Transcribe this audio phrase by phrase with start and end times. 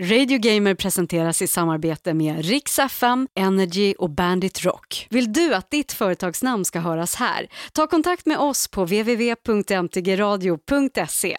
[0.00, 5.06] Radio Gamer presenteras i samarbete med Rix FM, Energy och Bandit Rock.
[5.10, 7.46] Vill du att ditt företagsnamn ska höras här?
[7.72, 11.38] Ta kontakt med oss på www.mtgradio.se.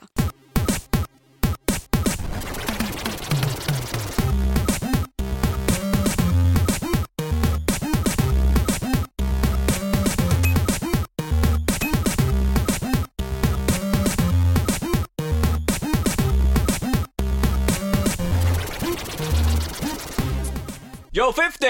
[21.26, 21.66] Yo 50!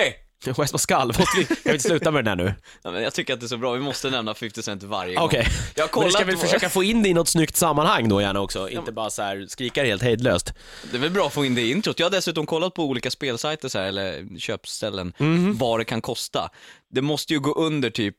[0.61, 2.53] West Pascal, måste vi, kan vi inte sluta med den här nu?
[2.83, 5.15] Ja, men jag tycker att det är så bra, vi måste nämna 50 Cent varje
[5.15, 5.25] gång.
[5.25, 5.47] Okej.
[5.75, 8.09] Jag har Men kollat ska vi på- försöka få in det i något snyggt sammanhang
[8.09, 8.69] då gärna också?
[8.69, 10.53] Inte bara så här skrika helt hejdlöst.
[10.91, 11.99] Det är väl bra att få in det i introt.
[11.99, 15.57] Jag har dessutom kollat på olika spelsajter så här, eller köpställen, Mhm.
[15.57, 16.49] vad det kan kosta.
[16.93, 18.15] Det måste ju gå under typ,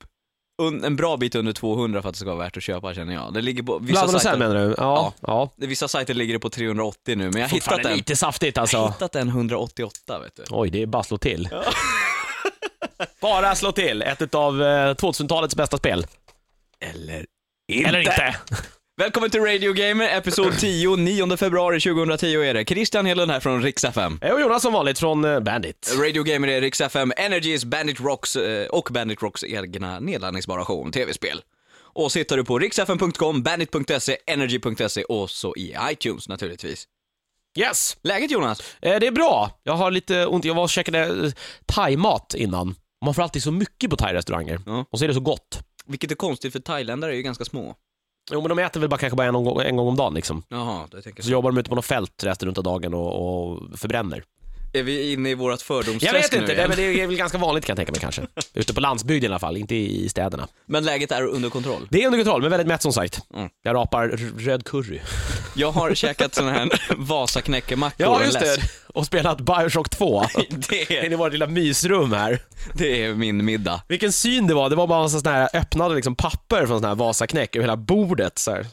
[0.63, 3.15] un, en bra bit under 200 för att det ska vara värt att köpa känner
[3.15, 3.35] jag.
[3.35, 4.75] Det ligger på, vissa Bland sajter, menar du?
[4.79, 5.13] Ja.
[5.21, 5.51] ja.
[5.57, 8.61] vissa sajter ligger det på 380 nu, men jag har hittat en, lite saftigt jag
[8.61, 8.87] har alltså.
[8.87, 10.43] hittat en 188 vet du.
[10.51, 11.49] Oj, det är bara slå till.
[13.21, 14.03] bara slå till.
[14.03, 16.07] Ett av 2000-talets bästa spel.
[16.81, 17.27] Eller
[17.73, 18.37] Eller inte.
[18.99, 22.65] Välkommen till Radio Gamer, episod 10, 9 februari 2010 är det.
[22.65, 24.19] Christian Hedlund här från Rix FM.
[24.33, 25.95] Och Jonas som vanligt från eh, Bandit.
[26.01, 30.81] Radio Gamer är Rix FM, Energys, Bandit Rocks eh, och Bandit Rocks egna nedladdningsbara show
[30.81, 31.43] om tv-spel.
[31.79, 36.85] Och så hittar du på riksfm.com, bandit.se, energy.se och så i iTunes naturligtvis.
[37.59, 37.97] Yes!
[38.03, 38.61] Läget Jonas?
[38.83, 39.51] Eh, Det är bra.
[39.63, 40.45] Jag har lite ont.
[40.45, 41.33] Jag var och käkade eh,
[41.67, 42.75] thai-mat innan.
[43.05, 44.61] Man får alltid så mycket på thai-restauranger.
[44.67, 44.85] Ja.
[44.91, 45.61] Och så är det så gott.
[45.87, 47.75] Vilket är konstigt för thailändare är ju ganska små.
[48.33, 50.43] Jo, men de äter väl bara kanske bara en gång, en gång om dagen liksom.
[50.49, 51.33] Jaha, det tänker Så jag.
[51.33, 54.25] jobbar de ute på något fält resten av dagen och, och förbränner.
[54.73, 56.63] Är vi inne i vårt Jag fördomsträsk vet nu inte, igen?
[56.63, 58.27] det, men det är väl ganska vanligt kan jag tänka mig kanske.
[58.55, 60.49] Ute på landsbygden i alla fall, inte i städerna.
[60.67, 61.87] Men läget är under kontroll.
[61.91, 63.21] Det är under kontroll, men väldigt mätt som sagt.
[63.35, 63.49] Mm.
[63.63, 65.01] Jag rapar röd curry.
[65.55, 68.57] Jag har käkat såna här Vasaknäckemackor Ja, och just det.
[68.89, 70.25] Och spelat Bioshock 2.
[70.69, 72.39] Det är, i vårt lilla mysrum här.
[72.75, 73.83] det är min middag.
[73.89, 74.71] Vilken syn det var.
[74.71, 77.77] Det var bara en sån här öppnade liksom papper från sån här Vasaknäck över hela
[77.77, 78.39] bordet.
[78.39, 78.67] Så här.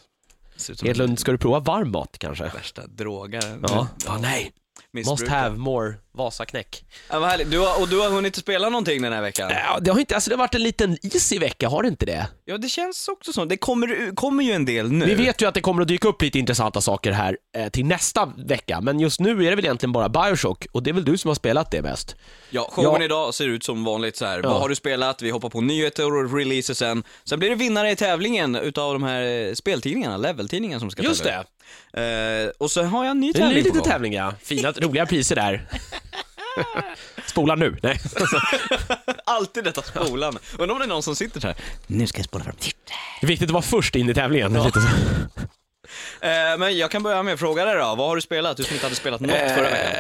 [0.84, 2.44] Edlund, ska du prova varm mat kanske?
[2.44, 3.66] värsta drogaren.
[3.68, 3.88] Ja.
[4.06, 4.52] ja nej.
[4.94, 6.86] Must have more Vasaknäck.
[7.10, 7.52] Ja, vad härligt.
[7.52, 9.52] Du har, och du har hunnit spela någonting den här veckan?
[9.68, 12.06] Ja, det har inte, alltså det har varit en liten easy vecka, har det inte
[12.06, 12.28] det?
[12.46, 13.46] Ja, det känns också så.
[13.46, 15.06] Det kommer, kommer ju en del nu.
[15.06, 17.86] Vi vet ju att det kommer att dyka upp lite intressanta saker här eh, till
[17.86, 21.06] nästa vecka, men just nu är det väl egentligen bara Bioshock och det är väl
[21.06, 22.16] du som har spelat det mest.
[22.50, 23.06] Ja, showen Ja.
[23.06, 24.40] idag ser ut som vanligt så här.
[24.44, 24.50] Ja.
[24.50, 25.22] Vad har du spelat?
[25.22, 27.04] Vi hoppar på nyheter och releaser sen.
[27.24, 31.24] Sen blir det vinnare i tävlingen utav de här eh, speltidningarna, leveltidningarna som ska Just
[31.24, 32.44] tävla.
[32.44, 33.92] Eh, och så har jag en ny Det är en tävling på liten gång.
[33.92, 35.68] tävling ja, fina, roliga priser där.
[37.26, 38.00] Spola nu, nej.
[39.26, 40.40] Alltid detta spolande.
[40.58, 41.56] Undrar om det är någon som sitter så här.
[41.88, 42.56] Nu ska jag spola fram.
[43.22, 44.54] Det är viktigt att vara först in i tävlingen.
[44.64, 44.72] Så.
[46.22, 47.82] Eh, men jag kan börja med att fråga dig då.
[47.96, 48.58] Vad har du spelat?
[48.58, 49.92] Du som inte hade spelat något förra veckan.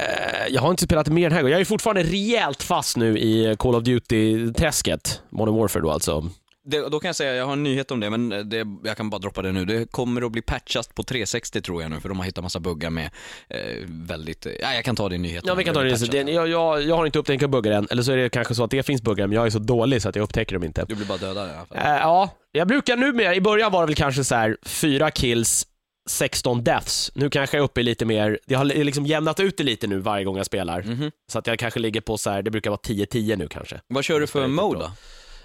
[0.41, 1.51] Eh, Jag har inte spelat mer den här gången.
[1.51, 5.21] Jag är fortfarande rejält fast nu i Call of Duty-träsket.
[5.29, 6.29] Modern Warfare då alltså.
[6.65, 9.09] Det, då kan jag säga, jag har en nyhet om det, men det, jag kan
[9.09, 9.65] bara droppa det nu.
[9.65, 12.59] Det kommer att bli patchat på 360 tror jag nu, för de har hittat massa
[12.59, 13.09] buggar med
[13.47, 13.57] eh,
[13.87, 15.43] väldigt, ja jag kan ta din nyhet.
[15.47, 16.11] Ja, vi kan ta det.
[16.11, 18.63] Det jag, jag, jag har inte upptäckt buggar än, eller så är det kanske så
[18.63, 20.85] att det finns buggar, men jag är så dålig så att jag upptäcker dem inte.
[20.87, 21.77] Du blir bara dödad i alla fall.
[21.77, 25.67] Eh, ja, jag brukar numera, i början var det väl kanske så här fyra kills,
[26.09, 27.11] 16 deaths.
[27.15, 29.87] Nu kanske jag är uppe i lite mer, jag har liksom jämnat ut det lite
[29.87, 30.83] nu varje gång jag spelar.
[30.83, 31.11] Mhm.
[31.31, 33.79] Så att jag kanske ligger på så här, det brukar vara 10-10 nu kanske.
[33.87, 34.91] Vad kör du för mode då?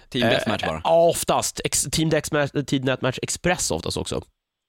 [0.09, 0.75] Team Deathmatch bara?
[0.75, 1.61] Eh, Ja, oftast.
[1.63, 4.21] Ex, Team Deathmatch, Team Deathmatch Express oftast också.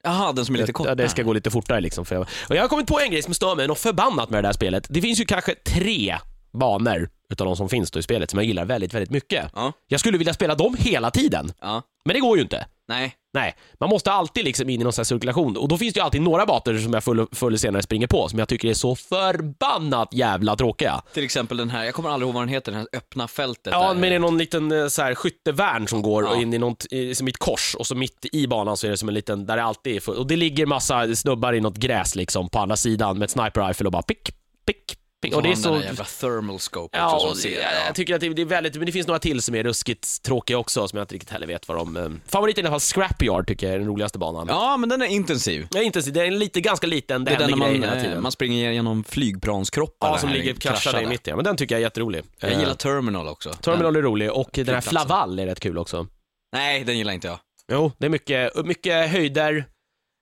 [0.02, 0.86] Jaha, den som är lite kort?
[0.86, 2.04] Ja, det ska gå lite fortare liksom.
[2.06, 4.44] För jag, och jag har kommit på en grej som stör mig något förbannat med
[4.44, 4.86] det här spelet.
[4.88, 6.18] Det finns ju kanske tre
[6.52, 9.50] banor utav de som finns då i spelet som jag gillar väldigt, väldigt mycket.
[9.54, 9.72] Ja.
[9.88, 11.82] Jag skulle vilja spela dem hela tiden, Ja.
[12.04, 12.66] men det går ju inte.
[12.88, 13.14] Nej.
[13.34, 15.98] Nej, man måste alltid liksom in i någon sån här cirkulation och då finns det
[16.00, 18.68] ju alltid några bator som jag förr förr eller senare springer på som jag tycker
[18.68, 21.02] är så förbannat jävla tråkiga.
[21.14, 23.72] Till exempel den här, jag kommer aldrig ihåg vad den heter, det här öppna fältet.
[23.72, 23.94] Ja, där.
[23.94, 26.36] men det är någon liten eh, så här, skyttevärn som går Ja.
[26.36, 28.90] in i något, i, som i ett kors och så mitt i banan så är
[28.90, 31.60] det som en liten, där det alltid är full, och det ligger massa snubbar i
[31.60, 34.30] något gräs liksom på andra sidan med ett sniper rifle och bara pick,
[34.66, 34.96] pick.
[35.28, 35.72] Och Och det är så...
[35.74, 37.50] den jävla thermal scope Ja, också och som ser.
[37.50, 37.86] jag, Ja.
[37.86, 40.22] jag tycker att det, det är väldigt, men det finns några till som är ruskigt
[40.22, 41.96] tråkiga också som jag inte riktigt heller vet vad de...
[41.96, 44.46] Eh, favoriten i alla fall Scrapyard tycker jag är den roligaste banan.
[44.48, 45.66] ja, men den är intensiv.
[45.70, 47.94] Jag är inte, det är en lite, ganska liten, det Det är den man, hela
[47.94, 48.12] tiden.
[48.12, 50.08] eh, man springer genom flygplanskroppar.
[50.08, 51.36] ja, som här ligger kraschade i mitten.
[51.36, 52.22] Men den tycker jag är jätterolig.
[52.40, 53.52] Jag Eh, gillar Terminal också.
[53.54, 54.80] Terminal är rolig och den här.
[54.80, 56.06] Flaval är rätt kul också.
[56.52, 57.38] Nej, den gillar inte jag.
[57.72, 59.64] Jo, det är mycket, mycket höjder,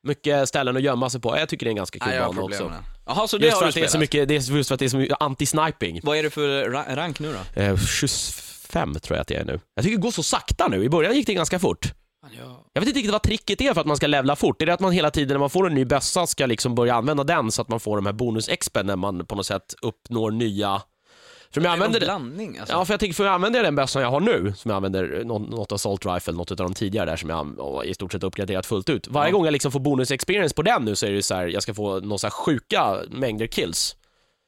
[0.06, 1.38] mycket ställen att gömma sig på.
[1.38, 2.62] Jag tycker det är en ganska kul Nej, jag har bana också.
[2.64, 2.82] med den.
[3.08, 3.90] Jaha, så det Just har för, du att det är spelat?
[3.92, 6.00] så mycket, det är just för att det är så mycket anti-sniping.
[6.02, 7.60] Vad är det för ra- rank nu då?
[7.62, 9.60] Eh, 25 tror jag att det är nu.
[9.74, 10.84] Jag tycker det går så sakta nu.
[10.84, 11.92] I början gick det ganska fort.
[12.38, 12.64] Ja.
[12.72, 14.62] Jag vet inte riktigt vad tricket är för att man ska levla fort.
[14.62, 16.94] Är det att man hela tiden när man får en ny bössa ska liksom börja
[16.94, 20.30] använda den så att man får de här bonus-expen när man på något sätt uppnår
[20.30, 20.82] nya...
[21.54, 22.74] För om jag använder blandning alltså.
[22.74, 25.22] Ja, för jag tänker, för jag använder den bössan jag har nu, som jag använder,
[25.24, 28.66] nå- något Assault Rifle, något av de tidigare där som jag i stort sett uppgraderat
[28.66, 29.08] fullt ut.
[29.08, 29.32] Varje Ja.
[29.32, 31.62] gång jag liksom får bonus experience på den nu så är det så här, jag
[31.62, 33.96] ska få några så här sjuka mängder kills.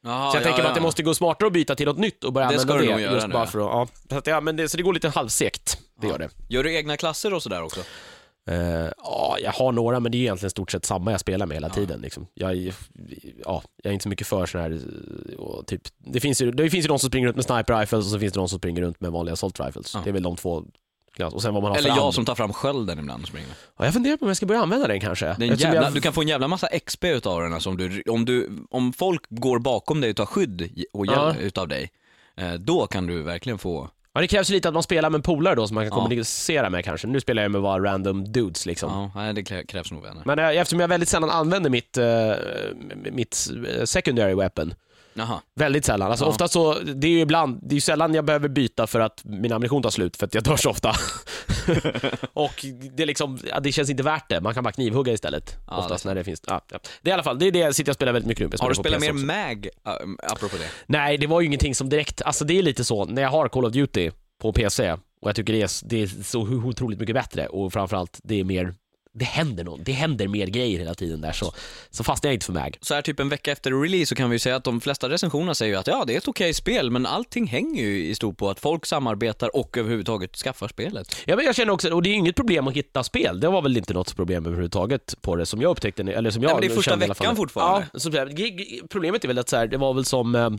[0.05, 0.69] Jaha, så jag ja, tänker ja.
[0.69, 3.03] att det måste gå smartare att byta till något nytt och börja Det använda det.
[3.03, 3.89] just nu, bara för att, ja.
[4.11, 6.29] Så, att, ja, men det, så det går lite halvsegt, det gör det.
[6.49, 7.81] Gör du egna klasser och sådär också?
[8.51, 11.57] Eh, ja, jag har några, men det är egentligen stort sett samma jag spelar med
[11.57, 11.75] hela Ja.
[11.75, 12.01] tiden.
[12.01, 12.27] Liksom.
[12.35, 12.57] Jag,
[13.45, 14.81] ja, jag är inte så mycket för sån här,
[15.67, 18.11] typ, det, finns ju, det finns ju de som springer runt med sniper rifles och
[18.11, 19.95] så finns det de som springer runt med vanliga assault rifles.
[19.95, 20.01] Ja.
[20.05, 20.65] Det är väl de två.
[21.33, 23.49] Och sen vad man har Eller jag som tar fram skölden ibland och springer.
[23.79, 25.25] Ja, jag funderar på om jag ska börja använda den kanske.
[25.27, 27.55] Det är en Eftersom jävla, jag, Du kan få en jävla massa XP utav den
[27.55, 30.63] alltså, om, du, om, du, om folk går bakom dig och tar skydd
[30.93, 31.35] och hjälp Ja.
[31.41, 31.91] utav dig.
[32.37, 33.89] eh, Då kan du verkligen få...
[34.15, 36.03] ja, det krävs ju lite att man spelar med polare då som man kan Ja.
[36.03, 37.07] kommunicera med kanske.
[37.07, 38.91] Nu spelar jag med bara random dudes liksom.
[38.93, 40.23] Ja, nej, det krä- krävs nog vänner.
[40.27, 42.33] Men eh, eftersom jag väldigt sällan använder mitt, eh,
[43.13, 43.49] mitt
[43.79, 44.75] eh, secondary weapon,
[45.15, 45.41] Jaha.
[45.55, 46.11] Väldigt sällan.
[46.11, 46.29] Alltså Ja.
[46.29, 49.53] ofta så, det är ju ibland, det är sällan jag behöver byta för att min
[49.53, 50.89] ammunition tar slut, för att jag dör så ofta.
[52.33, 52.65] och
[52.97, 54.41] det är liksom, det känns inte värt det.
[54.41, 55.57] Man kan bara knivhugga istället.
[55.67, 56.79] Ja, oftast det är när det finns, ja, ja.
[57.03, 58.57] Det är i alla fall, det är det jag sitter och spelar väldigt mycket nu.
[58.61, 59.25] Har du spelat mer också.
[59.27, 59.93] MAG, äh,
[60.33, 60.69] apropå det?
[60.87, 63.49] Nej, det var ju ingenting som direkt, alltså det är lite så, när jag har
[63.49, 64.11] Call of Duty
[64.43, 68.19] på PC, och jag tycker det är, det är så otroligt mycket bättre, och framförallt,
[68.23, 68.75] det är mer
[69.13, 71.53] det händer något, det händer mer grejer hela tiden där så,
[71.91, 72.79] så fastnar jag inte för MAG.
[72.81, 75.09] Så här typ en vecka efter release så kan vi ju säga att de flesta
[75.09, 78.15] recensionerna säger ju att ja, det är ett okej spel, men allting hänger ju i
[78.15, 81.17] stort på att folk samarbetar och överhuvudtaget skaffar spelet.
[81.27, 83.41] Ja, men jag känner också, och det är ju inget problem att hitta spel.
[83.41, 86.49] Det var väl inte något problem överhuvudtaget på det som jag upptäckte, eller som jag
[86.49, 87.87] Nej, men det är första kände veckan fortfarande.
[87.93, 88.11] Ja, så,
[88.89, 90.51] problemet är väl att så här, det var väl som, eh,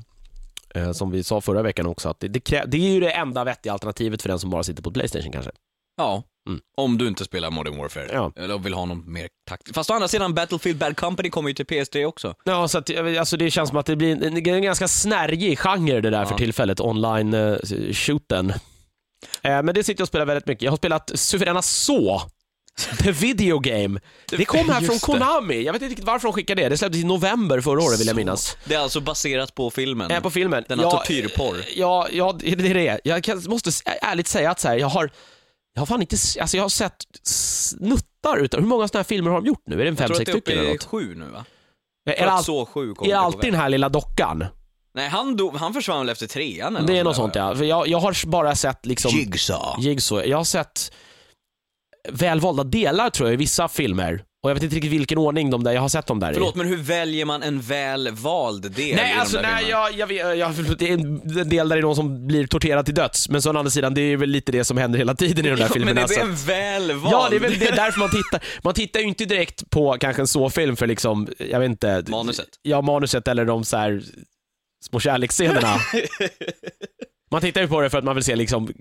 [0.76, 3.44] eh, som vi sa förra veckan också, att det, det, det är ju det enda
[3.44, 5.52] vettiga alternativet för den som bara sitter på Playstation kanske.
[5.98, 6.24] Ja.
[6.50, 6.62] Mm.
[6.78, 8.10] Om du inte spelar Modern Warfare.
[8.14, 8.32] Ja.
[8.36, 9.74] Eller vill ha någon mer takt.
[9.76, 12.34] Fast å andra sidan, Battlefield Bad Company kommer ju till PS3 också.
[12.44, 12.90] Ja, så att,
[13.20, 16.26] alltså det känns som att det blir en, en ganska snärjig genre det där Ja.
[16.26, 17.58] för tillfället, online uh,
[17.94, 18.50] shooten.
[19.42, 20.62] Eh, men det sitter jag och spelar väldigt mycket.
[20.64, 22.22] Jag har spelat Suveräna Så,
[23.04, 24.00] The Video Game.
[24.30, 25.00] Det kom här från det.
[25.02, 25.62] Konami.
[25.64, 26.70] Jag vet inte riktigt varför de skickade det.
[26.70, 28.58] Det släpptes i november förra året vill jag minnas.
[28.66, 30.12] Det är alltså baserat på filmen.
[30.12, 30.64] Eh, på filmen.
[30.68, 31.58] Denna Ja, tortyrporr.
[31.60, 33.00] eh, Ja, ja, det är det.
[33.04, 33.72] Jag måste
[34.02, 35.12] ärligt säga att så här, jag har
[35.74, 39.32] jag har fan inte, alltså jag har sett snuttar utav, hur många sådana här filmer
[39.32, 39.76] har de gjort nu?
[39.76, 40.84] Är det en Jag fem, tror att sex det är uppe stycken eller i något?
[40.84, 41.46] sju nu va?
[42.06, 44.46] Är all, så sju är det alltid den här lilla dockan?
[44.94, 47.56] Nej, han, dog, han försvann väl efter trean eller Det är något sånt ja.
[47.56, 49.82] För jag, jag har bara sett liksom Jigsaw.
[49.82, 50.30] Jigsaw.
[50.30, 50.92] Jag har sett
[52.10, 54.24] välvalda delar tror jag i vissa filmer.
[54.44, 56.56] Och jag vet inte riktigt vilken ordning de där, jag har sett dem där Förlåt,
[56.56, 56.58] i.
[56.58, 59.90] men hur väljer man en väl vald del i Nej, de alltså där nej, filmerna?
[59.90, 62.86] jag, jag, vet- jag, det är en del där det är någon som blir torterad
[62.86, 65.16] till döds, men så å andra sidan, det är väl lite det som händer hela
[65.16, 65.94] tiden i de där Ja, filmerna.
[65.94, 67.14] men är det så- en väl vald?
[67.14, 68.44] Ja, det är väl det är därför man tittar.
[68.64, 72.04] Man tittar ju inte direkt på kanske en så-film för liksom, jag vet inte.
[72.08, 72.48] Manuset.
[72.62, 74.02] Ja, manuset eller de så här
[74.90, 75.76] små kärleksscenerna.
[77.32, 78.74] Man tittar ju på det för att man vill se liksom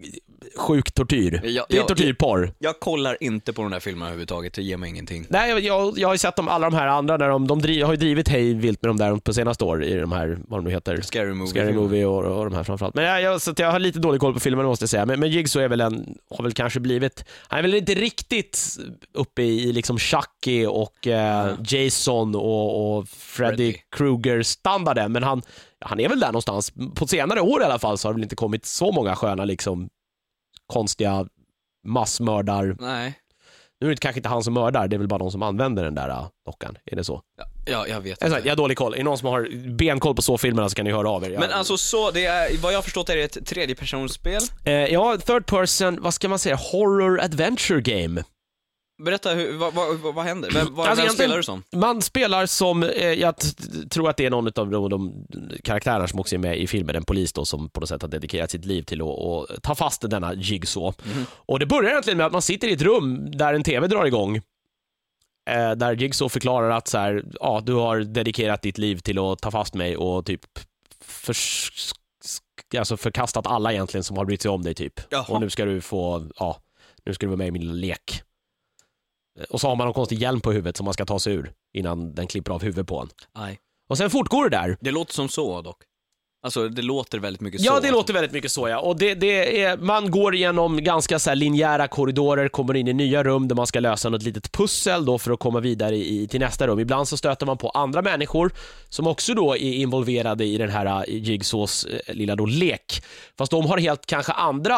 [0.56, 1.40] sjuk tortyr.
[1.44, 2.52] Ja, det är ja, tortyrporr.
[2.58, 5.26] Jag kollar inte på de där filmerna överhuvudtaget, det ger mig ingenting.
[5.28, 7.62] Nej, jag, jag, jag har ju sett dem, alla de här andra, när de, de
[7.62, 10.38] driv, har ju drivit hej vilt med de där på senaste år i de här,
[10.48, 11.00] vad de nu heter.
[11.00, 11.50] Scary Movie.
[11.50, 12.94] Scary Movie och, och de här framförallt.
[12.94, 15.06] Men jag, jag, så jag har lite dålig koll på filmen måste jag säga.
[15.06, 18.78] Men, men Jigsaw är väl en, har väl kanske blivit, han är väl inte riktigt
[19.14, 23.78] uppe i, i liksom Chucky och eh, Jason och, och Freddy, Freddy.
[23.96, 25.42] Krueger-standarden, men han,
[25.84, 26.72] han är väl där någonstans.
[26.94, 29.44] På senare år i alla fall så har det väl inte kommit så många sköna
[29.44, 29.88] liksom
[30.66, 31.26] konstiga
[31.86, 32.76] massmördar.
[32.80, 33.14] Nej,
[33.80, 35.84] Nu är det kanske inte han som mördar, det är väl bara de som använder
[35.84, 36.76] den där uh, dockan.
[36.84, 37.22] Är det så?
[37.38, 38.40] ja, ja jag vet Jag, inte.
[38.48, 38.92] jag har dålig koll.
[38.94, 41.30] Är det någon som har benkoll på så filmerna så kan ni höra av er.
[41.30, 44.40] Jag- Men alltså så, det är, vad jag har förstått är det ett tredjepersonsspel.
[44.64, 48.22] Eh, ja, third person, vad ska man säga, horror adventure game.
[49.04, 50.50] Berätta, hur, vad, vad, vad, händer?
[50.54, 51.62] Vem, vad, Alltså, vem spelar du som?
[51.72, 53.34] Man spelar som, eh, jag
[53.90, 55.26] tror att det är någon av de, de
[55.64, 58.08] karaktärerna som också är med i filmen, en polis då som på något sätt har
[58.08, 61.02] dedikerat sitt liv till att, att ta fast denna jigsaw.
[61.30, 64.04] Och det börjar egentligen med att man sitter i ett rum där en TV drar
[64.04, 64.40] igång.
[65.50, 69.38] Eh, där Jigsaw förklarar att så här, ja, du har dedikerat ditt liv till att
[69.38, 70.40] ta fast mig och typ
[71.04, 71.34] för,
[72.78, 75.00] alltså förkastat alla egentligen som har brytt sig om dig typ.
[75.10, 75.24] Jaha.
[75.28, 76.56] Och nu ska du få, ja,
[77.04, 78.22] nu ska du vara med i min lilla lek.
[79.38, 81.32] Eh, Och så har man någon konstig hjälm på huvudet som man ska ta sig
[81.32, 83.08] ur innan den klipper av huvudet på en.
[83.36, 83.58] Nej.
[83.90, 84.76] Och sen fortgår det där.
[84.80, 85.76] Det låter som så dock.
[86.42, 87.66] Alltså det låter väldigt mycket så.
[87.66, 87.92] Ja, det alltså.
[87.92, 88.78] låter väldigt mycket så ja.
[88.78, 92.92] Och det, det är, man går igenom ganska så här linjära korridorer, kommer in i
[92.92, 96.28] nya rum där man ska lösa något litet pussel då för att komma vidare i,
[96.28, 96.78] till nästa rum.
[96.78, 98.52] Ibland så stöter man på andra människor
[98.88, 103.02] som också då är involverade i den här eh, Jigsaws eh, lilla då lek.
[103.38, 104.76] Fast de har helt kanske andra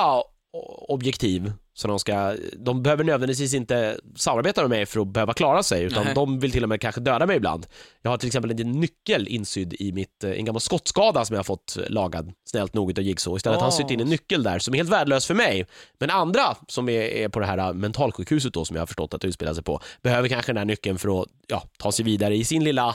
[0.89, 1.53] objektiv.
[1.75, 5.83] Så de, ska, de behöver nödvändigtvis inte samarbeta med mig för att behöva klara sig,
[5.83, 6.15] utan Nej.
[6.15, 7.67] de vill till och med kanske döda mig ibland.
[8.03, 11.39] Jag har till exempel en nyckel insydd i mitt, eh, en gammal skottskada som jag
[11.39, 13.37] har fått lagad snällt nog utav Jigsaw.
[13.37, 13.77] Istället har han Ah.
[13.83, 15.67] sytt in en nyckel där som är helt värdelös för mig.
[16.01, 19.15] Men andra som är, är på det här eh, mentalsjukhuset då, som jag har förstått
[19.15, 22.05] att det utspelar sig på, behöver kanske den här nyckeln för att ja, ta sig
[22.05, 22.95] vidare i sin lilla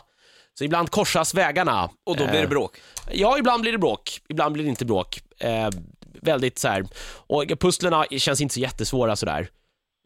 [0.53, 1.89] så ibland korsas vägarna.
[2.05, 2.77] Och då blir det Eh, bråk.
[3.11, 4.19] Ja, ibland blir det bråk.
[4.29, 5.19] Ibland blir det inte bråk.
[6.21, 6.85] Väldigt så här.
[7.27, 9.49] Och pusslerna känns inte så jättesvåra sådär.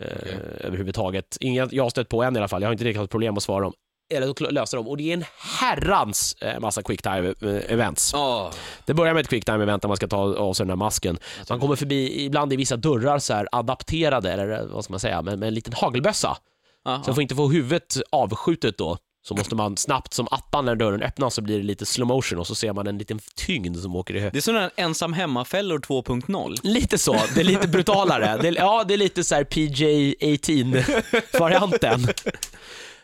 [0.01, 0.39] Eh, Okej.
[0.60, 1.38] Överhuvudtaget.
[1.39, 2.62] Inga jag har stött på än i alla fall.
[2.62, 3.74] Jag har inte riktigt haft problem att svara dem.
[4.13, 4.88] Eller att lösa dem.
[4.88, 5.25] Och det är en
[5.60, 8.10] herrans eh, massa quicktime eh, events.
[8.13, 8.51] Ja.
[8.86, 11.18] Det börjar med ett quicktime event där man ska ta av sig den här masken.
[11.50, 15.22] Man kommer förbi, ibland i vissa dörrar så här adapterade, eller vad ska man säga,
[15.22, 16.38] med, med en liten hagelbössa.
[16.86, 17.03] Aha.
[17.03, 18.98] Så man får inte få huvudet avskjutet då.
[19.23, 22.39] Så måste man snabbt som attan när dörren öppnas så blir det lite slow motion
[22.39, 24.33] och så ser man en liten tyngd som åker i hög.
[24.33, 26.57] Det är sådana ensam hemmafällor 2.0.
[26.63, 28.37] Lite så, det är lite brutalare.
[28.41, 32.07] Det är, ja, det är lite så här PJ-18-varianten.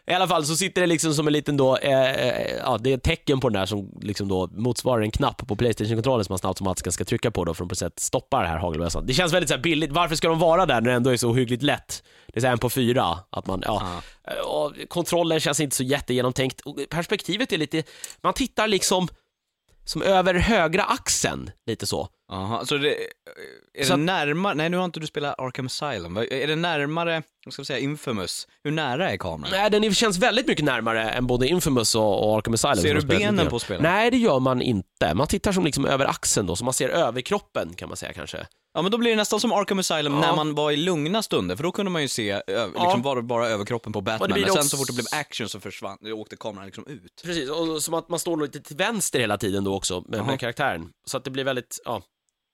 [0.07, 2.91] I alla fall så sitter det liksom som en liten då, eh, eh, ja det
[2.91, 6.33] är ett tecken på den här som liksom då motsvarar en knapp på Playstation-kontrollen som
[6.33, 8.57] man snabbt som alltid ska trycka på då för att på sätt stoppa det här
[8.57, 9.05] hagelbössan.
[9.05, 11.33] Det känns väldigt så billigt, varför ska de vara där när det ändå är så
[11.33, 12.03] hyggligt lätt?
[12.27, 14.01] Det är så här en på fyra, att man, ja.
[14.27, 16.61] Eh, Och kontrollen känns inte så jättegenomtänkt.
[16.61, 17.83] Och perspektivet är lite,
[18.21, 19.07] man tittar liksom
[19.85, 22.07] som över högra axeln, lite så.
[22.31, 22.95] Aha, så det,
[23.73, 27.23] är Så det närmare, nej nu har inte du spelat Arkham Asylum, är det närmare,
[27.47, 28.47] vad ska vi säga, Infamous?
[28.63, 29.51] Hur nära är kameran?
[29.51, 32.75] Nej, den känns väldigt mycket närmare än både Infamous och, och Arkham Asylum.
[32.77, 33.83] Ser du benen på spelaren?
[33.83, 35.13] Nej, det gör man inte.
[35.13, 38.47] Man tittar som liksom över axeln då, så man ser överkroppen kan man säga kanske.
[38.73, 40.19] Ja men då blir det nästan som Arkham Asylum Ja.
[40.19, 42.41] när man var i lugna stunder, för då kunde man ju se,
[42.73, 45.49] liksom var det bara överkroppen på Batman, men sen också- så fort det blev action
[45.49, 47.21] så försvann, då åkte kameran liksom ut.
[47.25, 50.39] Precis, och som att man står lite till vänster hela tiden då också med, med
[50.39, 50.89] karaktären.
[51.05, 52.01] Så att det blir väldigt, ja,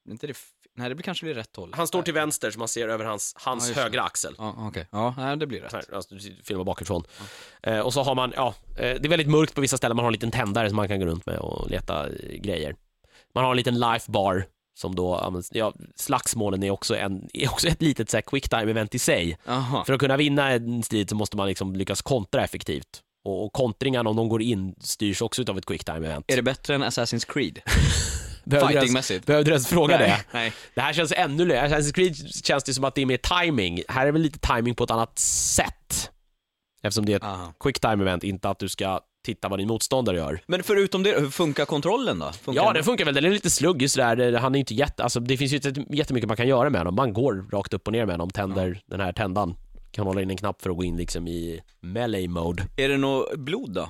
[0.09, 0.33] Inte det,
[0.75, 1.71] nej det blir kanske blir rätt håll.
[1.73, 4.35] han står till vänster så man ser över hans, hans Ja, högra axel.
[4.37, 4.87] Ja, okej.
[4.91, 5.71] Ja, nej, det blir rätt.
[5.71, 7.03] Så här, alltså, du filmar bakifrån.
[7.63, 10.03] Eh, och så har man, ja, eh, det är väldigt mörkt på vissa ställen, man
[10.05, 12.75] har en liten tändare som man kan gå runt med och leta eh, grejer.
[13.35, 17.49] Man har en liten life bar som då används, ja, slagsmålen är också, en, är
[17.51, 19.37] också ett litet så här, quick time event i sig.
[19.45, 19.85] Jaha.
[19.85, 23.01] För att kunna vinna en strid så måste man liksom lyckas kontra effektivt.
[23.25, 26.25] Och, och kontringarna om de går in styrs också av ett quick time event.
[26.27, 27.59] Är det bättre än Assassin's Creed?
[28.51, 29.25] Fightingmässigt?
[29.25, 30.07] Behövde du ens fråga det?
[30.07, 30.53] Nej, nej.
[30.75, 31.67] Det här känns ännu längre.
[31.67, 33.81] Assassin's Creed känns det som att det är mer timing.
[33.87, 36.09] Här är väl lite timing på ett annat sätt.
[36.81, 37.53] Eftersom det är ett Aha.
[37.59, 40.39] quick time event, inte att du ska titta vad din motståndare gör.
[40.47, 42.31] Men förutom det, hur funkar kontrollen då?
[42.31, 42.73] Funkar Ja, den?
[42.73, 43.13] det funkar väl.
[43.13, 44.33] Den är lite sluggig sådär.
[44.33, 46.95] Han är inte jätte, alltså det finns ju inte jättemycket man kan göra med honom.
[46.95, 49.55] Man går rakt upp och ner med honom, tänder den här tändan.
[49.91, 52.63] Kan hålla in en knapp för att gå in liksom i melee mode.
[52.77, 53.89] Är det något blod då?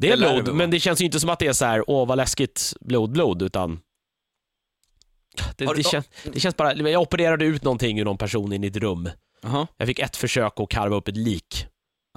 [0.00, 1.90] Det är Det blod, men det känns ju inte som att det är så här,
[1.90, 3.80] åh vad läskigt, blod, blod, utan
[5.56, 8.66] det, det, känns, det känns bara, jag opererade ut någonting ur någon person in i
[8.66, 9.10] ett rum.
[9.42, 9.66] Jaha.
[9.76, 11.66] Jag fick ett försök att karva upp ett lik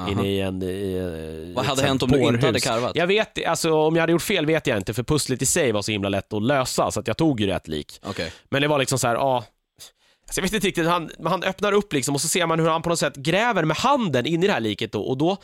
[0.02, 0.12] Aha.
[0.12, 0.64] inne i en...
[0.64, 2.96] I, Vad ett hade hänt om du inte hade karvat?
[2.96, 5.72] Jag vet, alltså om jag hade gjort fel vet jag inte, för pusslet i sig
[5.72, 8.00] var så himla lätt att lösa, så att jag tog ju rätt lik.
[8.04, 8.32] Okej.
[8.50, 9.46] Men det var liksom så här, ja...
[10.26, 12.70] Alltså jag vet inte riktigt, han, han öppnar upp liksom och så ser man hur
[12.70, 15.38] han på något sätt gräver med handen in i det här liket då, och då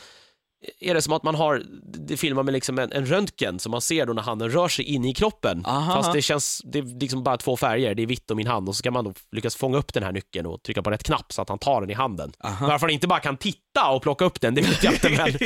[0.79, 3.81] är det som att man har, det filmar med liksom en, en röntgen som man
[3.81, 5.65] ser då när handen rör sig in i kroppen.
[5.65, 5.93] Aha.
[5.93, 8.69] Fast det känns, det är liksom bara två färger, det är vitt och min hand
[8.69, 11.03] och så ska man då lyckas fånga upp den här nyckeln och trycka på rätt
[11.03, 12.31] knapp så att han tar den i handen.
[12.43, 12.67] Aha.
[12.67, 15.33] Varför han inte bara kan titta och plocka upp den, det vet jag inte men...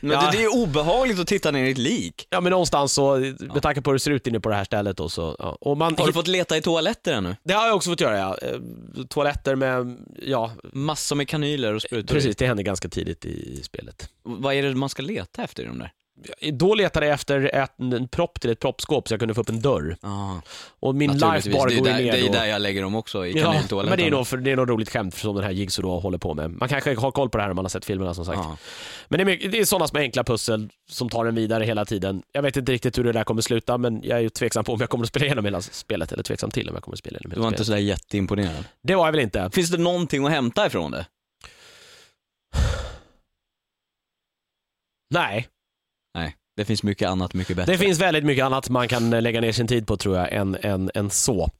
[0.00, 0.30] Men Ja.
[0.30, 2.26] det, det är obehagligt att titta ner i ett lik.
[2.30, 3.16] Ja men någonstans så,
[3.54, 5.58] med tanke på hur det ser ut inne på det här stället då så, ja.
[5.60, 7.36] Och man, Har du fått leta i toaletter ännu?
[7.44, 8.36] Det har jag också fått göra ja.
[8.42, 8.58] Eh,
[9.08, 12.14] Toaletter med, ja, Massor med kanyler och sprutor.
[12.14, 14.08] precis, det hände ganska tidigt i spelet.
[14.22, 15.92] Vad är det man ska leta efter i de där?
[16.52, 19.48] Då letade jag efter ett, en propp till ett proppskåp så jag kunde få upp
[19.48, 19.96] en dörr.
[20.02, 20.34] Ah,
[20.80, 23.38] Och min lifebar går ju där, ner det är där jag lägger dem också, i
[23.38, 23.90] Ja, kanyltoaletten.
[23.90, 26.00] men det är, nog, för, det är nog roligt skämt som den här Jigsaw då
[26.00, 26.50] håller på med.
[26.50, 28.38] Man kanske har koll på det här om man har sett filmerna som sagt.
[28.42, 28.56] Ja.
[29.08, 31.84] Men det är, mycket, det är sådana små enkla pussel som tar en vidare hela
[31.84, 32.22] tiden.
[32.32, 34.72] Jag vet inte riktigt hur det där kommer sluta, men jag är ju tveksam på
[34.72, 36.98] om jag kommer att spela igenom hela spelet, eller tveksam till om jag kommer att
[36.98, 37.66] spela igenom Du hela var inte spelet.
[37.66, 38.64] sådär jätteimponerad.
[38.82, 39.50] Det var jag väl inte.
[39.52, 41.06] Finns det någonting att hämta ifrån det?
[45.10, 45.48] Nej,
[46.16, 47.72] Nej, det finns mycket annat mycket bättre.
[47.72, 50.56] det finns väldigt mycket annat man kan lägga ner sin tid på tror jag, än,
[50.62, 51.50] än, än så.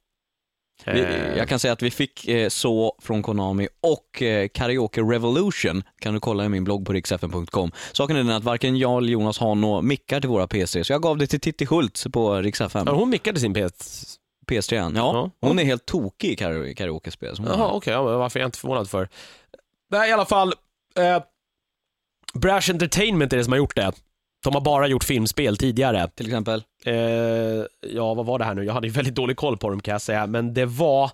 [0.85, 5.01] Vi, Eh, jag kan säga att vi fick eh, så från Konami och eh, Karaoke
[5.01, 7.71] Revolution kan du kolla i min blogg på riksfn.com.
[7.91, 10.93] Saken är den att varken jag eller Jonas har några mickar till våra PC, så
[10.93, 12.83] jag gav det till Titti Schultz på Rix FM.
[12.87, 14.17] Ja, hon mickade sin PS.
[14.51, 14.91] PS3 ja.
[14.95, 15.47] Ja.
[15.47, 17.35] Hon är helt tokig i karaoke- karaoke-spel.
[17.45, 19.09] Jaha, okej, ja, men varför är jag inte förvånad för?
[19.91, 20.53] Nej, i alla fall.
[20.99, 21.23] Eh,
[22.33, 23.91] Brash Entertainment är det som har gjort det.
[24.47, 26.09] De har bara gjort filmspel tidigare.
[26.15, 26.63] Till exempel?
[26.85, 26.93] eh,
[27.93, 28.63] ja vad var det här nu?
[28.63, 31.11] Jag hade ju väldigt dålig koll på dem kan jag säga, men det var,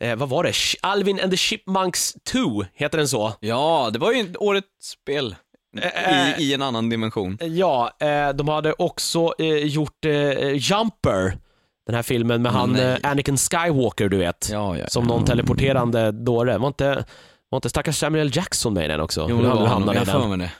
[0.00, 0.52] eh, vad var det?
[0.82, 3.32] Alvin and the Chipmunks 2, heter den så?
[3.40, 5.34] Ja, det var ju årets spel
[5.82, 7.38] Eh, i, i en annan dimension.
[7.40, 11.38] Ja, eh, de hade också eh, gjort eh, Jumper,
[11.86, 12.82] den här filmen med han Nej.
[13.02, 14.48] eh, Anakin Skywalker, du vet.
[14.52, 14.86] Ja, ja.
[14.88, 16.58] Som någon teleporterande dåre.
[16.58, 17.04] Var inte,
[17.48, 19.26] var inte stackars Samuel Jackson med i den också?
[19.30, 19.82] Jo, det var han.
[19.82, 20.06] i Jag den.
[20.06, 20.52] för mig det.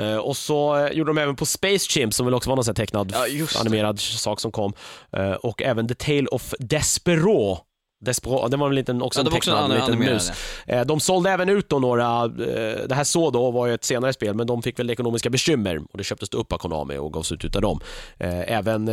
[0.00, 2.64] Eh, och så eh, gjorde de även på Space Chimp som väl också var någon
[2.64, 4.72] sån tecknad Ja, animerad sak som kom.
[5.12, 7.58] Eh, och även The Tale of Despero.
[8.04, 10.30] Despero, det var väl en, också Ja, en var också en tecknad liten mus.
[10.66, 14.12] Eh, De sålde även ut då några, det här så då var ju ett senare
[14.12, 17.32] spel, men de fick väl ekonomiska bekymmer och det köptes upp av Konami och gavs
[17.32, 17.80] ut utav dem.
[18.18, 18.90] Även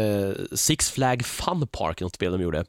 [0.51, 2.65] Six Flag Fun Park, något spel de gjorde.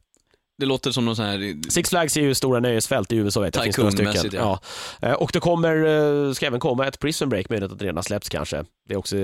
[0.58, 1.70] Det låter som någon sån här...
[1.70, 3.66] Six Flags är ju stora nöjesfält i USA, vet jag.
[3.66, 4.40] Det finns stycken.
[4.40, 4.60] Ja.
[5.02, 5.86] Eh, Och det kommer,
[6.26, 8.64] eh, ska även komma ett Prison Break, möjligt att det redan släppts kanske.
[8.88, 9.22] Det är också eh,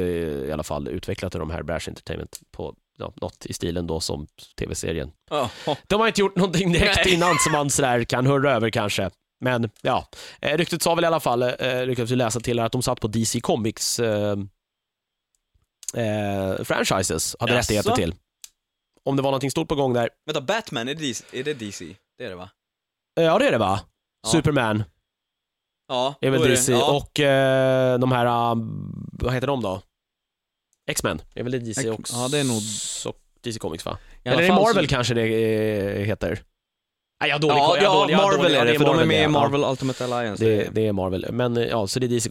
[0.48, 4.00] i alla fall utvecklat av de här Brash Entertainment på ja, något i stilen då
[4.00, 4.26] som
[4.58, 5.10] tv-serien.
[5.30, 5.76] Ja, ja.
[5.86, 7.14] De har inte gjort någonting direkt Nej.
[7.14, 9.10] innan som man sådär kan hurra över kanske.
[9.40, 10.08] Men ja,
[10.40, 13.08] ryktet sa väl i alla fall, eh, lyckades vi läsa till att de satt på
[13.08, 14.36] DC Comics eh,
[15.94, 17.60] eh, franchises, hade Jaså?
[17.60, 18.14] rättigheter till.
[19.04, 20.08] Om det var någonting stort på gång där.
[20.26, 21.24] Vänta, Batman, är det, DC?
[21.32, 21.96] är det DC?
[22.18, 22.50] Det är det va?
[23.20, 23.80] Eh, Ja, det är det va?
[24.22, 24.28] Ja.
[24.30, 24.84] Superman
[25.88, 26.72] Ja, är väl DC.
[26.72, 26.96] ja.
[26.96, 28.62] Och eh, de här, uh,
[29.12, 29.82] vad heter de då?
[30.90, 32.16] X-Men, är väl det DC också?
[32.16, 33.98] ja, det är nog- DC Comics va?
[34.24, 34.90] Eller är det Marvel så...
[34.90, 36.42] kanske det eh, heter?
[37.20, 39.20] Nej, jag har dålig Ja, koll, ja dålig- Marvel är det, för de är med
[39.20, 39.28] det, i.
[39.28, 40.44] Marvel Ultimate Alliance.
[40.44, 42.30] Det, det är Marvel, men eh, ja, så det är DC,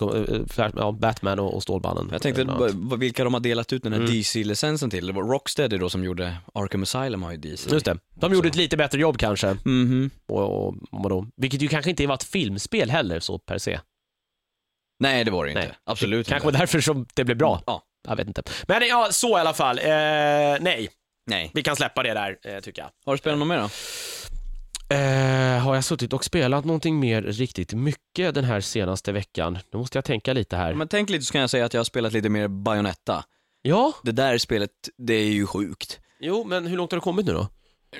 [0.62, 2.10] eh, ja, Batman och, och Stålmannen.
[2.12, 4.12] Jag tänkte eh, vilka de har delat ut den här Mm.
[4.12, 5.08] DC-licensen till.
[5.08, 7.70] Det var Rocksteady då som gjorde Arkham Asylum har ju DC.
[7.74, 7.92] Just det.
[8.16, 8.36] De också.
[8.36, 9.58] gjorde ett lite bättre jobb kanske.
[9.66, 10.10] Mhm.
[10.28, 11.26] Och, och, och vadå?
[11.38, 13.80] Vilket ju kanske inte var ett filmspel heller så per se.
[15.00, 15.62] Nej, det var det inte.
[15.62, 15.72] Nej.
[15.84, 16.58] Absolut Kanske inte.
[16.58, 17.62] var därför som det blev bra.
[17.66, 17.84] Ja.
[18.08, 18.42] Jag vet inte.
[18.68, 19.78] Men ja, så i alla fall.
[19.80, 20.90] Eh, nej,
[21.28, 21.52] Nej.
[21.54, 22.90] vi kan släppa det där eh, tycker jag.
[23.06, 23.70] Har du spelat något mer då?
[24.90, 29.58] Eh, har jag suttit och spelat någonting mer riktigt mycket den här senaste veckan?
[29.74, 30.74] Nu måste jag tänka lite här.
[30.74, 33.24] Men tänk lite så kan jag säga att jag har spelat lite mer Bayonetta.
[33.62, 36.00] Ja, Det där spelet, det är ju sjukt.
[36.20, 37.48] jo, men hur långt har du kommit nu då?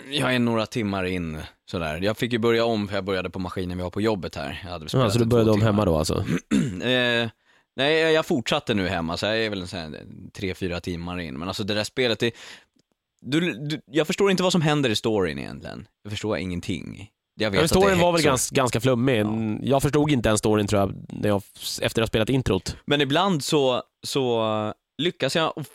[0.10, 1.38] Jag är några timmar in
[1.72, 2.00] sådär.
[2.02, 4.60] Jag fick ju börja om för jag började på maskinen vi har på jobbet här.
[4.64, 5.72] Jag hade Ja, spelat så du började om timmar.
[5.72, 6.16] hemma då alltså?
[6.84, 7.30] eh,
[7.76, 11.20] nej, jag fortsatte nu hemma så jag är väl en sån här tre, fyra timmar
[11.20, 11.40] in.
[11.40, 12.32] Men alltså det där spelet, det,
[13.22, 15.88] du, du, jag förstår inte vad som händer i storyn egentligen.
[16.04, 17.10] Jag förstår ingenting.
[17.36, 19.26] Jag vet Ja, storyn var väl ganska, ganska flummig.
[19.64, 21.42] Jag förstod inte den storyn tror jag, när jag,
[21.82, 22.76] efter att ha spelat introt.
[22.86, 25.66] Men ibland så, så lyckas jag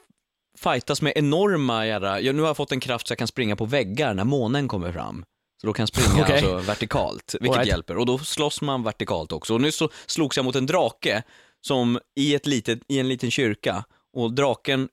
[0.59, 3.57] fightas med enorma jädra, jag, nu har jag fått en kraft så jag kan springa
[3.57, 5.25] på väggar när månen kommer fram.
[5.61, 6.37] Så då kan jag springa Okej.
[6.37, 7.69] alltså vertikalt, vilket right.
[7.69, 7.97] hjälper.
[7.97, 9.55] Och då slåss man vertikalt också.
[9.55, 11.23] Och nyss så slogs jag mot en drake
[11.61, 13.85] som i, ett litet, i en liten kyrka
[14.17, 14.89] och draken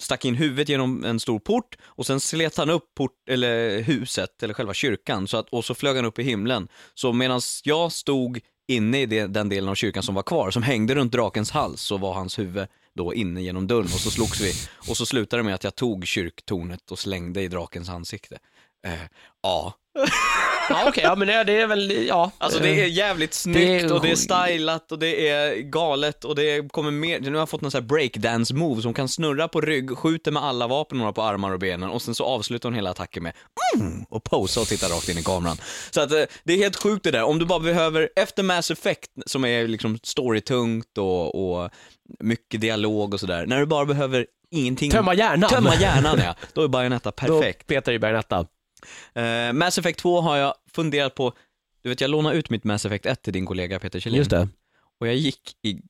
[0.00, 4.42] stack in huvudet genom en stor port och sen slet han upp port, eller huset,
[4.42, 6.68] eller själva kyrkan, så att, och så flög han upp i himlen.
[6.94, 10.62] Så medan jag stod inne i det, den delen av kyrkan som var kvar, som
[10.62, 14.40] hängde runt drakens hals, så var hans huvud då inne genom dörren och så slogs
[14.40, 14.52] vi.
[14.90, 18.38] Och så slutade det med att jag tog kyrktornet och slängde i drakens ansikte.
[18.86, 18.92] Eh,
[19.42, 19.74] ja,
[20.68, 22.30] Ja, okej, ja men det, det är väl, ja.
[22.38, 26.72] alltså det är jävligt snyggt och det är stylat och det är galet och det
[26.72, 29.60] kommer mer, nu har jag fått någon sån här breakdance move som kan snurra på
[29.60, 32.68] rygg, skjuter med alla vapen hon har på armar och benen och sen så avslutar
[32.68, 33.32] hon hela attacken med
[33.76, 35.56] mm, och posa och titta rakt in i kameran.
[35.90, 38.70] Så att eh, det är helt sjukt det där, om du bara behöver, efter Mass
[38.70, 41.70] Effect som är liksom storytungt och, och
[42.20, 45.50] mycket dialog och sådär, när du bara behöver ingenting Tömma hjärnan.
[45.50, 47.68] Tömma hjärnan ja, då är Bayonetta perfekt.
[47.68, 48.46] Då petar i Bayonetta.
[49.14, 51.32] Eh, Mass Effect 2 har jag funderat på,
[51.82, 54.18] du vet jag lånade ut mitt Mass Effect 1 till din kollega Peter Kjellin.
[54.18, 54.48] Just det.
[55.00, 55.80] Och jag gick i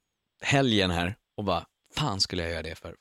[0.42, 1.64] helgen här och bara,
[1.96, 2.94] fan skulle jag göra det för?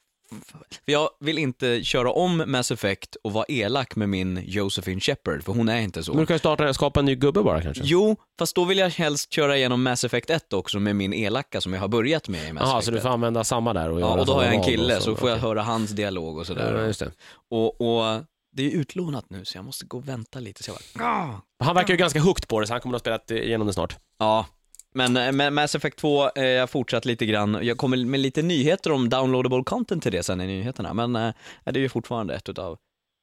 [0.85, 5.43] För jag vill inte köra om Mass Effect och vara elak med min Josephine Shepard,
[5.43, 6.11] för hon är inte så.
[6.11, 7.83] Men du kan ju starta, skapa en ny gubbe bara kanske?
[7.85, 11.61] Jo, fast då vill jag helst köra igenom Mass Effect 1 också med min elaka
[11.61, 13.03] som jag har börjat med i Mass Jaha, Effect så du 1.
[13.03, 15.29] får använda samma där och Ja, och då har jag en kille, och så får
[15.29, 15.49] jag okej.
[15.49, 16.77] höra hans dialog och sådär.
[16.79, 17.11] Ja, just det.
[17.49, 18.21] Och, och
[18.53, 20.63] det är utlånat nu, så jag måste gå och vänta lite.
[20.63, 21.41] Så jag bara.
[21.59, 23.73] Han verkar ju ganska hooked på det, så han kommer att ha spelat igenom det
[23.73, 23.97] snart.
[24.19, 24.45] Ja,
[24.93, 27.59] men eh, med Mass Effect 2, eh, jag fortsatt lite grann.
[27.61, 31.33] Jag kommer med lite nyheter om downloadable content till det sen i nyheterna, men eh,
[31.65, 32.77] det är ju fortfarande ett utav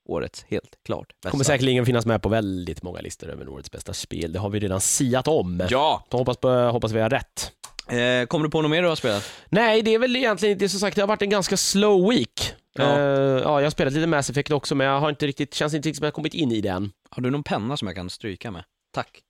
[0.09, 1.31] årets helt klart bästa.
[1.31, 4.33] Kommer säkerligen finnas med på väldigt många listor över årets bästa spel.
[4.33, 5.63] Det har vi redan siat om.
[5.71, 6.07] Ja!
[6.11, 7.53] Så hoppas, på, hoppas vi har rätt.
[7.89, 9.31] Eh, kommer du på något mer du har spelat?
[9.49, 12.55] Nej, det är väl egentligen inte som sagt, det har varit en ganska slow week.
[12.73, 12.99] Ja.
[13.01, 13.41] Ja.
[13.41, 15.89] ja, jag har spelat lite Mass Effect också, men jag har inte riktigt, känns inte
[15.89, 16.93] riktigt som jag kommit in i den.
[17.11, 18.65] Har du någon penna som jag kan stryka med?
[18.95, 19.21] Tack.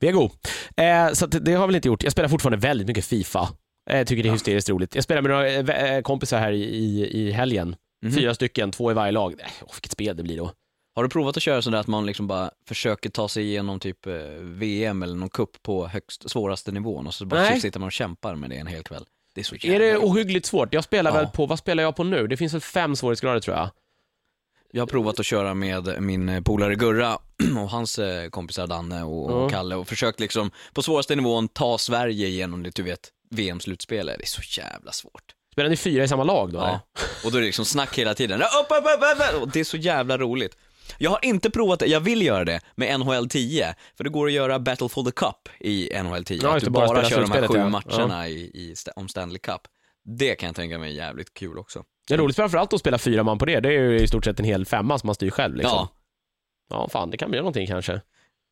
[0.00, 0.30] Vego.
[0.76, 2.02] Eh, så det har jag väl inte gjort.
[2.02, 3.48] Jag spelar fortfarande väldigt mycket Fifa.
[3.90, 4.94] Jag tycker det är hysteriskt roligt.
[4.94, 7.76] Jag spelade med några eh, eh, kompisar här i, i, helgen.
[8.04, 8.14] Mhm.
[8.14, 9.34] Fyra stycken, två i varje lag.
[9.62, 10.52] Åh, vilket spel det blir då.
[10.94, 14.06] Har du provat att köra sådär att man liksom bara försöker ta sig igenom typ
[14.06, 17.60] eh, VM eller någon kupp på högst, svåraste nivån och så bara Nej.
[17.60, 19.04] sitter man och kämpar med det en hel kväll?
[19.34, 20.74] Det är så Är det ohyggligt svårt?
[20.74, 21.14] Jag spelar Ja.
[21.16, 22.26] väl på, vad spelar jag på nu?
[22.26, 23.70] Det finns väl fem svårighetsgrader tror jag.
[24.72, 27.18] Jag har provat att köra med min eh, polare Gurra
[27.58, 31.78] och hans eh, kompisar Danne och, och Kalle och försökt liksom på svåraste nivån ta
[31.78, 34.18] Sverige igenom det, du vet, VM-slutspelet.
[34.18, 35.34] Det är så jävla svårt.
[35.52, 36.58] Spelar ni fyra i samma lag då?
[36.58, 36.68] eller?
[36.68, 36.80] Ja.
[37.24, 38.42] Och då är det liksom snack hela tiden.
[38.42, 39.42] Upp, upp, upp, upp.
[39.42, 40.56] Och det är så jävla roligt.
[40.98, 44.26] Jag har inte provat det, jag vill göra det med NHL 10, för det går
[44.26, 46.40] att göra Battle for the Cup i NHL 10.
[46.42, 47.68] Ja, att du bara bara, kör de här sju ja.
[47.68, 49.60] matcherna i, i, om Stanley Cup.
[50.04, 51.84] Det kan jag tänka mig är jävligt kul också.
[52.08, 53.60] Det är roligt framförallt att spela fyra man på det.
[53.60, 55.76] Det är ju i stort sett en hel femma som man styr själv liksom.
[55.76, 55.88] Ja.
[56.70, 57.92] Ja, fan det kan bli någonting kanske.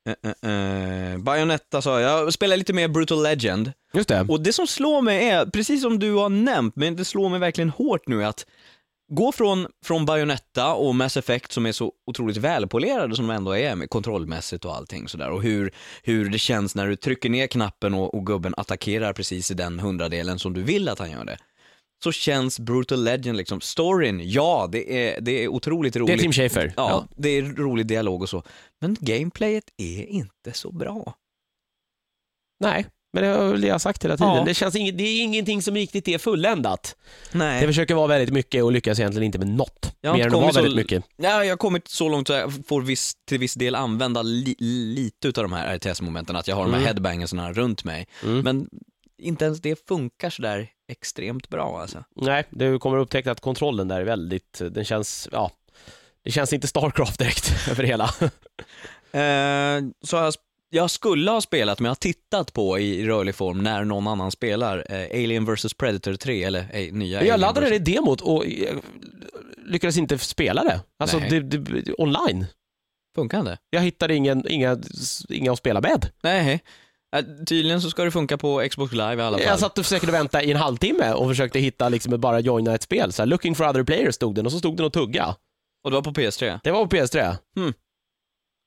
[0.08, 3.72] Uh, uh, uh, Bayonetta sa jag, jag spelar lite mer Brutal Legend.
[3.92, 4.26] Just det.
[4.28, 7.40] Och det som slår mig är, precis som du har nämnt, men det slår mig
[7.40, 8.46] verkligen hårt nu att
[9.10, 13.56] gå från, från Bayonetta och Mass Effect som är så otroligt välpolerade som de ändå
[13.56, 17.46] är med kontrollmässigt och allting sådär och hur, hur det känns när du trycker ner
[17.46, 21.24] knappen och, och gubben attackerar precis i den hundradelen som du vill att han gör
[21.24, 21.38] det.
[22.04, 26.16] Så känns Brutal Legend liksom, storyn, ja det är, det är otroligt roligt.
[26.16, 26.72] Det är Tim Schafer.
[26.76, 28.42] Ja, det är rolig dialog och så.
[28.80, 31.14] Men gameplayet är inte så bra.
[32.60, 34.34] Nej, men det är väl det jag har sagt hela tiden.
[34.34, 34.44] Ja.
[34.44, 36.96] Det, känns inget, det är ingenting som riktigt är fulländat.
[37.32, 37.60] Nej.
[37.60, 39.94] Det försöka vara väldigt mycket och lyckas egentligen inte med något.
[40.00, 41.04] Jag har Mer än att vara väldigt mycket.
[41.16, 44.56] Ja, jag har kommit så långt att jag får viss, till viss del använda li,
[44.96, 46.86] lite utav de här RTS-momenten, att jag har de här Mm.
[46.86, 48.08] headbangersarna runt mig.
[48.24, 48.40] Mm.
[48.40, 48.68] Men
[49.18, 52.04] inte ens det funkar sådär extremt bra alltså.
[52.16, 55.50] Nej, du kommer upptäcka att kontrollen där är väldigt, den känns, ja,
[56.24, 58.04] det känns inte Starcraft direkt över det hela.
[59.12, 60.34] Eh, så har jag,
[60.70, 64.30] jag skulle ha spelat, men jag har tittat på i rörlig form när någon annan
[64.30, 67.72] spelar eh, Alien vs Predator 3, eller eh, nya Jag Alien laddade vs.
[67.72, 68.76] det demot och eh,
[69.66, 70.80] lyckades inte spela det.
[70.98, 71.40] Alltså Nej.
[71.40, 72.46] det, det, online.
[73.14, 73.58] Funkar inte?
[73.70, 74.78] Jag hittade ingen, inga,
[75.28, 76.08] inga att spela med.
[76.22, 76.60] Nej.
[77.46, 79.46] Tydligen så ska det funka på Xbox Live i alla fall.
[79.46, 82.82] Jag satt och försökte vänta i en halvtimme och försökte hitta liksom bara joina ett
[82.82, 83.12] spel.
[83.12, 85.34] Så här, looking for other players stod den och så stod den och tugga.
[85.84, 86.60] Och det var på PS3?
[86.64, 87.36] Det var på PS3.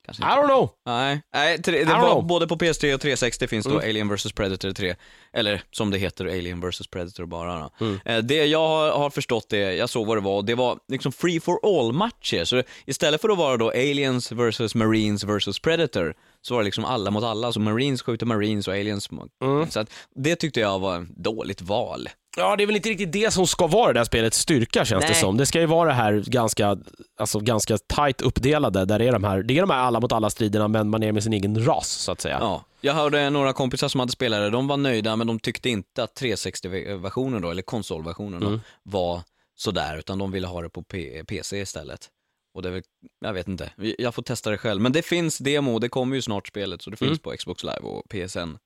[0.06, 0.36] Kanske I inte.
[0.42, 0.70] don't know.
[0.86, 2.26] Nej, nej tre, det I don't var know.
[2.28, 3.89] både på PS3 och 360 finns då Mm.
[3.89, 4.96] Alien vs Predator 3,
[5.34, 7.86] eller som det heter Alien vs Predator bara då.
[7.86, 8.00] Mm.
[8.06, 11.12] Eh, Det jag har, har förstått det, jag såg vad det var, det var liksom
[11.12, 12.44] free for all matcher.
[12.44, 16.66] Så det, istället för att vara då Aliens vs Marines vs Predator, så var det
[16.66, 17.52] liksom alla mot alla.
[17.52, 19.30] Så Marines skjuter Marines och Aliens mot...
[19.44, 19.70] Mm.
[19.72, 22.10] Så att det tyckte jag var ett dåligt val.
[22.38, 25.04] Ja, det är väl inte riktigt det som ska vara det där spelets styrka känns
[25.04, 25.19] det Nej.
[25.22, 25.38] som.
[25.38, 26.78] Det ska ju vara det här ganska,
[27.17, 30.12] alltså ganska tight uppdelade, där det är de här, det är de här alla mot
[30.12, 32.38] alla striderna men man är med sin egen ras så att säga.
[32.41, 35.69] Ja, jag hörde några kompisar som hade spelat det, de var nöjda men de tyckte
[35.69, 38.60] inte att 360-versionen då, eller konsolversionen då, Mm.
[38.84, 39.22] var
[39.56, 42.10] sådär, utan de ville ha det på P- PC istället.
[42.56, 42.82] Och det är väl,
[43.26, 44.82] jag vet inte, jag får testa det själv.
[44.82, 47.19] Men det finns demo, det kommer ju snart spelet, så det finns Mm.
[47.19, 48.58] på Xbox Live och PSN.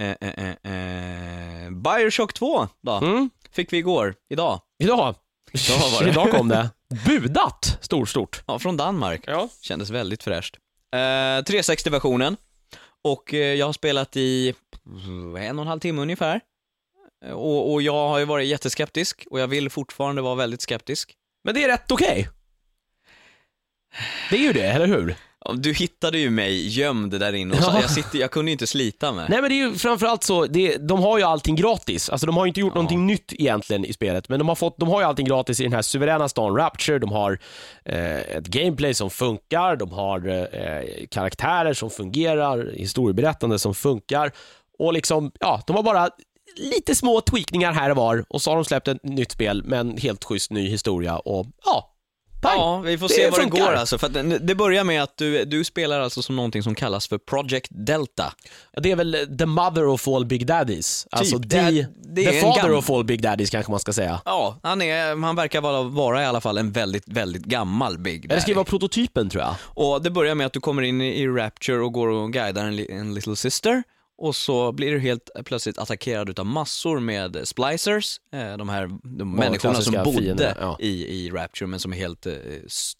[0.00, 0.72] Eh, eh, eh,
[1.64, 1.70] eh.
[1.70, 3.30] Bioshock 2 då, Mm.
[3.52, 4.60] fick vi igår, idag.
[4.82, 5.14] Idag,
[5.52, 6.10] Idag var det.
[6.10, 6.70] idag kom det.
[7.06, 8.42] Budat, stort, stort.
[8.46, 9.22] Ja, från Danmark.
[9.26, 9.48] Ja.
[9.62, 10.56] Kändes väldigt fräscht.
[10.94, 10.98] Eh,
[11.44, 12.36] 360-versionen.
[13.04, 14.54] Och jag har spelat i
[15.38, 16.40] en och en halv timme ungefär.
[17.32, 21.14] Och, och jag har ju varit jätteskeptisk och jag vill fortfarande vara väldigt skeptisk.
[21.44, 22.28] Men det är rätt okej.
[24.30, 25.14] Det är ju det, eller hur?
[25.54, 27.80] Du hittade ju mig gömd där inne och så, Ja.
[27.80, 29.26] jag, sitter, jag kunde ju inte slita mig.
[29.30, 32.10] Nej men det är ju framförallt så, det, de har ju allting gratis.
[32.10, 32.74] Alltså de har ju inte gjort Ja.
[32.74, 35.62] någonting nytt egentligen i spelet, men de har, fått, de har ju allting gratis i
[35.62, 37.38] den här suveräna stan Rapture, de har
[37.84, 44.32] eh, ett gameplay som funkar, de har eh, karaktärer som fungerar, historieberättande som funkar
[44.78, 46.10] och liksom, ja, de har bara
[46.56, 49.80] lite små tweakningar här och var och så har de släppt ett nytt spel med
[49.80, 51.90] en helt schysst ny historia och ja,
[52.40, 52.58] pang.
[52.58, 53.58] Ja, vi får Det se vad funkar.
[53.58, 53.98] det går alltså.
[53.98, 57.18] För det, det börjar med att du, du spelar alltså som någonting som kallas för
[57.18, 58.32] Project Delta.
[58.82, 61.06] Det är väl the mother of all big daddies.
[61.10, 61.86] Alltså Typ, det är- the,
[62.22, 64.20] det the father of all big daddies kanske man ska säga.
[64.24, 68.24] Ja, han, är, han verkar vara, vara i alla fall en väldigt, väldigt gammal Big
[68.24, 68.42] ska Daddy.
[68.46, 69.54] det vara prototypen tror jag.
[69.64, 72.78] Och det börjar med att du kommer in i, Rapture och går och guidar en,
[72.90, 73.82] en little sister.
[74.20, 79.36] Och så blir du helt plötsligt attackerad utav massor med splicers, eh, de här de
[79.36, 80.76] människorna som bodde fiender, ja.
[80.80, 82.34] i, i Rapture men som är helt eh,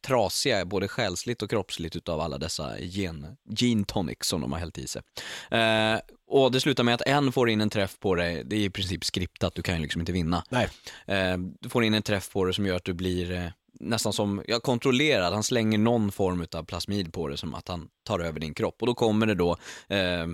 [0.06, 4.78] trasiga, både själsligt och kroppsligt utav alla dessa gen, gene tonics som de har hällt
[4.78, 5.02] i sig.
[5.50, 8.60] Eh, och det slutar med att en får in en träff på dig, det är
[8.60, 10.44] i princip skriptat, du kan ju liksom inte vinna.
[10.48, 10.68] Nej.
[11.06, 13.46] Eh, du får in en träff på det som gör att du blir eh,
[13.80, 15.32] nästan som, ja, kontrollerad.
[15.32, 18.76] Han slänger någon form av plasmid på det som att han tar över din kropp.
[18.80, 19.56] Och då kommer det då
[19.88, 20.26] eh,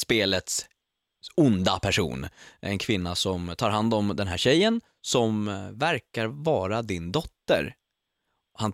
[0.00, 0.66] spelets
[1.34, 2.26] onda person.
[2.60, 7.74] En kvinna som tar hand om den här tjejen som eh, verkar vara din dotter.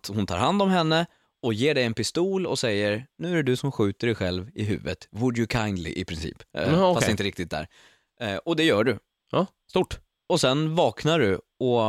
[0.09, 1.07] Hon tar hand om henne
[1.43, 4.51] och ger dig en pistol och säger nu är det du som skjuter dig själv
[4.55, 5.09] i huvudet.
[5.11, 6.43] Would you kindly i princip.
[6.57, 6.95] Eh, Jaha, okej.
[6.95, 7.69] Fast inte riktigt där.
[8.21, 8.99] Eh, och det gör du.
[9.31, 9.99] Ja, stort.
[10.29, 11.83] Och sen vaknar du och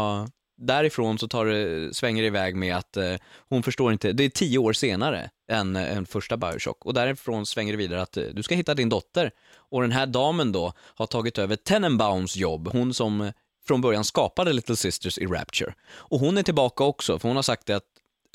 [0.58, 3.16] därifrån så tar det, svänger det iväg med att eh,
[3.50, 7.46] hon förstår inte, det är tio år senare än, eh, än första Bioshock och därifrån
[7.46, 10.74] svänger det vidare att eh, du ska hitta din dotter och den här damen då
[10.80, 13.32] har tagit över Tenenbaums jobb, hon som eh,
[13.68, 15.74] från början skapade Little Sisters i Rapture.
[15.94, 17.84] Och hon är tillbaka också, för hon har sagt det att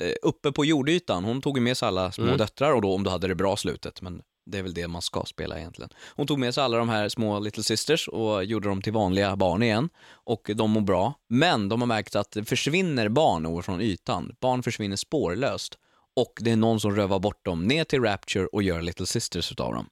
[0.03, 2.37] eh, uppe på jordytan, hon tog med sig alla små Mm.
[2.37, 5.01] döttrar och då om du hade det bra slutet, men det är väl det man
[5.01, 5.89] ska spela egentligen.
[6.15, 9.35] Hon tog med sig alla de här små Little Sisters och gjorde dem till vanliga
[9.35, 11.13] barn igen och de mår bra.
[11.29, 14.35] Men de har märkt att det försvinner barn över från ytan.
[14.39, 15.77] Barn försvinner spårlöst
[16.15, 19.51] och det är någon som rövar bort dem ner till Rapture och gör Little Sisters
[19.51, 19.89] utav dem.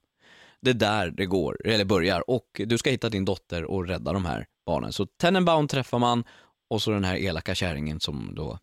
[0.62, 4.14] Det är där det går, eller börjar och du ska hitta din dotter och rädda
[4.14, 4.94] de här barnen.
[4.94, 6.24] Så Tenenbaum träffar man
[6.70, 8.60] och så den här elaka kärringen som då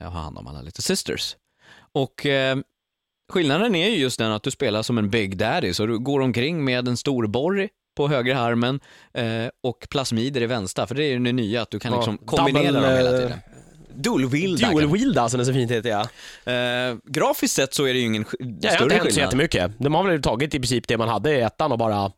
[0.00, 1.36] har hand om alla Little Sisters.
[1.92, 2.56] Och eh,
[3.32, 6.20] skillnaden är ju just den att du spelar som en Big Daddy, så du går
[6.20, 8.80] omkring med en stor borr på högra armen
[9.14, 9.24] eh,
[9.62, 12.18] och plasmider i vänstra, för det är ju det nya, att du kan Ja, liksom
[12.18, 13.38] kombinera double, dem hela eh, tiden.
[13.94, 16.00] Dual wheel Dual wield som det så fint heter ja.
[16.52, 19.02] Eh, grafiskt sett så är det ju ingen sk- Ja, jag har större inte hänt
[19.04, 19.26] så skillnad.
[19.26, 19.72] jättemycket.
[19.78, 22.12] De har väl tagit i princip det man hade i ettan och bara...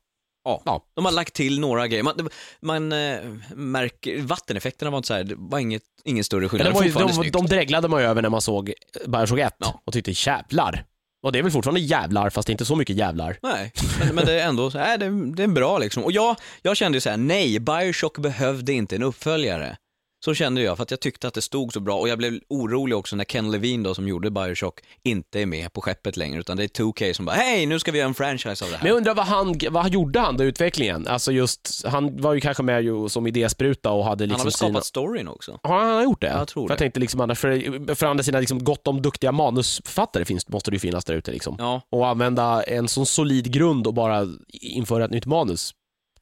[0.45, 0.63] Ja.
[0.65, 0.85] Ja.
[0.95, 2.03] De har lagt till några grejer.
[2.03, 2.29] Man,
[2.63, 3.17] man eh,
[3.55, 6.67] märker, vatteneffekterna var inte så här, det var inget, ingen större skillnad.
[6.67, 8.73] de, Det var ju, de, de dreglade man ju över när man såg
[9.07, 9.83] Bioshock 1 Ja.
[9.85, 10.85] och tyckte jävlar.
[11.25, 13.37] Och det är väl fortfarande jävlar, fast det är inte så mycket jävlar.
[13.43, 16.05] Nej, men, men det är ändå, så här, det, det är bra liksom.
[16.05, 19.77] Och jag, jag kände ju såhär, nej, Bioshock behövde inte en uppföljare.
[20.25, 22.41] Så kände jag, för att jag tyckte att det stod så bra och jag blev
[22.49, 26.41] orolig också när Ken Levine då, som gjorde Bioshock, inte är med på skeppet längre,
[26.41, 28.77] utan det är 2K som bara, hej, nu ska vi göra en franchise av det
[28.77, 28.83] här.
[28.83, 31.07] Men jag undrar vad han, vad gjorde han då, utvecklingen?
[31.07, 34.45] Alltså just, han var ju kanske med ju som idéspruta och hade Han liksom har
[34.45, 34.81] väl skapat sina...
[34.81, 35.59] storyn också?
[35.63, 36.27] Har han gjort det?
[36.27, 40.25] Jag tror för jag tänkte liksom för, för andra sidan, liksom, gott om duktiga manusförfattare
[40.25, 41.57] finns, måste det ju finnas där ute liksom.
[41.59, 45.75] Ja, Och använda en sån solid grund och bara införa ett nytt manus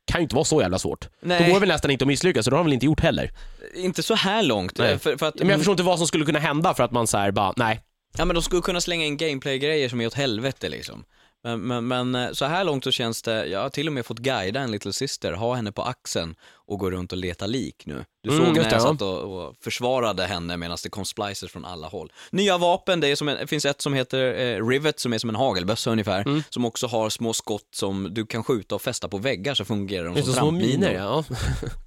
[0.05, 1.09] kan ju inte vara så jävla svårt.
[1.21, 1.39] Nej.
[1.39, 3.01] Då går det väl nästan inte att misslyckas, så det har de väl inte gjort
[3.01, 3.31] heller.
[3.75, 4.79] inte så här långt.
[4.79, 4.99] Nej.
[4.99, 7.07] För, för att, Men jag förstår inte vad som skulle kunna hända för att man
[7.07, 7.81] säger bara, nej.
[8.17, 11.05] Ja men de skulle kunna slänga in gameplay-grejer som är åt helvete liksom.
[11.45, 14.07] Men, men, men eh, så här långt så känns det, jag har till och med
[14.07, 17.83] fått guida en Little Sister, ha henne på axeln och gå runt och leta lik
[17.87, 18.05] nu.
[18.23, 18.81] Du Mm, såg när jag ja.
[18.81, 22.13] satt och, och försvarade henne medan det kom splicers från alla håll.
[22.31, 25.37] Nya vapen, det, en, det finns ett som heter eh, Rivet som är som en
[25.37, 26.43] hagelbössa ungefär, Mm.
[26.51, 30.05] som också har små skott som du kan skjuta och fästa på väggar så fungerar
[30.15, 30.91] de som trampminor.
[30.91, 31.25] ja.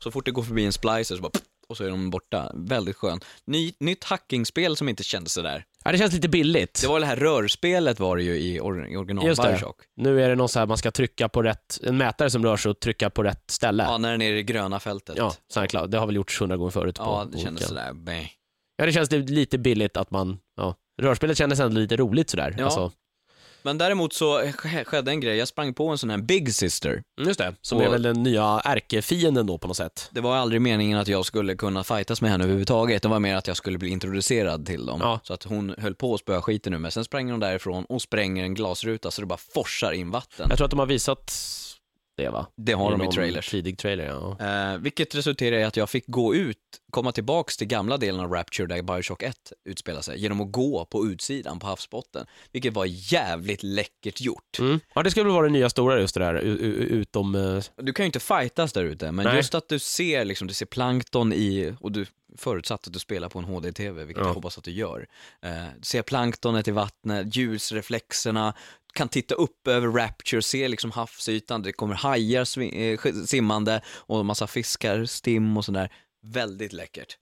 [0.03, 1.31] Så fort det går förbi en splicer så bara
[1.69, 2.51] och så är de borta.
[2.55, 3.25] Väldigt skönt.
[3.47, 5.65] Ny, nytt hackingspel som inte kändes sådär.
[5.83, 5.91] ja.
[5.91, 6.81] Det känns lite billigt.
[6.81, 9.61] Det var det här rörspelet var det ju i, or, i original Just det.
[9.95, 12.57] Nu är det någon så här, man ska trycka på rätt, en mätare som rör
[12.57, 13.83] sig och trycka på rätt ställe.
[13.83, 15.17] Ja, Ja, när den är i det gröna fältet.
[15.53, 15.91] så här, klart.
[15.91, 16.95] Det har väl gjorts hundra gånger förut.
[16.99, 18.27] Ja, på det kändes sådär, bäh.
[18.77, 20.75] Ja, det känns lite billigt att man, ja.
[21.01, 22.55] Rörspelet kändes ändå lite roligt sådär.
[22.57, 22.65] Ja.
[22.65, 22.91] Alltså,
[23.65, 26.89] Men däremot så sk- skedde en grej, jag sprang på en sån här Big Sister.
[26.91, 27.55] mm, just det.
[27.61, 30.09] Som är väl den nya ärkefienden då på något sätt.
[30.11, 33.35] Det var aldrig meningen att jag skulle kunna fightas med henne överhuvudtaget, det var mer
[33.35, 34.99] att jag skulle bli introducerad till dem.
[35.03, 35.19] Ja.
[35.23, 38.01] Så att hon höll på att spöa skiten nu, men sen sprang hon därifrån och
[38.01, 40.45] spränger en glasruta så det bara forsar in vatten.
[40.49, 41.31] Jag tror att de har visat
[42.17, 42.47] det va?
[42.57, 43.49] Det har de i trailers.
[43.49, 44.37] Tidig trailer, ja.
[44.73, 46.57] Eh, vilket resulterar i att jag fick gå ut,
[46.91, 49.35] komma tillbaks till gamla delen av Rapture där Bioshock 1
[49.69, 52.25] utspelar sig, genom att gå på utsidan på havsbotten.
[52.51, 54.59] Vilket var jävligt läckert gjort.
[54.59, 54.79] Mm.
[54.95, 57.35] Ja, det skulle väl vara det nya stora just det där, utom...
[57.35, 59.35] eh, Du kan ju inte fightas där ute, men Nej.
[59.35, 62.05] just att du ser, liksom, du ser plankton i, och du
[62.37, 64.27] förutsatt att du spelar på en HD-TV, vilket Ja.
[64.29, 65.07] jag hoppas att du gör.
[65.41, 68.53] Eh, du ser planktonet i vattnet, ljusreflexerna,
[68.95, 74.47] kan titta upp över Rapture, se liksom havsytan, det kommer hajar eh, simmande och massa
[74.47, 75.89] fiskar, stim och sådär.
[76.27, 77.17] Väldigt läckert.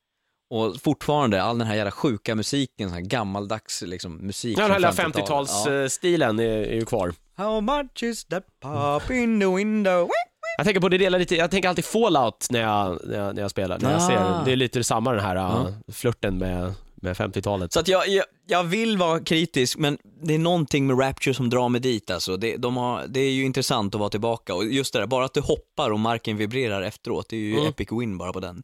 [0.50, 4.84] Och fortfarande, all den här jävla sjuka musiken, sån här gammaldags liksom, musik Ja, den
[4.84, 5.50] här från lilla 50-talet.
[5.66, 5.72] Ja.
[5.72, 7.14] 50-talsstilen är, är ju kvar.
[7.38, 10.10] How much is that pop in the window?
[10.58, 13.42] Jag tänker på det delar lite, jag tänker alltid Fallout när jag, när jag, när
[13.42, 14.08] jag spelar, när jag Ah.
[14.08, 17.74] ser, det är lite samma den här uh, flörten med, med 50-talet.
[17.74, 21.50] Så att jag, jag, jag vill vara kritisk, men det är någonting med Rapture som
[21.50, 22.38] drar mig dit alltså.
[22.38, 25.26] Det, de har, det är ju intressant att vara tillbaka och just det där, bara
[25.26, 27.68] att du hoppar och marken vibrerar efteråt, det är ju Mm.
[27.68, 28.64] epic win bara på den.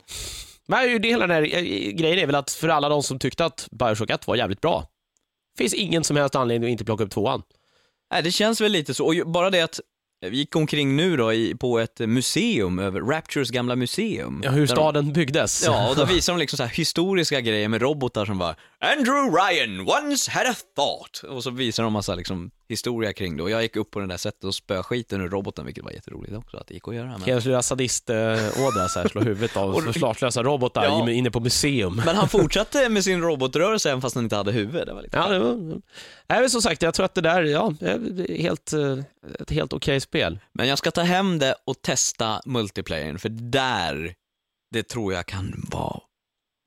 [0.68, 3.20] Men ju det hela den här eh, grejen är väl att för alla de som
[3.20, 4.86] tyckte att Bioshock 1 var jävligt bra,
[5.58, 7.42] finns ingen som helst anledning att inte plocka upp tvåan.
[8.12, 9.80] Nej, det känns väl lite så, och bara det att
[10.22, 14.42] vi gick omkring nu då i, på ett museum, över Raptures gamla museum.
[14.44, 15.64] Ja, hur Där de- staden byggdes.
[15.66, 19.30] Ja, och då visar de liksom så här historiska grejer med robotar som bara Andrew
[19.38, 21.24] Ryan once had a thought.
[21.24, 23.44] Och så visar de massa liksom, historia kring det.
[23.44, 25.92] Och jag gick upp på det där sättet och spöade skiten ur roboten, vilket var
[25.92, 27.08] jätteroligt också att det gick att göra.
[27.08, 31.10] Men, Kan jag sadist-ådra så här, slå huvudet av Och- försvarslösa robotar Ja.
[31.12, 32.02] inne på museum.
[32.06, 34.88] men han fortsatte med sin robotrörelse även fast han inte hade huvud.
[34.88, 35.56] Det var lite Ja, det var...
[36.28, 38.98] Nej, men som sagt, jag tror att det där, ja, är helt, eh,
[39.40, 40.40] ett helt okej spel.
[40.54, 44.14] Men jag ska ta hem det och testa multiplayern, för där,
[44.72, 46.00] det tror jag kan vara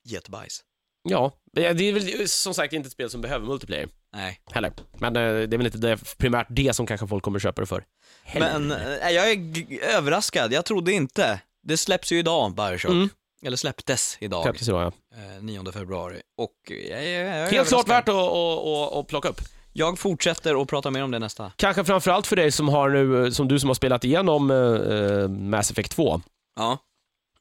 [0.09, 0.61] jättebajs.
[1.09, 4.41] Ja, det är väl som sagt inte ett spel som behöver multiplayer Nej.
[4.53, 4.73] heller.
[4.99, 7.67] Men eh, det är väl inte det, primärt det som kanske folk kommer köpa det
[7.67, 7.85] för.
[8.25, 8.59] Heller.
[8.59, 11.41] Men eh, jag är överraskad, jag trodde inte.
[11.63, 12.93] Det släpps ju idag, Bioshock.
[12.93, 13.09] Mm.
[13.45, 15.37] Eller släpptes idag, Släpptes idag, ja.
[15.37, 16.21] eh, 9 februari.
[16.37, 16.53] Och
[16.91, 19.41] jag, jag, jag är Helt klart värt att, att, att, att plocka upp.
[19.73, 21.53] Jag fortsätter att prata mer om det nästa.
[21.57, 25.71] Kanske framförallt för dig som har nu, som du som har spelat igenom eh, Mass
[25.71, 26.21] Effect 2.
[26.57, 26.79] Ja.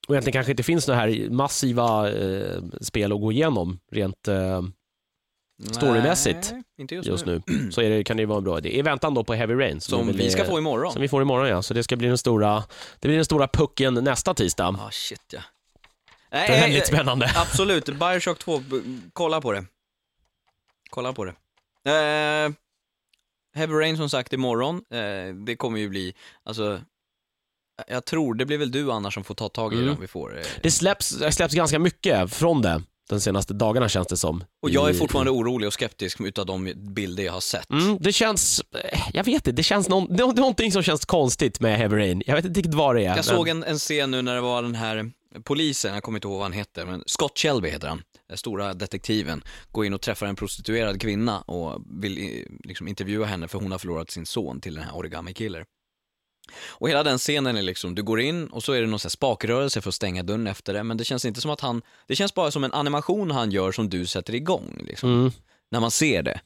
[0.08, 4.62] Och egentligen kanske inte finns några här massiva eh, spel att gå igenom rent eh,
[5.72, 7.42] Storymässigt, Nej, inte just, just nu.
[7.48, 7.72] nu.
[7.72, 8.78] Så är det, kan det ju vara en bra idé.
[8.78, 9.82] I väntan då på Heavy Rain.
[9.82, 10.94] Som väl, vi ska eh, få imorgon.
[10.94, 11.62] Som vi får imorgon ja.
[11.62, 12.64] Så det ska bli den stora,
[13.00, 14.76] det blir den stora pucken nästa tisdag.
[14.80, 15.42] Ah, shit ja.
[16.30, 17.32] Det är Nej, väldigt spännande.
[17.36, 18.76] Absolut, Bioshock 2, b-
[19.14, 19.66] kolla på det.
[20.90, 21.32] Kolla på det.
[21.86, 22.52] Eh,
[23.56, 26.82] Heavy Rain som sagt imorgon, eh, det kommer ju bli, alltså,
[27.88, 29.96] jag tror, det blir väl du annars som får ta tag i det Mm.
[29.96, 30.44] om vi får eh.
[30.64, 34.44] Det släpps, det släpps ganska mycket från det de senaste dagarna känns det som.
[34.62, 37.70] Och jag är I- fortfarande orolig och skeptisk utav de bilder jag har sett.
[37.70, 41.06] Mm, det känns, eh, jag vet inte, det känns någon, det är någonting som känns
[41.06, 42.24] konstigt med Heavy Rain.
[42.26, 43.06] Jag vet inte riktigt vad det är.
[43.06, 45.12] Jag men- såg en, en scen nu när det var den här
[45.44, 48.74] polisen, jag kommer inte ihåg vad han heter, men Scott Shelby heter han, den stora
[48.74, 53.60] detektiven, går in och träffar en prostituerad kvinna och vill eh, liksom intervjua henne för
[53.60, 55.66] hon har förlorat sin son till den här origami killer.
[56.70, 59.82] Och hela den scenen är liksom, du går in och så är det någon spakrörelse
[59.82, 62.34] för att stänga dörren efter det, men det känns inte som att han, det känns
[62.34, 65.32] bara som en animation han gör som du sätter igång liksom, Mm.
[65.72, 66.42] när man ser det.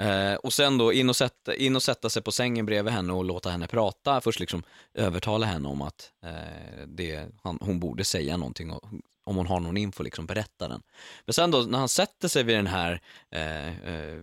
[0.00, 3.12] Eh, och sen då in och, sätta, in och sätta sig på sängen bredvid henne
[3.12, 4.20] och låta henne prata.
[4.20, 4.62] Först liksom
[4.94, 8.88] övertala henne om att eh, det, han, hon borde säga någonting och
[9.24, 10.82] om hon har någon info, liksom berätta den.
[11.26, 14.22] Men sen då när han sätter sig vid den här eh, eh,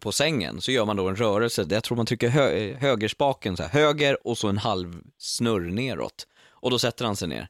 [0.00, 3.62] på sängen så gör man då en rörelse, jag tror man trycker hö, högerspaken så
[3.62, 6.26] här, höger och så en halv snurr neråt.
[6.50, 7.48] Och då sätter han sig ner.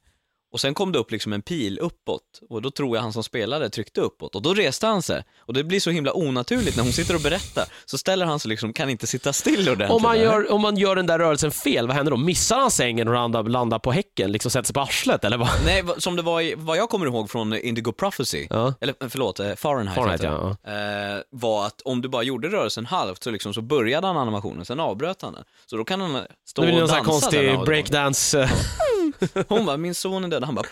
[0.52, 3.24] Och sen kom det upp liksom en pil uppåt och då tror jag han som
[3.24, 5.24] spelade tryckte uppåt och då reste han sig.
[5.38, 7.64] Och det blir så himla onaturligt när hon sitter och berättar.
[7.84, 9.90] Så ställer han sig liksom, kan inte sitta still ordentligt.
[9.90, 12.16] Om man, gör, om man gör den där rörelsen fel, vad händer då?
[12.16, 15.48] Missar han sängen och landar, landar på häcken, liksom sätter sig på arslet eller vad?
[15.64, 18.74] Nej, som det var i, vad jag kommer ihåg från Indigo Prophecy, Ja.
[18.80, 21.16] eller förlåt, eh, Fahrenheit, Fahrenheit, heter det.
[21.16, 24.64] eh, var att om du bara gjorde rörelsen halvt så, liksom, så började han animationen,
[24.64, 25.44] sen avbröt han den.
[25.66, 28.42] Så då kan han stå Det blir och någon sån här dansa konstig och- breakdance.
[28.42, 28.50] eh,
[29.48, 30.66] Hon bara, min son är död, han bara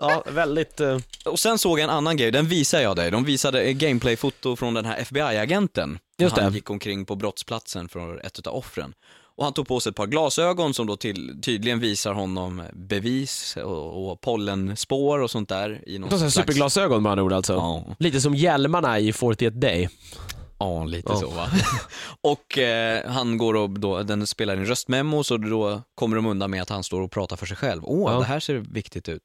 [0.00, 0.80] Ja, väldigt...
[0.80, 3.10] eh, Och sen såg jag en annan grej, den visar jag dig.
[3.10, 5.98] De visade ett gameplay-foto från den här FBI-agenten.
[6.18, 6.56] Just Han det.
[6.56, 8.92] gick omkring på brottsplatsen för ett av offren.
[9.36, 13.56] Och han tog på sig ett par glasögon som då till, tydligen visar honom bevis
[13.56, 15.82] och, och pollenspår och sånt där.
[15.86, 17.52] I någon Någon sån här slags- superglasögon med andra ord alltså.
[17.52, 17.84] Ja.
[17.98, 19.88] Lite som hjälmarna i 41 Day.
[20.58, 21.20] Ja, lite Ja.
[21.20, 21.50] så va.
[22.20, 26.50] och eh, han går och då, den spelar in röstmemo så då kommer de undan
[26.50, 27.82] med att han står och pratar för sig själv.
[27.84, 28.18] Åh, Ja.
[28.18, 29.22] det här ser viktigt ut.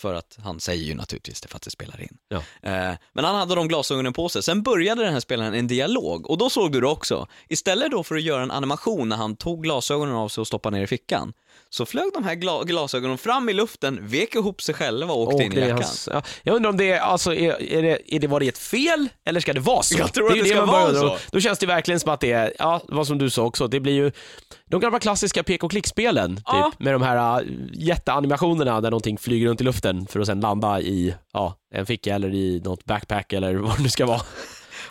[0.00, 2.16] För att han säger ju naturligtvis det för att det spelar in.
[2.28, 2.36] Ja.
[2.62, 4.42] Eh, men han hade de glasögonen på sig.
[4.42, 7.26] Sen började den här spelaren en dialog och då såg du det också.
[7.48, 10.76] Istället då för att göra en animation när han tog glasögonen av sig och stoppade
[10.76, 11.32] ner i fickan,
[11.72, 15.44] så flög de här gla- glasögonen fram i luften, vek ihop sig själva och åkte
[15.44, 15.76] in i jackan.
[15.76, 16.22] hans- ja.
[16.42, 19.08] Jag undrar om det är, alltså, är, är det, är det, var det ett fel
[19.24, 19.98] eller ska det vara så?
[19.98, 21.16] Jag tror att det ska vara så.
[21.32, 23.80] Då känns det verkligen som att det är, ja, vad som du sa också, det
[23.80, 24.12] blir ju
[24.70, 26.72] de gamla klassiska pek och klickspelen, typ, Ja.
[26.78, 30.80] med de här uh, jätteanimationerna där någonting flyger runt i luften för att sen landa
[30.80, 34.20] i ja, en ficka eller i något backpack eller vad det nu ska vara.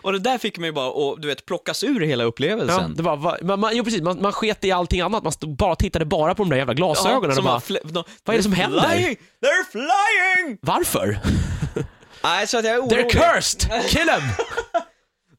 [0.01, 2.95] Och det där fick mig bara att, du vet, plockas ur hela Ja, upplevelsen.
[2.95, 5.55] det var, va, man, man, jo, precis, man, man sket i allting annat, man stod,
[5.55, 8.53] bara tittade bara på de där jävla glasögonen och bara, de, vad är det som
[8.53, 8.79] they're händer?
[8.89, 9.15] Flying!
[9.15, 10.57] They're flying!
[10.62, 11.19] varför?
[12.23, 13.12] Nej, så att jag är They're orolig.
[13.12, 13.71] cursed!
[13.89, 14.21] Kill them!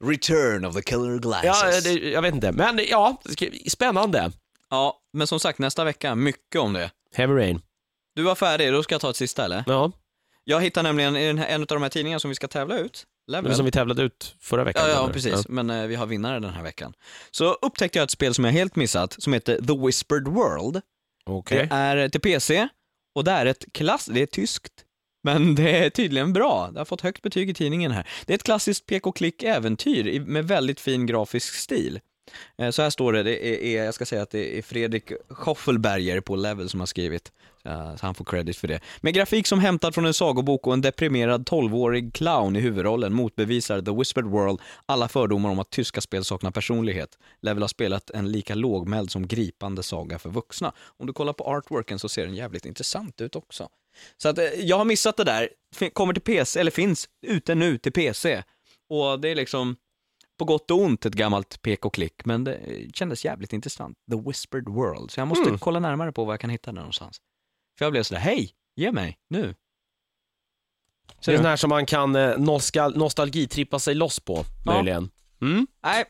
[0.11, 1.85] Return of the killer glasses.
[1.87, 3.17] Ja, det, jag vet inte, men ja,
[3.69, 4.31] spännande.
[4.71, 6.91] ja, men som sagt, nästa vecka, mycket om det.
[7.15, 7.61] Heavy Rain.
[8.17, 9.65] Du var färdig, då ska jag ta ett sista eller?
[9.67, 9.93] Ja,
[10.51, 12.79] Jag hittar nämligen i den här, en av de här tidningarna som vi ska tävla
[12.79, 13.55] ut, Level.
[13.55, 14.83] som vi tävlade ut förra veckan.
[14.89, 15.49] Ja, ja, precis.
[15.49, 16.93] Men eh, vi har vinnare den här veckan.
[17.31, 20.81] Så upptäckte jag ett spel som jag helt missat, som heter The Whispered World.
[21.27, 21.67] Okej.
[21.71, 22.69] Det är till PC
[23.15, 24.07] och det är ett klass...
[24.07, 24.73] Det är tyskt.
[25.25, 26.71] Men det är tydligen bra.
[26.73, 28.09] Det har fått högt betyg i tidningen här.
[28.27, 32.01] Det är ett klassiskt pek och klick-äventyr i- med väldigt fin grafisk stil.
[32.59, 36.21] Eh, så här står det, det är, jag ska säga att det är Fredrik Schoffelberger
[36.21, 37.33] på Level som har skrivit.
[37.65, 38.81] Eh, så han får credit för det.
[39.01, 43.83] Med grafik som hämtad från en sagobok och en deprimerad 12-årig clown i huvudrollen motbevisar
[43.83, 47.19] The Whispered World alla fördomar om att tyska spel saknar personlighet.
[47.41, 50.73] Level har spelat en lika lågmäld som gripande saga för vuxna.
[50.99, 53.69] Om du kollar på artworken så ser den jävligt intressant ut också.
[54.17, 55.49] Så att eh, jag har missat det där,
[55.93, 58.43] kommer till PC, eller finns ute nu till PC.
[58.89, 59.77] Och det är liksom,
[60.41, 62.61] på gott och ont ett gammalt pek och klick, men det
[62.95, 63.97] kändes jävligt intressant.
[64.11, 65.11] The Whispered World.
[65.11, 65.59] Så jag måste Mm.
[65.59, 67.17] kolla närmare på var jag kan hitta den någonstans.
[67.79, 69.55] För jag blev sådär, hej, ge mig, nu.
[71.21, 74.73] Så Det är den här som man kan eh, nostal nostalgitrippa sig loss på, Ja.
[74.75, 75.11] möjligen.
[75.43, 75.67] Mm.
[75.83, 76.05] nej.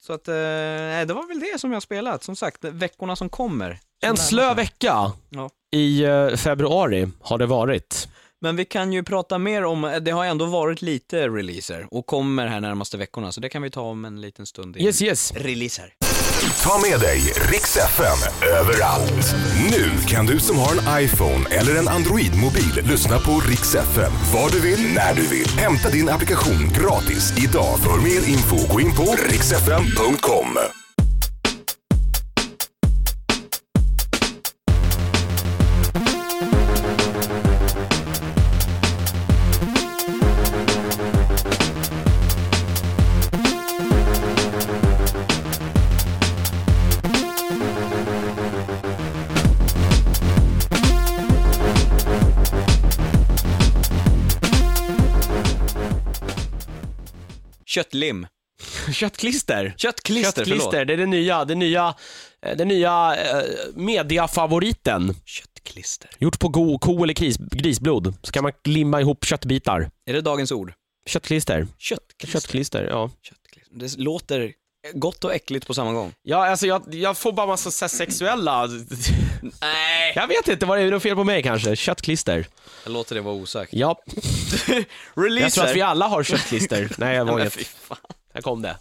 [0.00, 2.22] Så att, eh, det var väl det som jag spelat.
[2.22, 3.78] Som sagt, veckorna som kommer.
[4.04, 5.50] En slö vecka Ja.
[5.72, 8.08] i eh, februari har det varit.
[8.44, 12.46] Men vi kan ju prata mer om, det har ändå varit lite releaser och kommer
[12.46, 14.76] här närmaste veckorna, så det kan vi ta om en liten stund.
[14.76, 15.32] Yes, yes.
[15.36, 15.94] Releaser.
[16.62, 17.18] Ta med dig
[17.52, 19.34] Rix FM överallt.
[19.70, 24.50] Nu kan du som har en iPhone eller en Android-mobil lyssna på Rix FM var
[24.50, 25.48] du vill, när du vill.
[25.48, 27.78] Hämta din applikation gratis idag.
[27.78, 30.83] För mer info gå in på rixfm.com.
[57.74, 58.26] Köttlim.
[58.92, 59.74] Köttklister.
[59.76, 60.58] Köttklister, förlåt.
[60.58, 61.94] Köttklister, det är det nya, det nya,
[62.46, 63.44] eh, den nya eh,
[63.74, 65.14] mediafavoriten.
[65.24, 66.10] Köttklister.
[66.18, 69.90] Gjort på go, ko eller gris, grisblod, så kan man limma ihop köttbitar.
[70.06, 70.72] Är det dagens ord?
[71.06, 71.66] Köttklister.
[71.78, 72.40] Köttklister.
[72.40, 73.10] Köttklister, ja.
[73.22, 73.74] Köttklister.
[73.74, 74.52] Det låter
[74.92, 76.12] gott och äckligt på samma gång.
[76.22, 78.68] Ja, alltså jag, jag får bara massa så här sexuella...
[79.60, 80.12] Nej!
[80.16, 81.76] Jag vet inte, vad är det något fel på mig kanske?
[81.76, 82.46] Köttklister.
[82.84, 83.72] Jag låter det vara osagt.
[83.74, 83.98] Ja,
[85.14, 85.40] Releaser.
[85.42, 86.90] jag tror att vi alla har köttklister.
[86.98, 87.58] Nej, jag var inget.
[88.42, 88.76] kom det.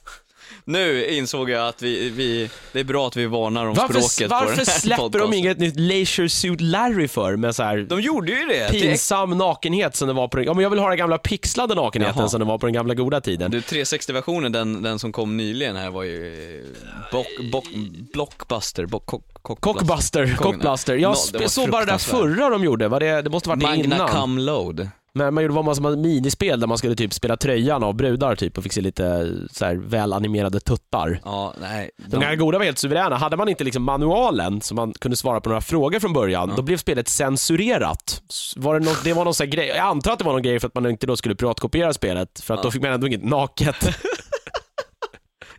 [0.66, 4.30] Nu insåg jag att vi, vi, det är bra att vi varnar om Varför, språket
[4.30, 5.34] på varför den här släpper de podcasten.
[5.34, 8.72] inget nytt Leisure Suit Larry för med så här De gjorde ju det.
[8.72, 11.76] pinsam nakenhet som det var på den, ja men jag vill ha den gamla pixlade
[11.76, 12.30] nakenheten Jaha.
[12.30, 13.52] som det var på den gamla goda tiden.
[13.52, 17.66] Du, 360-versionen, den, den som kom nyligen här var ju eh, bock, bock,
[18.14, 20.96] Blockbuster, bock, cock, Cockbuster, Cockbuster.
[20.96, 22.36] Jag No, sp- det var såg bara det där fruktansvärt.
[22.38, 24.08] förra de gjorde, var det, det måste varit det Magna innan.
[24.10, 24.90] Cum Load.
[25.16, 28.58] Men man gjorde var massa minispel där man skulle typ spela tröjan av brudar typ
[28.58, 31.20] och fick se lite så här väl animerade tuttar.
[31.26, 31.92] Ja, nej.
[31.98, 33.16] De De, gamla goda var helt suveräna.
[33.18, 36.62] Hade man inte liksom manualen så man kunde svara på några frågor från början, då
[36.62, 38.22] blev spelet censurerat.
[38.56, 40.44] Var det, något, det var någon sån här grej, jag antar att det var någon
[40.44, 43.08] grej för att man inte då skulle piratkopiera spelet, för att då fick man ändå
[43.08, 43.90] inget naket.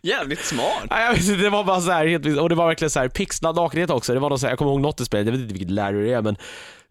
[0.03, 0.83] jävligt smart.
[0.89, 2.99] Nej, jag vet inte, det var bara så här, helt, och det var verkligen så
[2.99, 4.13] här pixlad nakenhet också.
[4.13, 5.71] Det var någon så här, jag kommer ihåg något i spelet, jag vet inte vilket
[5.71, 6.37] Larry det är, men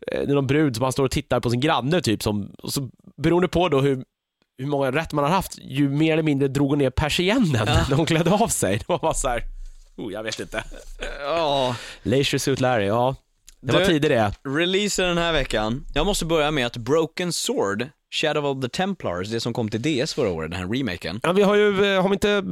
[0.07, 2.89] är någon brud som han står och tittar på sin granne typ, som, och så
[3.23, 4.05] beroende på då hur
[4.59, 7.53] hur många rätt man har haft, ju mer eller mindre drog hon ner persiennen
[7.91, 8.79] när hon klädde av sig.
[8.79, 9.43] Det var bara så här,
[9.97, 10.65] oh, jag vet inte.
[11.21, 11.77] Ja.
[12.03, 13.17] Leisure Suit Larry, ja.
[13.61, 14.33] Det var Du- tider det.
[14.59, 15.85] Releaser den här veckan.
[15.95, 19.83] Jag måste börja med att Broken Sword, Shadow of the Templars, det som kom till
[20.03, 21.21] DS förra året, den här remaken.
[21.23, 22.45] Ja, vi har ju, eh, har vi inte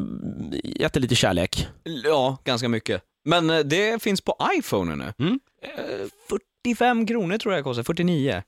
[0.64, 1.68] gett det lite kärlek?
[2.04, 3.02] Ja, ganska mycket.
[3.24, 5.12] Men eh, det finns på iPhone nu.
[5.18, 5.40] Mm.
[5.62, 6.06] Eh,
[6.64, 8.42] 45 kronor tror jag det kostar, 49.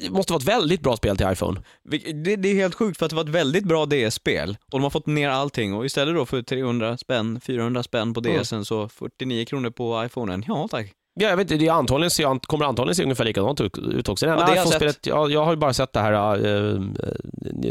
[0.00, 1.60] Det måste vara ett väldigt bra spel till iPhone.
[1.84, 4.82] Det, det är helt sjukt för att det var ett väldigt bra DS-spel och de
[4.82, 8.42] har fått ner allting och istället då för 300 spänn, 400 spänn på Mm.
[8.42, 10.44] DSen så 49 kronor på iPhonen.
[10.48, 10.92] Ja tack.
[11.16, 14.26] Ja, jag vet inte, det är antagligen, kommer antagligen se ungefär likadant ut också.
[14.26, 16.46] Det Ja, enda det har jag iPhone-spelet, jag, jag har ju bara sett det här
[16.46, 16.80] uh,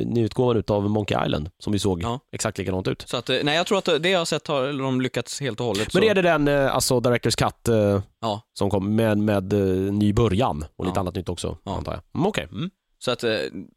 [0.06, 2.20] nyutgåvan utav Monkey Island, som vi såg Ja.
[2.32, 3.04] exakt likadant ut.
[3.08, 5.60] Så att, eh, nej jag tror att det jag har sett har de lyckats helt
[5.60, 5.94] och hållet.
[5.94, 6.10] Men så.
[6.10, 8.42] är det den, alltså Directors Cut, eh, Ja.
[8.54, 9.60] som kom med, med eh,
[9.94, 11.02] ny början och lite Ja.
[11.02, 11.76] annat nytt också, Ja.
[11.78, 12.02] antar jag.
[12.16, 12.48] Mm, Okej.
[12.52, 12.70] Mm.
[13.00, 13.30] Så att eh,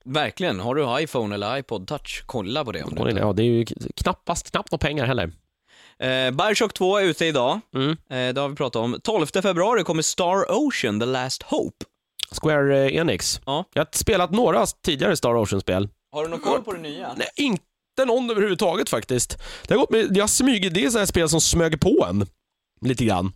[0.05, 3.43] verkligen, har du iPhone eller iPod touch, kolla på det om du inte Ja, det
[3.43, 3.65] är ju
[3.97, 5.33] knappast, knappt några pengar heller.
[6.03, 7.91] Eh, Bioshock 2 är ute idag, Mm.
[7.91, 9.01] eh, det har vi pratat om.
[9.03, 11.85] 12 februari kommer Star Ocean, The Last Hope.
[12.41, 13.41] Square eh, Enix.
[13.47, 13.65] Ja.
[13.75, 15.89] Jag har spelat några tidigare Star Ocean-spel.
[16.13, 17.15] Har du någon koll på det nya?
[17.17, 19.39] Nej, inte någon överhuvudtaget faktiskt.
[19.69, 22.27] Det har gått med, jag smyger, det är sådana spel som smög på en.
[22.81, 23.33] Lite grann.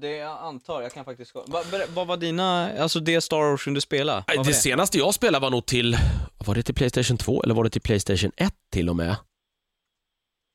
[0.00, 1.34] Det jag antar, jag kan faktiskt...
[1.34, 1.62] Va,
[1.94, 4.24] vad var dina, alltså det Star Ocean du spelade?
[4.36, 5.96] Var Det senaste jag spelade var nog till,
[6.38, 9.16] var det till Playstation 2 eller var det till Playstation 1 till och med?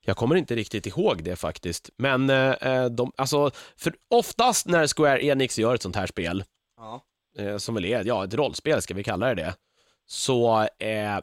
[0.06, 1.90] Jag kommer inte riktigt ihåg det faktiskt.
[1.98, 6.44] Men eh, de, alltså, för oftast när Square Enix gör ett sånt här spel,
[6.78, 7.02] Ja.
[7.38, 9.56] eh, som väl är, ja, ett rollspel ska vi kalla det det,
[10.08, 11.20] så eh,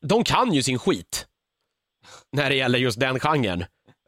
[0.00, 1.26] de kan ju sin skit.
[2.32, 3.64] När det gäller just den genren.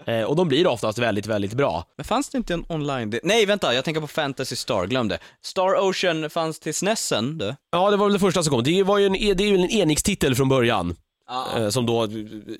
[0.06, 1.84] Eh, och de blir oftast väldigt, väldigt bra.
[1.96, 3.20] Men fanns det inte en online...
[3.22, 5.18] Nej, vänta, jag tänker på Fantasy Star, glöm det.
[5.42, 7.54] Star Ocean fanns till SNESen, du.
[7.70, 8.62] Ja, det var väl det första som kom.
[8.64, 10.96] Det var ju en, det är ju en Enix-titel från början.
[11.28, 11.58] Ja.
[11.58, 12.08] Eh, som då,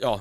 [0.00, 0.20] ja,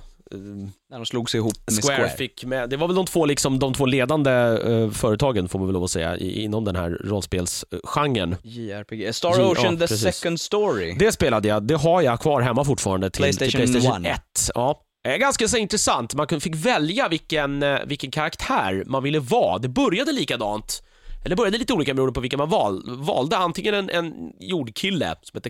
[0.89, 2.09] När de slog sig ihop med Square, Square.
[2.09, 5.67] fick med, det var väl de två, liksom, de två ledande eh, företagen får man
[5.67, 8.35] väl lov att säga i, inom den här rollspelsgenren.
[8.43, 9.15] JRPG.
[9.15, 10.15] Star J- Ocean ja, The precis.
[10.15, 10.95] Second Story.
[10.99, 14.17] Det spelade jag, det har jag kvar hemma fortfarande till PlayStation till Playstation 1.
[14.17, 14.21] 1.
[14.55, 14.81] Ja.
[15.03, 19.57] Det är ganska så intressant, man fick välja vilken, eh, vilken karaktär man ville vara.
[19.57, 20.83] Det började likadant,
[21.19, 23.37] eller det började lite olika beroende på vilken man val, valde.
[23.37, 25.49] Antingen en, en jordkille som hette,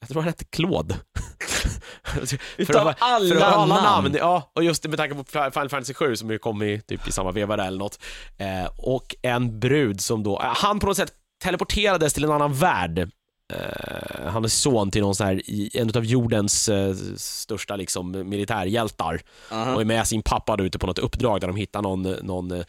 [0.00, 0.96] jag tror han hette Claude.
[2.04, 3.84] för Utav alla för alla namn.
[3.84, 4.16] namn.
[4.18, 7.12] Ja, och just med tanke på Final Fantasy 7 som ju kom i, typ i
[7.12, 7.98] samma veva där eller något.
[8.38, 11.12] Eh, och en brud som då, eh, han på något sätt
[11.42, 13.10] teleporterades till en annan värld.
[13.52, 15.42] Eh, han är son till någon sån här,
[15.76, 19.20] en av jordens eh, största liksom militärhjältar
[19.50, 19.74] Aha.
[19.74, 22.50] och är med sin pappa då ute på något uppdrag där de hittar någon, någon
[22.50, 22.64] eh,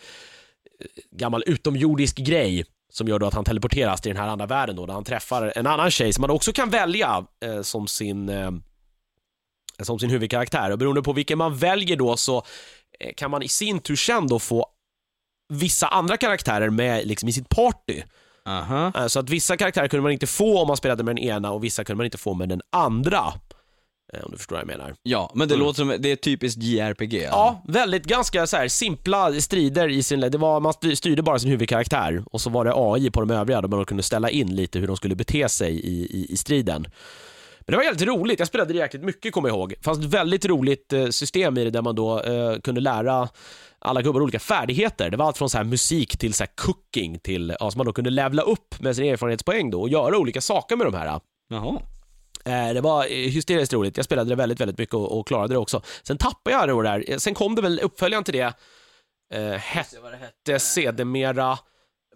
[1.11, 4.85] gammal utomjordisk grej som gör då att han teleporteras till den här andra världen då,
[4.85, 8.51] där han träffar en annan tjej som man också kan välja eh, som sin eh,
[9.81, 12.43] som sin huvudkaraktär och beroende på vilken man väljer då så
[12.99, 14.65] eh, kan man i sin tur sen då få
[15.49, 18.01] vissa andra karaktärer med liksom i sitt party.
[18.45, 18.91] Aha.
[18.95, 21.51] Eh, Så att vissa karaktärer kunde man inte få om man spelade med den ena
[21.51, 23.33] och vissa kunde man inte få med den andra.
[24.13, 24.93] Eh, Om du förstår vad jag menar.
[25.03, 25.65] Ja, men det Mm.
[25.65, 27.13] låter som, det är typiskt JRPG.
[27.23, 31.39] Ja, väldigt ganska så här simpla strider i sin, det var, man styr- styrde bara
[31.39, 34.55] sin huvudkaraktär och så var det AI på de övriga där man kunde ställa in
[34.55, 36.81] lite hur de skulle bete sig i, i, i striden.
[37.59, 39.69] Men det var jävligt roligt, jag spelade det jäkligt mycket kommer jag ihåg.
[39.69, 43.29] Det fanns ett väldigt roligt eh, system i det där man då eh, kunde lära
[43.79, 45.09] alla gubbar olika färdigheter.
[45.09, 47.85] Det var allt från så här musik till så här cooking till, ja, så man
[47.85, 51.19] då kunde levla upp med sin erfarenhetspoäng då och göra olika saker med de här.
[51.49, 51.79] Jaha.
[52.45, 53.97] Eh, Det var eh, hysteriskt roligt.
[53.97, 55.81] Jag spelade det väldigt, väldigt mycket och, och klarade det också.
[56.03, 57.03] Sen tappade jag det där.
[57.11, 58.53] Eh, Sen kom det väl uppföljaren till det.
[59.33, 61.57] Eh, hette sedermera...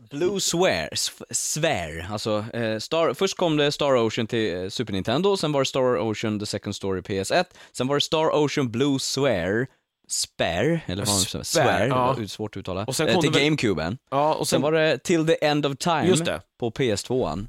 [0.09, 0.89] Blue Swear,
[1.33, 5.61] Swear, alltså eh, Star, först kom det Star Ocean till eh, Super Nintendo, sen var
[5.61, 9.67] det Star Ocean The Second Story PS1, sen var det Star Ocean Blue Swear,
[10.07, 12.13] Spare, eller vad man Swear, ja.
[12.15, 13.97] det var svårt att uttala, Och sen eh, kom till det väl- GameCuben.
[14.11, 16.41] Ja, och Sen var det Till the End of Time Just det.
[16.59, 17.45] på PS2.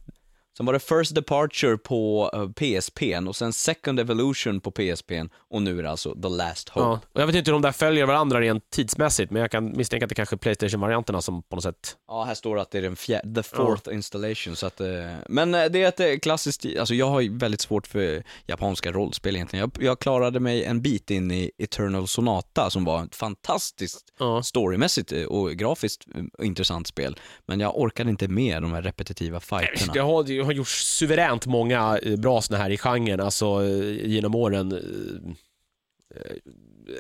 [0.57, 5.63] Sen var det First Departure på uh, PSPn och sen Second Evolution på PSPn och
[5.63, 6.87] nu är det alltså The Last Hope.
[6.87, 7.01] Ja.
[7.13, 10.05] Och jag vet inte hur de där följer varandra rent tidsmässigt, men jag kan misstänka
[10.05, 11.97] att det kanske är Playstation-varianterna som på något sätt...
[12.09, 14.87] Ja, här står det att det är den fjär- the fourth installation, så att, eh,
[15.29, 18.93] men eh, det är ett eh, klassiskt, alltså jag har ju väldigt svårt för japanska
[18.93, 19.71] rollspel egentligen.
[19.75, 24.43] Jag, jag klarade mig en bit in i Eternal Sonata som var ett fantastiskt Ja.
[24.43, 29.41] storymässigt eh, och grafiskt eh, intressant spel, men jag orkade inte med de här repetitiva
[29.41, 29.93] fighterna.
[29.93, 34.35] Det har, har gjorts suveränt många eh, bra såna här i genren, alltså eh, genom
[34.35, 34.73] åren.
[34.73, 36.37] eh,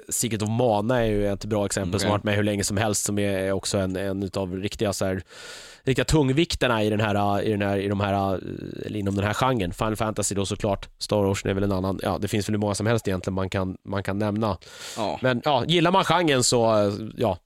[0.09, 2.11] Secret of Mana är ju ett bra exempel som Okej.
[2.11, 5.05] har varit med hur länge som helst, som är också en, en utav riktiga så
[5.05, 5.23] här,
[5.83, 8.41] riktiga tungvikterna i den här, i den här, i de här,
[8.87, 9.73] eller inom den här genren.
[9.73, 12.61] Final Fantasy då såklart, Star Ocean är väl en annan, ja det finns väl hur
[12.61, 14.59] många som helst egentligen man kan, man kan nämna.
[14.97, 15.19] Ja.
[15.23, 17.39] Men ja, gillar man genren så, ja,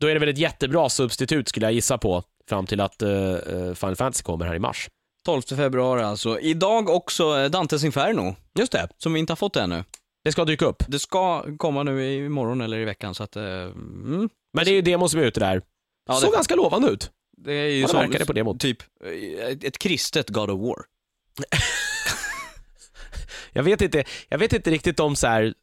[0.00, 3.36] då är det väl ett jättebra substitut skulle jag gissa på, fram till att eh,
[3.74, 4.88] Final Fantasy kommer här i mars.
[5.28, 6.40] 12 februari alltså.
[6.40, 9.84] Idag också eh, Dantes Inferno, Just det, som vi inte har fått ännu.
[10.24, 10.82] det ska dyka upp.
[10.88, 14.28] Det ska komma nu imorgon eller i veckan, så att, eh, mm.
[14.52, 15.62] Men det är ju demo som är ute där.
[16.08, 17.10] Ja, Såg det- ganska lovande ut.
[17.36, 18.60] Det är ju som, verkar det på demot.
[18.60, 20.84] typ eh, ett, ett kristet God of War.
[23.52, 25.54] Jag vet inte, jag vet inte riktigt om så här,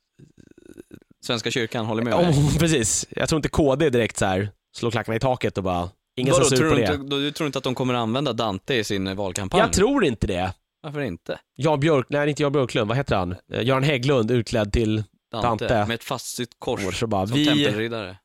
[1.25, 3.07] Svenska kyrkan håller med om, precis.
[3.09, 6.45] Jag tror inte KD direkt så här slår klackarna i taket och bara, ingen Vadå,
[6.45, 6.93] censur tror på du, det.
[6.95, 9.61] inte, du tror inte att de kommer använda Dante i sin eh, valkampanj?
[9.61, 10.53] Jag tror inte det.
[10.83, 11.39] Varför inte?
[11.55, 13.35] Jan Björk, nej inte Jan Björklund, vad heter han?
[13.53, 15.85] Eh, Göran Hägglund utklädd till Dante, Dante.
[15.87, 18.17] med ett fastsytt kors så bara, som vi, tempelriddare.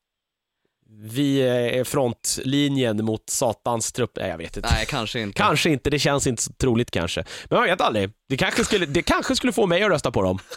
[1.03, 4.11] vi är frontlinjen mot satans trupp.
[4.17, 4.69] Nej, jag vet inte.
[4.73, 5.37] Nej, kanske inte.
[5.39, 7.25] Kanske inte, det känns inte så troligt kanske.
[7.51, 8.11] Men jag vet aldrig.
[8.29, 10.39] Det kanske skulle, det kanske skulle få mig att rösta på dem.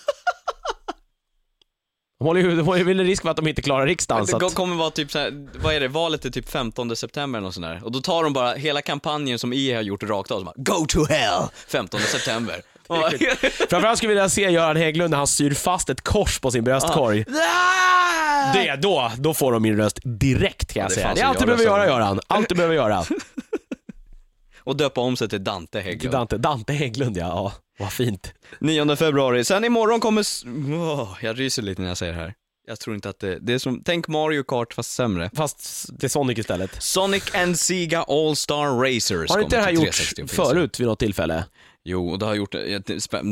[2.20, 4.28] De håller ju, de har ju väl en risk för att de inte klarar riksdagen.
[4.28, 6.95] Så Det att, kommer vara typ så här, vad är det, valet är typ 15
[6.95, 7.82] september eller något sånt där.
[7.84, 10.53] Och då tar de bara hela kampanjen som EA har gjort rakt av, så bara,
[10.57, 11.43] Go to hell!
[11.68, 12.61] 15 september.
[13.70, 16.64] Framförallt skulle jag vilja se Göran Hägglund när han syr fast ett kors på sin
[16.64, 17.26] bröstkorg.
[18.53, 21.14] Det, då, då får de min röst direkt kan jag Ja, det säga.
[21.16, 22.20] Det är allt du behöver göra Göran.
[22.28, 23.03] Allt du behöver göra.
[24.64, 26.14] Och döpa om sig till Dante Hägglund.
[26.16, 27.24] Dante, Dante Hägglund ja.
[27.24, 27.53] ja.
[27.80, 28.34] Vad fint.
[28.59, 29.43] 9 februari.
[29.43, 30.26] Sen imorgon kommer...
[30.74, 32.34] Åh, jag ryser lite när jag säger det här.
[32.68, 33.39] Jag tror inte att det...
[33.39, 33.82] Det är som...
[33.86, 35.30] Tänk Mario Kart fast sämre.
[35.36, 36.84] Fast det är Sonic istället.
[36.84, 40.36] Sonic and Sega All-Star Racers Har inte det här gjorts 360 och PC.
[40.36, 41.45] förut vid något tillfälle?
[41.84, 42.80] Jo, och det har gjort det,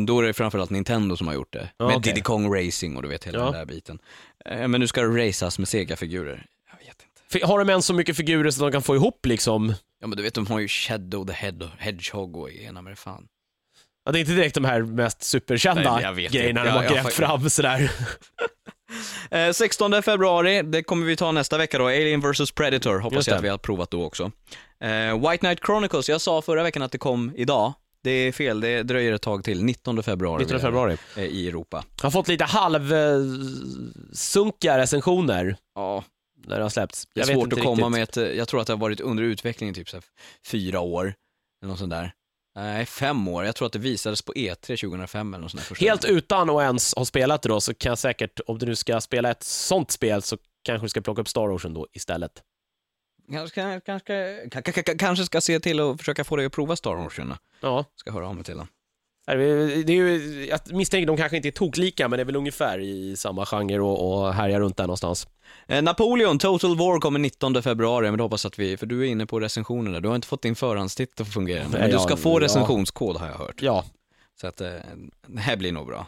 [0.07, 1.69] då är det framförallt Nintendo som har gjort det.
[1.77, 2.11] Ja, med okej.
[2.13, 3.43] Diddy Kong Racing och du vet hela Ja.
[3.45, 3.99] den där biten.
[4.45, 6.45] Eh, Men nu ska det racas med Sega-figurer.
[6.71, 7.20] Jag vet inte.
[7.20, 10.17] F- Har de ens så mycket figurer så de kan få ihop liksom, Ja men
[10.17, 13.27] du vet, de har ju Shadow the Head Hedgehog och ena med det fan.
[14.05, 17.13] ja, det är inte direkt de här mest superkända Nej, grejerna de har jag grävt
[17.13, 17.91] fram sådär.
[19.31, 23.37] Eh, 16 februari, det kommer vi ta nästa vecka då, Alien vs Predator, hoppas jag
[23.37, 24.31] att vi har provat då också.
[24.83, 27.73] Eh, White Knight Chronicles, jag sa förra veckan att det kom idag.
[28.03, 30.43] Det är fel, det dröjer ett tag till, 19 februari.
[30.43, 30.97] 19 februari.
[31.17, 31.83] eh, I Europa.
[32.01, 36.03] Har fått lite halvsunkiga recensioner Ja,
[36.47, 37.07] när det har släppts.
[37.13, 37.91] det är Jag svårt att komma riktigt.
[37.91, 40.03] med ett, eh, jag tror att det har varit under utveckling i typ så här
[40.45, 41.13] fyra år,
[41.61, 42.13] eller något sånt där.
[42.55, 43.45] Nej, fem år.
[43.45, 45.75] Jag tror att det visades på E3 2005 eller något sånt där.
[45.75, 48.75] Helt utan att ens ha spelat det då, så kan jag säkert, om du nu
[48.75, 52.43] ska spela ett sånt spel, så kanske du ska plocka upp Star Ocean då istället.
[53.31, 57.33] Kanske, kanske, kanske, ska se till att försöka få dig att prova Star Ocean.
[57.61, 57.85] Ja.
[57.95, 58.67] Ska höra av mig till den.
[59.25, 62.79] Det är ju, jag misstänker de kanske inte är toklika, men det är väl ungefär
[62.79, 65.27] i samma genre och, och härjar runt där någonstans.
[65.67, 69.05] Eh, Napoleon, Total War kommer 19 februari, men det hoppas att vi, för du är
[69.05, 71.99] inne på recensionerna, du har inte fått din förhandstitt att fungera, men Nej, du ja,
[71.99, 73.61] ska få recensionskod har jag hört.
[73.61, 73.85] Ja,
[74.41, 74.73] Så att eh,
[75.27, 76.07] det här blir nog bra.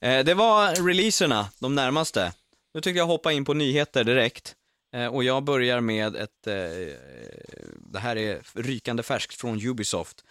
[0.00, 2.32] Eh, det var releaserna, de närmaste.
[2.74, 4.54] Nu tycker jag hoppa in på nyheter direkt.
[4.96, 6.54] Eh, och jag börjar med ett, eh,
[7.92, 10.24] det här är rykande färskt från Ubisoft.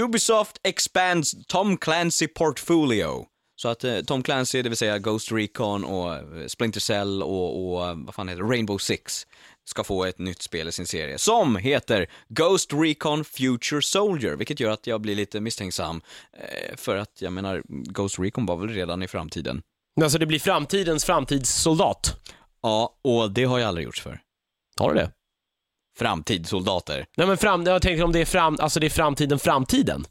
[0.00, 3.26] Ubisoft expands Tom Clancy portfolio.
[3.56, 7.72] Så att eh, Tom Clancy, det vill säga Ghost Recon och eh, Splinter Cell och,
[7.72, 9.26] och eh, vad fan heter det, Rainbow Six
[9.64, 14.60] ska få ett nytt spel i sin serie som heter Ghost Recon Future Soldier, vilket
[14.60, 16.00] gör att jag blir lite misstänksam
[16.32, 19.62] eh, för att jag menar, Ghost Recon var väl redan i framtiden.
[20.02, 22.16] alltså det blir framtidens framtidssoldat.
[22.62, 24.20] Ja, och det har jag aldrig gjorts för.
[24.80, 25.10] Har du det?
[25.98, 27.06] Framtidssoldater.
[27.16, 30.04] Nej men fram, jag tänker om det är fram, alltså det är framtiden, framtiden.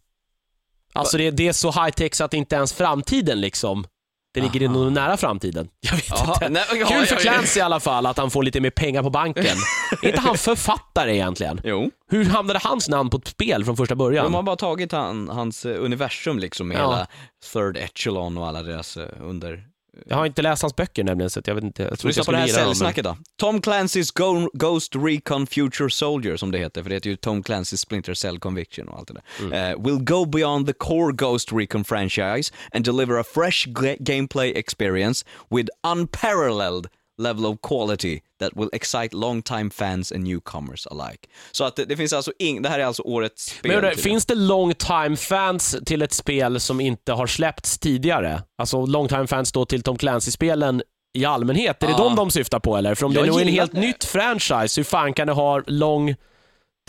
[0.94, 3.86] Alltså det, det är så high tech så att det inte ens framtiden liksom,
[4.34, 4.74] det ligger Aha.
[4.78, 5.70] någon nära framtiden.
[5.80, 6.50] Jag vet Jaha, inte.
[6.50, 7.16] nej, ja, Kul för.
[7.16, 9.46] Clancy i alla fall att han får lite mer pengar på banken.
[10.04, 11.62] är inte han författare egentligen?
[11.64, 11.92] Jo.
[12.12, 14.26] Hur hamnade hans namn på ett spel från första början?
[14.26, 16.82] De har bara tagit han, hans universum liksom med Ja.
[16.82, 17.08] hela
[17.54, 19.64] Third Echelon och alla deras eh, under...
[20.06, 21.84] Jag har inte läst hans böcker nämligen så jag vet inte.
[21.84, 23.18] Jag tror Lyssna på det här dem, men- säljsnacket då.
[23.40, 27.44] Tom Clancy's Go- Ghost Recon Future Soldier, som det heter, för det heter ju Tom
[27.44, 29.24] Clancy's Splinter Cell Conviction och allt det där.
[29.46, 29.72] Mm.
[29.72, 34.54] Eh, will go beyond the core Ghost Recon franchise and deliver a fresh ga- gameplay
[34.56, 36.88] experience with unparalleled
[37.20, 41.28] level of quality that will excite long-time fans and newcomers alike.
[41.52, 43.82] Så att det, det finns alltså ing- det här är alltså årets spel.
[43.82, 48.42] Men finns det long time fans till ett spel som inte har släppts tidigare?
[48.58, 50.82] Alltså long time fans då till Tom Clancy-spelen
[51.18, 51.84] i allmänhet?
[51.84, 51.98] Är det Ja.
[52.04, 52.96] de de syftar på eller?
[52.96, 53.80] För om det Jag är en helt det.
[53.80, 56.16] nytt franchise, hur fan kan det ha long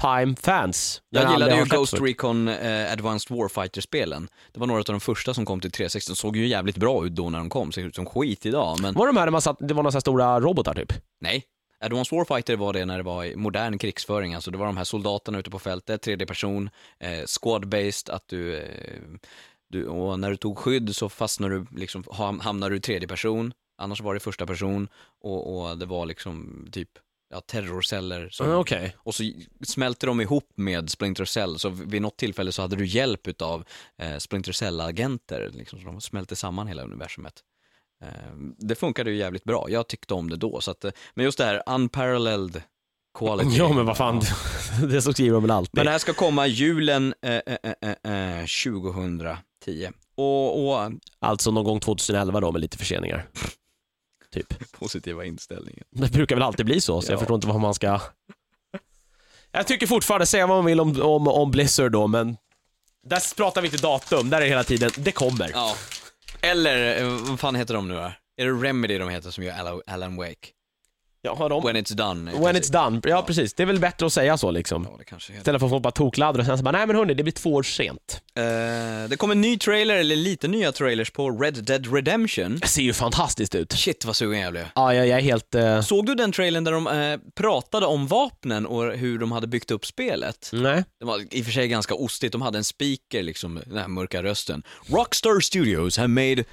[0.00, 1.02] time fans?
[1.10, 2.02] när Jag gillade ju Ghost förut?
[2.10, 4.28] Recon eh, Advanced Warfighter-spelen.
[4.52, 6.10] Det var några av de första som kom till 360.
[6.10, 8.78] De såg ju jävligt bra ut då när de kom, ser ut som skit idag,
[8.82, 10.92] men Var de här där man satt, det var några stora robotar typ?
[11.20, 11.44] nej.
[11.84, 15.38] Advanced Warfighter var det när det var modern krigsföring, alltså det var de här soldaterna
[15.38, 18.64] ute på fältet, tredje person, eh, squad-based, att du, eh,
[19.70, 23.08] du, och när du tog skydd så fastnade du, liksom, ham- hamnade du i tredje
[23.08, 24.88] person, annars var det första person,
[25.22, 26.88] och, och det var liksom typ,
[27.30, 28.96] ja, terrorceller som Mm, Okej.
[28.98, 29.22] och så
[29.66, 33.64] smälter de ihop med Splinter Cell, så vid något tillfälle så hade du hjälp utav
[33.98, 37.34] eh, Splinter Cell-agenter, liksom, så de smälte samman hela universumet.
[38.02, 38.08] Eh,
[38.58, 41.38] det funkade ju jävligt bra, jag tyckte om det då, så att, eh, men just
[41.38, 42.62] det här unparalleled
[43.18, 43.56] quality.
[43.56, 44.22] Ja men vad fan,
[44.88, 45.74] det så skriver de väl alltid.
[45.76, 47.72] Men det här ska komma julen eh, eh,
[48.04, 49.90] eh, eh, 2010.
[50.14, 53.28] Och, och Alltså någon gång 2011 då med lite förseningar.
[54.32, 54.72] Typ.
[54.78, 55.84] positiva inställningen.
[55.90, 57.18] Det brukar väl alltid bli så, så jag Ja.
[57.18, 58.00] förstår inte vad man ska...
[59.52, 62.36] Jag tycker fortfarande, säga vad man vill om, om, om Blizzard då, men
[63.06, 65.50] där pratar vi inte datum, där är det hela tiden, det kommer.
[65.54, 65.76] Ja.
[66.40, 68.12] Eller, eh, vad fan heter de nu då?
[68.36, 70.48] Är det Remedy de heter som gör Alan Wake?
[71.22, 71.62] Ja, har de?
[71.64, 72.32] When it's done.
[72.32, 73.54] When it's done, ja precis.
[73.54, 74.86] Det är väl bättre att säga så liksom.
[74.90, 75.40] Ja, det kanske heter.
[75.40, 77.32] Istället för att folk bara tokladdar och sen så bara, nej men hörni, det blir
[77.32, 78.20] två år sent.
[78.34, 78.42] Eh,
[79.08, 82.58] det kommer en ny trailer, eller lite nya trailers på Red Dead Redemption.
[82.58, 83.72] Det ser ju fantastiskt ut.
[83.72, 84.66] Shit vad sugen jag blev.
[84.74, 85.54] Ja, jag, jag är helt...
[85.54, 89.46] eh, Såg du den trailern där de eh, pratade om vapnen och hur de hade
[89.46, 90.50] byggt upp spelet?
[90.52, 90.84] Nej.
[90.98, 93.88] Det var i och för sig ganska ostigt, de hade en speaker liksom, den här
[93.88, 94.62] mörka rösten.
[94.88, 96.44] Rockstar Studios have made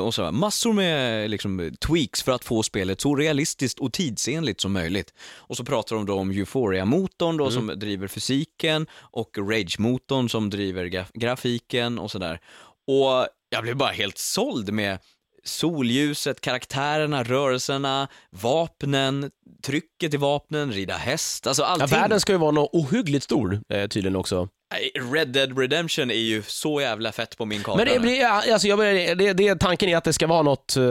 [0.00, 4.72] och så, massor med liksom, tweaks för att få spelet så realistiskt och tidsenligt som
[4.72, 5.14] möjligt.
[5.36, 10.84] Och så pratar de då om Euphoria-motorn då som driver fysiken och Rage-motorn som driver
[10.84, 12.40] graf- grafiken och sådär.
[12.86, 14.98] Och jag blev bara helt såld med
[15.44, 19.30] solljuset, karaktärerna, rörelserna, vapnen,
[19.62, 21.88] trycket i vapnen, rida häst, alltså Ja, allting.
[21.98, 24.48] världen ska ju vara något ohyggligt stor eh, tydligen också.
[24.72, 27.76] Nej, Red Dead Redemption är ju så jävla fett på min karta.
[27.76, 30.76] Men det blir, alltså jag börjar, det, det, tanken är att det ska vara något,
[30.76, 30.84] eh,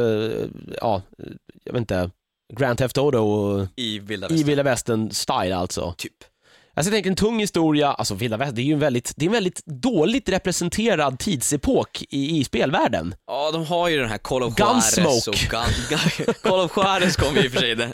[0.82, 1.02] ja,
[1.64, 2.10] jag vet inte,
[2.54, 5.94] Grand Theft Auto I vilda i vilda västern style alltså.
[5.98, 6.14] Typ.
[6.74, 9.26] Alltså jag tänker en tung historia, alltså vilda västern, det är ju en väldigt, det
[9.26, 13.16] är en väldigt dåligt representerad tidsepok i, i spelvärlden.
[13.28, 15.30] Ja, de har ju den här Call of Juarez Gunsmoke.
[15.30, 17.92] och gun, gun, Call of Juarez kom ju i och för sig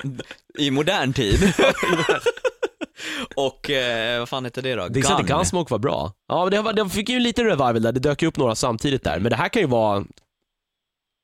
[0.59, 1.39] i modern tid.
[3.35, 4.87] och eh, vad fan heter det då?
[4.87, 6.11] Det är sant att Gunsmoke var bra.
[6.27, 9.03] Ja, men det, det fick ju lite revival där, det dök ju upp några samtidigt
[9.03, 10.03] där, men det här kan ju vara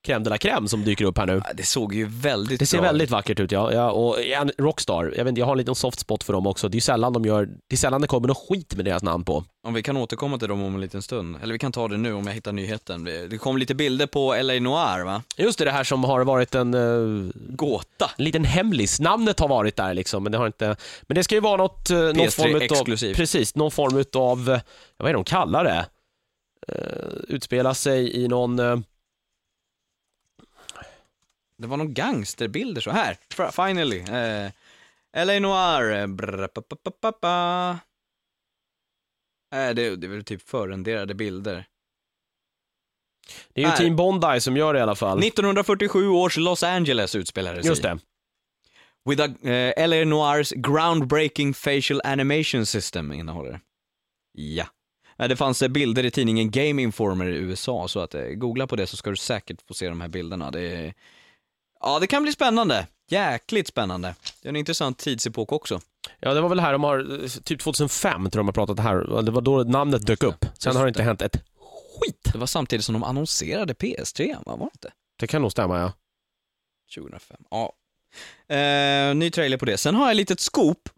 [0.08, 1.42] crème de la crème som dyker upp här nu.
[1.46, 3.74] Ja, Det såg ju väldigt Det ser bra väldigt vackert ut ja.
[3.74, 6.48] ja och ja, Rockstar, jag, vet, inte, jag har en liten soft spot för dem
[6.48, 6.70] också.
[6.70, 9.04] Det är ju sällan de gör, det är sällan det kommer något skit med deras
[9.04, 9.44] namn på.
[9.68, 11.38] Om vi kan återkomma till dem om en liten stund.
[11.42, 13.04] Eller vi kan ta det nu om jag hittar nyheten.
[13.04, 15.24] Det kom lite bilder på LA Noir va?
[15.38, 18.12] Just det, det här som har varit en, uh, Gåta.
[18.18, 19.00] en liten hemlis.
[19.00, 20.76] Namnet har varit där liksom, men det har inte...
[21.02, 22.62] Men det ska ju vara något, uh, någon PS3 form av...
[22.62, 23.18] exklusivt.
[23.18, 24.60] Precis, någon form av, uh,
[24.98, 25.86] vad är det de kallar det?
[26.72, 28.60] Uh, utspela sig i någon...
[31.58, 33.18] Det var någon gangsterbilder så här.
[33.52, 34.00] Finally.
[34.00, 34.52] Eh,
[35.26, 35.92] LA Noir.
[36.00, 37.70] eh, brr, pa, pa, pa, pa, pa.
[39.56, 41.66] Eh, det, det är väl typ förrenderade bilder.
[43.54, 43.78] det är ju Nej.
[43.78, 45.20] Team Bondi som gör det i alla fall.
[45.24, 47.88] 1947 års Los Angeles utspelades Just i.
[47.88, 48.00] det.
[49.10, 53.60] With a, eh, LA Noirs groundbreaking facial animation system innehåller det.
[54.34, 54.66] Ja.
[55.18, 58.76] Eh, Det fanns eh, bilder i tidningen Game Informer i USA, så att googla på
[58.76, 60.52] det så ska du säkert få se de här bilderna.
[60.52, 60.94] Det är...
[61.80, 62.88] Ja, det kan bli spännande.
[63.10, 64.16] Jäkligt spännande.
[64.42, 65.80] Det är en intressant tidsepok också.
[66.20, 69.22] Ja, det var väl här de har, typ 2005 tror jag de har pratat här.
[69.22, 70.46] Det var då namnet dök upp.
[70.58, 71.44] Sen har det inte hänt ett
[72.02, 72.30] skit.
[72.34, 74.56] Det var samtidigt som de annonserade PS3, va?
[74.56, 74.92] Var det inte?
[75.20, 75.94] Det kan nog stämma ja.
[76.96, 77.38] 2005.
[77.52, 77.74] Ja.
[78.56, 79.78] Eh, ny trailer på det.
[79.78, 80.90] Sen har jag ett litet scoop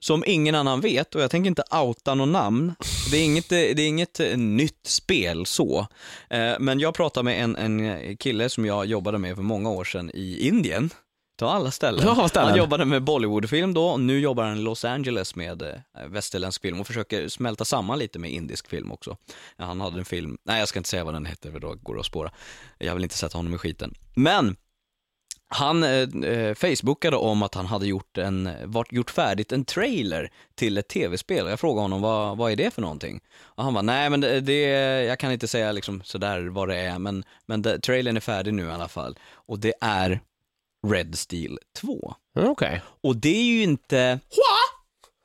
[0.00, 2.74] som ingen annan vet och jag tänker inte outa någon namn.
[3.10, 5.86] Det är inget, det är inget eh, nytt spel så.
[6.30, 9.84] Eh, men jag pratade med en, en kille som jag jobbade med för många år
[9.84, 10.90] sedan i Indien.
[11.40, 12.04] Ta alla ställen.
[12.06, 12.48] Ja, ställen.
[12.48, 16.62] Han jobbade med Bollywoodfilm då och nu jobbar han i Los Angeles med eh, västerländsk
[16.62, 19.16] film och försöker smälta samman lite med indisk film också.
[19.56, 21.94] Han hade en film, nej jag ska inte säga vad den hette för då går
[21.94, 22.30] det att spåra.
[22.78, 23.94] Jag vill inte sätta honom i skiten.
[24.14, 24.56] Men
[25.52, 30.30] han eh, eh, facebookade om att han hade gjort, en, vart, gjort färdigt en trailer
[30.54, 33.20] till ett tv-spel och jag frågade honom vad, vad är det för någonting?
[33.40, 34.62] Och han var nej men det, det,
[35.04, 38.54] jag kan inte säga liksom sådär vad det är men, men det, trailern är färdig
[38.54, 39.18] nu i alla fall.
[39.32, 40.20] Och det är
[40.86, 42.14] Red Steel 2.
[42.36, 42.82] Mm, Okej.
[43.00, 44.20] Och det är ju inte...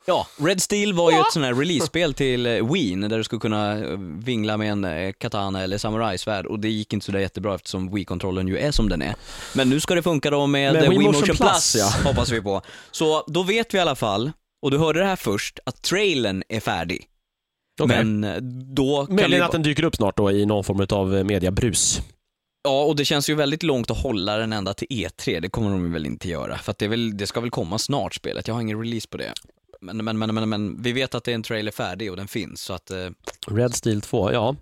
[0.08, 3.39] Ja, Red Steel var ju ett sånt här release-spel till eh, Wii, där du skulle
[3.39, 7.20] kunna eh, vingla med en eh, katana eller samurajsvärd och det gick inte så där
[7.20, 9.16] jättebra eftersom Wii-kontrollen ju är som den är.
[9.56, 12.10] Men nu ska det funka då med, Med Wii Wii Motion Motion Plus, Plus, ja.
[12.10, 12.62] hoppas vi på.
[12.91, 14.32] Så då vet vi i alla fall,
[14.62, 17.06] och du hörde det här först, att trailern är färdig.
[17.82, 18.03] Okej.
[18.03, 18.38] Men
[18.76, 22.01] då kan Möjligen att den dyker upp snart då i någon form av mediabrus.
[22.64, 25.39] Ja, och det känns ju väldigt långt att hålla den ända till E3.
[25.39, 26.58] Det kommer de väl inte göra.
[26.58, 28.47] För att det, är väl, det ska väl komma snart spelet.
[28.47, 29.34] Jag har ingen release på det.
[29.86, 32.28] Men, men, men, men, men vi vet att det är en trailer färdig och den
[32.28, 32.62] finns.
[32.62, 33.10] Så att eh,
[33.48, 34.56] Red Steel 2, ja.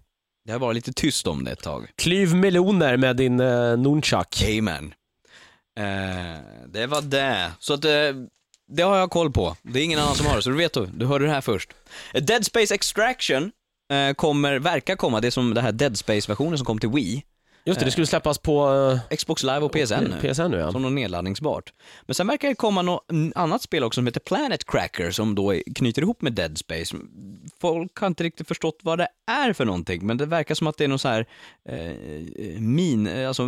[0.46, 1.88] det har varit lite tyst om det ett tag.
[1.96, 4.44] Klyv meloner med din uh, nunchak.
[4.58, 4.94] Amen.
[5.80, 7.52] Eh, det var det.
[7.60, 7.92] Så att eh,
[8.68, 9.56] det har jag koll på.
[9.62, 10.86] Det är ingen annan som har det, så du vet du.
[10.86, 11.74] Du hörde det här först.
[12.14, 13.52] Eh, Dead Space Extraction
[13.92, 17.24] eh, kommer, verkar komma, det är som den här Dead Space-versionen som kom till Wii.
[17.66, 20.34] Just det, det skulle släppas på uh, Xbox Live och PSN nu.
[20.34, 20.72] PSN nu ja.
[20.72, 21.74] Som något nedladdningsbart.
[22.06, 23.06] Men sen verkar det komma något
[23.36, 26.96] annat spel också som heter Planet Cracker som då är- knyter ihop med Dead Space.
[27.62, 30.78] Folk har inte riktigt förstått vad det är för någonting, men det verkar som att
[30.78, 31.26] det är någon så här
[31.70, 33.44] eh, min, eh, alltså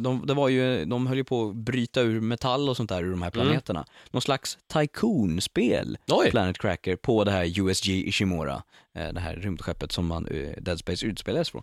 [0.00, 3.04] de, det var ju, de höll ju på att bryta ur metall och sånt där
[3.04, 3.84] ur de här planeterna.
[4.10, 6.30] Någon slags tycoon-spel, Oj.
[6.30, 8.62] Planet Cracker, på det här USG Ishimura,
[8.94, 11.62] eh, det här rymdskeppet som man, eh, Dead Space utspelades från.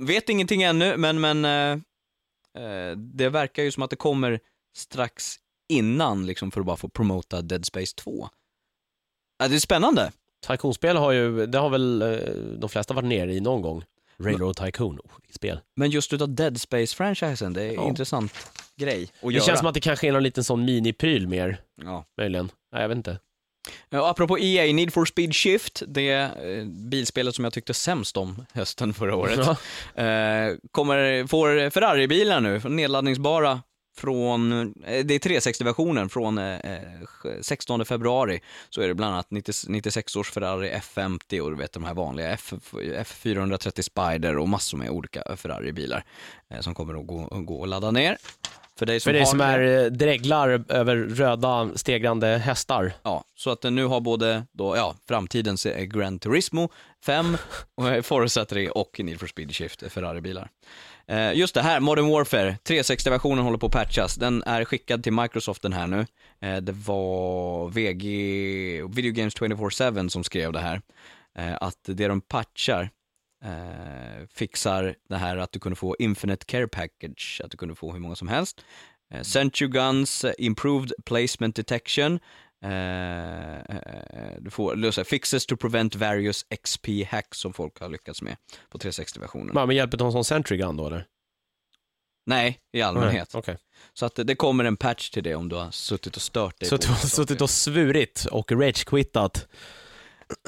[0.00, 1.82] Vet ingenting ännu, men, men eh,
[2.58, 4.40] Eh, det verkar ju som att det kommer
[4.76, 5.34] strax
[5.68, 8.28] innan liksom för att bara få promota Dead Space 2.
[9.38, 10.12] Ja, det är spännande.
[10.46, 12.18] Tycoon-spel har ju, det har väl eh,
[12.58, 13.84] de flesta varit nere i någon gång.
[14.18, 15.60] Railroad Tycoon, oh, spel.
[15.76, 17.82] Men just utav Dead Space-franchisen, det är Ja.
[17.82, 18.32] en intressant
[18.76, 19.44] grej att Det göra.
[19.44, 22.04] känns som att det kanske är någon liten sån minipryl mer, ja.
[22.18, 22.50] möjligen.
[22.72, 23.18] Nej, jag vet inte.
[23.90, 28.46] Ja, apropå EA, Need for Speed Shift, det eh, bilspelet som jag tyckte sämst om
[28.52, 29.38] hösten förra året,
[29.94, 33.60] eh, kommer, får Ferrari-bilar nu, nedladdningsbara
[34.00, 34.52] från,
[34.84, 36.58] eh, det är 360-versionen från eh,
[37.40, 38.40] 16 februari,
[38.70, 41.94] så är det bland annat 90, 96 års Ferrari F50 och du vet de här
[41.94, 46.04] vanliga F, F430 Spider och massor med olika Ferrari-bilar
[46.50, 48.16] eh, som kommer att gå, gå och ladda ner.
[48.80, 49.44] För dig som, För dig har som det.
[49.44, 52.92] är eh, dreglar över röda stegrande hästar.
[53.02, 56.68] Ja, så att den nu har både då, ja, framtidens eh, Gran Turismo
[57.04, 57.36] 5,
[57.74, 60.48] och, eh, Forza 3 och Need for Speed Shift, eh, Ferrari-bilar.
[61.06, 64.14] Eh, just det här, Modern Warfare, 360-versionen håller på att patchas.
[64.14, 66.06] Den är skickad till Microsoft den här nu.
[66.40, 68.08] Eh, det var VG,
[68.88, 70.80] Video Games 24-7 som skrev det här.
[71.38, 72.90] Eh, att det de patchar
[73.44, 77.92] eh, fixar det här att du kunde få Infinite Care Package, att du kunde få
[77.92, 78.60] hur många som helst.
[79.14, 82.20] Eh, Century Guns, Improved Placement Detection,
[82.64, 88.22] eh, eh, du får lösa fixes to prevent various XP hacks som folk har lyckats
[88.22, 88.36] med
[88.68, 89.52] på 360-versionen.
[89.54, 91.06] Ja, men hjälper de som Sentry Gun då eller?
[92.26, 93.34] Nej, i allmänhet.
[93.34, 93.56] Okej.
[93.92, 96.68] Så att det kommer en patch till det om du har suttit och stört dig
[96.68, 99.46] Så du har suttit och svurit och rage-quittat.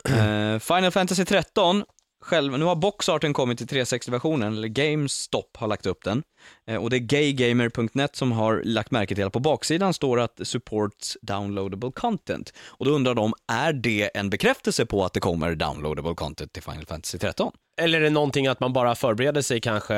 [0.09, 1.84] Eh, Final Fantasy 13,
[2.22, 6.22] själv, nu har boxarten kommit till 360-versionen, eller GameStop har lagt upp den.
[6.66, 10.40] Eh, och det är gaygamer.net som har lagt märke till att på baksidan står att
[10.42, 12.52] supports downloadable content.
[12.66, 16.62] Och då undrar de, är det en bekräftelse på att det kommer downloadable content till
[16.62, 17.52] Final Fantasy 13?
[17.76, 19.94] Eller är det någonting att man bara förbereder sig kanske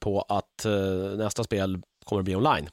[0.00, 0.72] på att eh,
[1.16, 2.68] nästa spel kommer att bli online?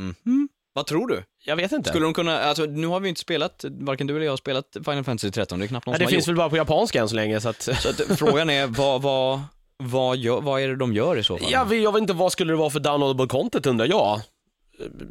[0.00, 0.48] Mhm.
[0.76, 1.22] Vad tror du?
[1.44, 1.88] Jag vet inte.
[1.88, 4.64] Skulle de kunna, alltså nu har vi inte spelat, varken du eller jag har spelat
[4.72, 6.28] Final Fantasy 13, det är knappt någon Nej, som det har finns gjort.
[6.28, 7.62] väl bara på japanska än så länge så att...
[7.82, 9.40] Så att, frågan är, vad, vad,
[9.76, 11.48] vad, gör, vad är det de gör i så fall?
[11.52, 14.20] Jag vet, jag vet inte vad skulle det vara för downloadable content undrar jag.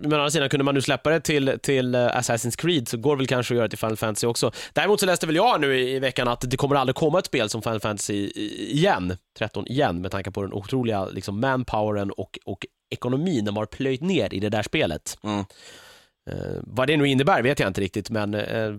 [0.01, 2.97] Men å andra sidan, kunde man nu släppa det till, till eh, Assassin's Creed så
[2.97, 4.51] går det väl kanske att göra till Final Fantasy också.
[4.73, 7.25] Däremot så läste väl jag nu i, i veckan att det kommer aldrig komma ett
[7.25, 8.27] spel som Final Fantasy
[8.69, 13.65] igen, 13 igen, med tanke på den otroliga liksom, manpoweren och, och ekonomin de har
[13.65, 15.17] plöjt ner i det där spelet.
[15.23, 15.45] Mm.
[16.29, 18.73] Eh, vad det nu innebär vet jag inte riktigt, men eh,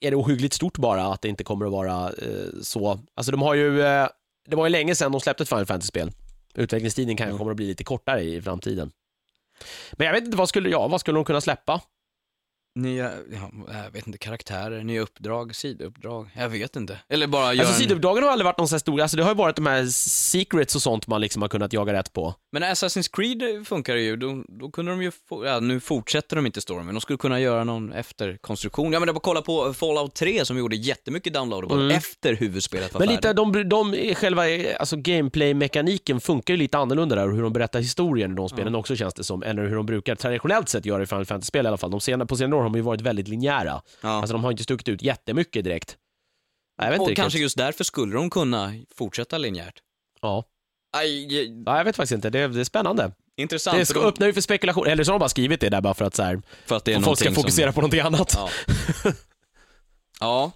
[0.00, 3.00] är det ohyggligt stort bara att det inte kommer att vara eh, så?
[3.14, 4.08] Alltså de har ju, eh,
[4.48, 6.10] det var ju länge sedan de släppte ett Final Fantasy-spel.
[6.54, 7.38] Utvecklingstiden kanske Mm.
[7.38, 8.90] kommer att bli lite kortare i framtiden.
[9.92, 11.80] Men jag vet inte, vad skulle, ja, vad skulle de kunna släppa?
[12.74, 13.50] Nya, ja,
[13.84, 16.98] jag vet inte, karaktärer, nya uppdrag, sidouppdrag, jag vet inte.
[17.08, 17.88] Eller bara göra Alltså en...
[17.88, 19.86] sidouppdragen har aldrig varit någon så här stor, alltså det har ju varit de här
[19.86, 22.34] secrets och sånt man liksom har kunnat jaga rätt på.
[22.52, 26.46] Men Assassin's Creed funkar ju, då, då kunde de ju, få, ja nu fortsätter de
[26.46, 28.92] inte storyn, men de skulle kunna göra någon efterkonstruktion.
[28.92, 31.90] Ja men det var kolla på Fallout 3 som gjorde jättemycket downloadable Mm.
[31.96, 34.42] efter huvudspelet var Men lite, de, de, själva,
[34.78, 38.74] alltså gameplay-mekaniken funkar ju lite annorlunda där och hur de berättar historien i de spelen
[38.74, 41.68] också känns det som, än hur de brukar traditionellt sett göra i Final Fantasy-spel i
[41.68, 41.90] alla fall.
[41.90, 43.82] De senare, på senare år har de ju varit väldigt linjära.
[44.00, 44.08] Ja.
[44.08, 45.96] Alltså de har inte stuckit ut jättemycket direkt.
[46.76, 47.22] Jag vet inte och riktigt.
[47.22, 49.74] kanske just därför skulle de kunna fortsätta linjärt.
[50.20, 50.44] Ja.
[50.96, 52.30] Aj, aj, ja, jag vet faktiskt inte.
[52.30, 53.12] Det är, det är spännande.
[53.36, 55.68] intressant, Det ska, de, öppnar ju för spekulation, eller så har de bara skrivit det
[55.68, 57.74] där bara för att så här, för att det är folk ska fokusera som...
[57.74, 58.34] på någonting annat.
[58.36, 58.48] Ja.
[60.20, 60.52] ja,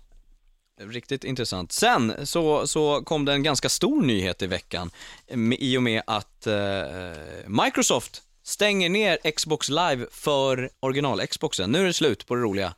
[0.80, 1.72] riktigt intressant.
[1.72, 4.90] Sen så, så kom det en ganska stor nyhet i veckan
[5.59, 6.57] i och med att eh,
[7.46, 11.72] Microsoft stänger ner Xbox Live för original-Xboxen.
[11.72, 12.74] Nu är det slut på det roliga.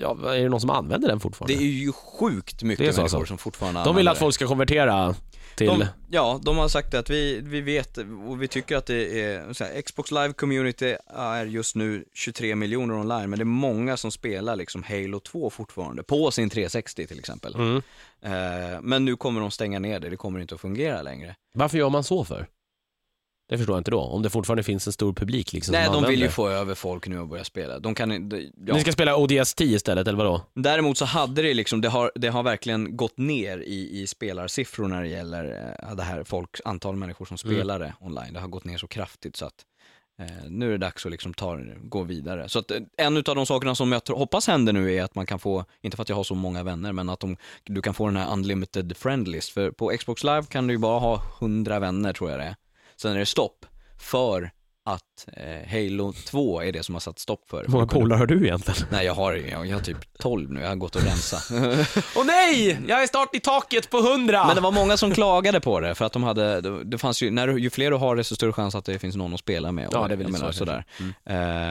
[0.00, 1.54] Ja, är det någon som använder den Det fortfarande?
[1.54, 3.30] är ju sjukt mycket Det är så människor alltså.
[3.30, 5.14] som fortfarande De vill använder att folk ska konvertera
[5.56, 5.66] till...
[5.66, 9.52] De, ja, de har sagt att vi, vi vet och vi tycker att det är,
[9.52, 13.96] så här, Xbox Live Community är just nu 23 miljoner online, men det är många
[13.96, 17.54] som spelar liksom Halo 2 fortfarande, på sin 360 till exempel.
[17.54, 17.76] Mm.
[18.22, 21.34] Eh, men nu kommer de stänga ner det, det kommer inte att fungera längre.
[21.54, 22.46] Varför gör man så för?
[23.50, 24.00] Det förstår jag inte då.
[24.00, 26.74] Om det fortfarande finns en stor publik liksom Nej, de använder vill ju få över
[26.74, 27.78] folk nu och börja spela.
[27.78, 28.36] De kan inte,
[28.66, 28.74] ja.
[28.74, 30.40] Ni ska spela ODST istället, eller vadå?
[30.54, 34.88] Däremot så hade det liksom, det har, det har verkligen gått ner i, i spelarsiffror
[34.88, 37.56] när det gäller eh, det här folk, antal människor som Mm.
[37.56, 38.32] spelar det online.
[38.34, 39.64] Det har gått ner så kraftigt så att
[40.20, 42.48] eh, nu är det dags att liksom ta, gå vidare.
[42.48, 45.26] Så att eh, en av de sakerna som jag hoppas händer nu är att man
[45.26, 47.94] kan få, inte för att jag har så många vänner, men att de, du kan
[47.94, 49.50] få den här unlimited friend list.
[49.50, 52.56] För på Xbox live kan du ju bara ha 100 vänner tror jag det är.
[53.02, 53.66] Sen är det stopp
[54.00, 54.50] för
[54.84, 57.62] att eh, Halo 2 är det som har satt stopp för.
[57.62, 58.86] Hur många polare har du egentligen?
[58.90, 61.48] Nej jag har, jag, jag har typ 12 nu, jag har gått och rensat.
[62.16, 62.78] Åh nej!
[62.88, 64.46] Jag är snart i taket på 100!
[64.46, 67.22] Men det var många som klagade på det, för att de hade, det- det fanns
[67.22, 69.72] ju, när ju fler du har desto större chans att det finns någon att spela
[69.72, 69.88] med.
[69.88, 70.84] Och, Ja, det är väl menar, så sådär.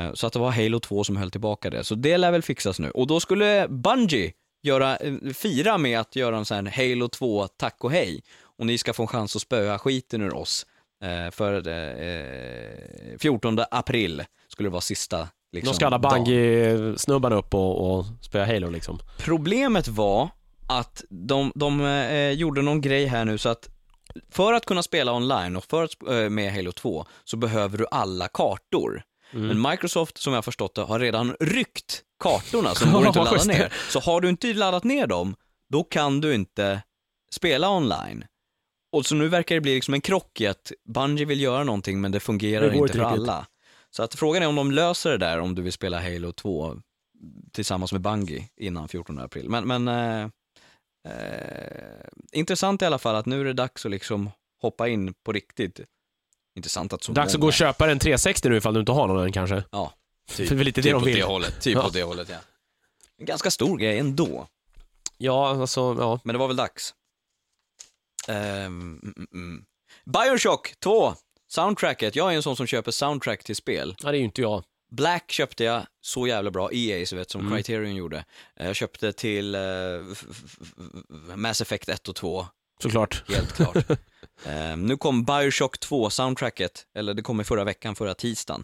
[0.08, 1.84] Eh, så att det var Halo 2 som höll tillbaka det.
[1.84, 2.92] Så det lär väl fixas nu.
[2.92, 4.32] Och då skulle Bungie
[4.64, 8.24] göra, eh, fira med att göra en sån här Halo 2 tack och hej.
[8.60, 10.66] Och ni ska få en chans att spöa skiten ur oss.
[11.04, 16.24] Eh, för eh, 14 april skulle det vara sista liksom, Då ska alla dagen.
[16.24, 19.00] Bungie-snubbarna upp och, och spela Halo liksom.
[19.18, 20.30] Problemet var
[20.68, 23.70] att de, de eh, gjorde någon grej här nu så att
[24.32, 27.86] för att kunna spela online och för att, eh, med Halo 2 så behöver du
[27.92, 29.04] alla kartor.
[29.34, 29.48] Mm.
[29.48, 33.32] Men Microsoft, som jag har förstått det, har redan ryckt kartorna som går inte att
[33.32, 33.74] ladda ner.
[33.90, 35.36] Så har du inte laddat ner dem,
[35.70, 36.82] då kan du inte
[37.32, 38.26] spela online.
[38.92, 42.02] Och så nu verkar det bli liksom en krock i att Bungie vill göra någonting
[42.02, 43.20] men det fungerar Det inte för riktigt.
[43.30, 43.48] alla.
[43.92, 46.78] Så att frågan är om de löser det där om du vill spela Halo 2
[47.52, 49.50] tillsammans med Bungie innan 14 april.
[49.50, 50.30] Men, men eh,
[51.08, 54.30] eh, intressant i alla fall att nu är det dags att liksom
[54.62, 55.80] hoppa in på riktigt.
[56.56, 58.92] Intressant att så Dags att många- gå och köpa en 360 nu ifall du inte
[58.92, 59.64] har någon än kanske.
[59.72, 59.94] Ja,
[60.30, 61.16] För det är lite det typ de åt vill.
[61.16, 61.62] det hållet.
[61.62, 61.86] Typ Ja.
[61.88, 62.38] åt det hållet ja.
[63.18, 64.48] En ganska stor grej ändå,
[65.18, 66.20] Ja, alltså, ja.
[66.24, 66.94] men det var väl dags.
[68.30, 69.66] Mm, mm.
[70.06, 71.14] Bioshock 2,
[71.48, 72.16] soundtracket.
[72.16, 73.96] Jag är en sån som köper soundtrack till spel.
[74.04, 74.64] ja det är ju inte jag.
[74.92, 77.54] Black köpte jag, så jävla bra, EA så vet som Mm.
[77.58, 78.26] Criterion gjorde.
[78.56, 79.56] Eh, Jag köpte till
[80.12, 80.26] f-
[81.36, 82.46] Mass Effect 1 och 2,
[82.82, 83.24] Såklart.
[83.30, 83.76] helt klart.
[84.46, 88.64] Eh, nu kom Bioshock 2 soundtracket, eller det kom i förra veckan, förra tisdagen.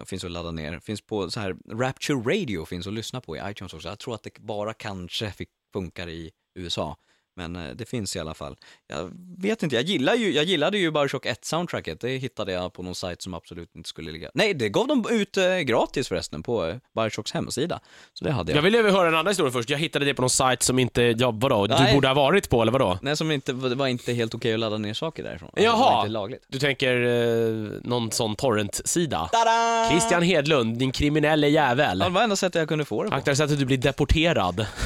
[0.00, 0.78] Och finns att ladda ner.
[0.78, 3.88] Finns på så här, Rapture Radio finns att lyssna på i iTunes också.
[3.88, 6.96] Jag tror att det bara kanske fick, funkar i USA.
[7.36, 8.56] Men eh, det finns i alla fall.
[8.86, 11.96] Jag vet inte, jag, gillar ju, jag gillade ju Bioshock 1-soundtracket.
[12.00, 14.30] Det hittade jag på någon sajt som absolut inte skulle ligga...
[14.34, 17.80] Nej, det gav de ut eh, gratis förresten på eh, Bioshocks hemsida.
[18.12, 18.56] Så det hade jag.
[18.56, 19.70] Jag vill ju höra en annan historia först.
[19.70, 21.94] Jag hittade det på någon sajt som inte, ja vadå, du Nej.
[21.94, 22.98] borde ha varit på eller vadå?
[23.02, 25.48] Nej, som inte, det var inte helt okej att ladda ner saker därifrån.
[25.48, 26.44] Alltså, Det var Jaha, inte lagligt.
[26.48, 29.28] du tänker eh, någon sån torrent-sida?
[29.32, 29.88] Tada!
[29.90, 31.98] Christian Hedlund, din kriminelle jävel.
[31.98, 33.16] Ja, det var enda sättet jag kunde få det på.
[33.16, 34.66] Akta så att du blir deporterad.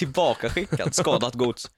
[0.00, 1.70] Tillbakaskickat, skadat gods.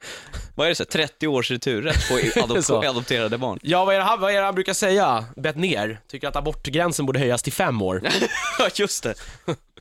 [0.54, 0.84] Vad är det så?
[0.84, 2.82] 30 års returrätt på adop- Så.
[2.88, 3.58] adopterade barn.
[3.62, 5.24] Ja, vad är, det, han- vad är det han brukar säga?
[5.36, 6.00] Bett ner.
[6.08, 8.02] Tycker att abortgränsen borde höjas till fem år.
[8.58, 9.14] Ja, just det.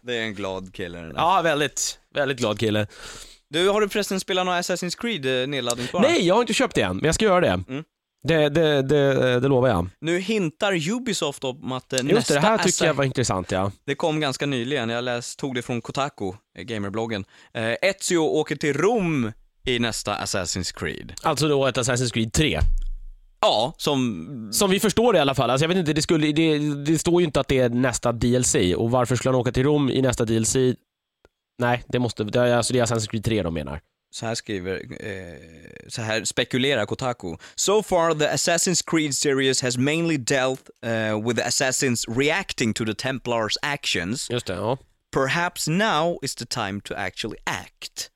[0.01, 1.15] Det är en glad kille den där.
[1.21, 2.87] Ja, väldigt, väldigt glad kille.
[3.49, 6.01] Du, har du förresten spelat några Assassin's Creed eh, nedladdningsbara?
[6.03, 7.63] Nej, jag har inte köpt det än, men jag ska göra det.
[8.23, 9.89] Det, det, det, det lovar jag.
[9.99, 13.51] Nu hintar Ubisoft om att eh, Just nästa det, det här tycker jag var intressant
[13.51, 13.71] ja.
[13.85, 17.25] Det kom ganska nyligen, jag läst, tog det från Kotaku, eh, gamerbloggen.
[17.53, 19.31] Eh, Ezio åker till Rom
[19.65, 21.13] i nästa Assassin's Creed.
[21.23, 22.59] Alltså då ett Assassin's Creed 3.
[23.41, 24.49] Ja, som...
[24.53, 25.49] Som vi förstår det i alla fall.
[25.49, 28.11] Alltså jag vet inte, det, skulle, det, det står ju inte att det är nästa
[28.11, 28.55] DLC.
[28.75, 30.55] Och varför skulle han åka till Rom i nästa DLC?
[31.59, 33.81] Nej, det måste, det alltså det är Assassin's Creed 3 de menar.
[34.13, 35.35] Så här skriver, eh,
[35.87, 37.37] så här spekulerar Kotaku.
[37.55, 42.85] So far the Assassin's Creed series has mainly dealt eh, with the assassins reacting to
[42.85, 44.29] the Templars actions.
[44.29, 44.77] Just det, ja.
[45.11, 48.09] Perhaps now is the time to actually act.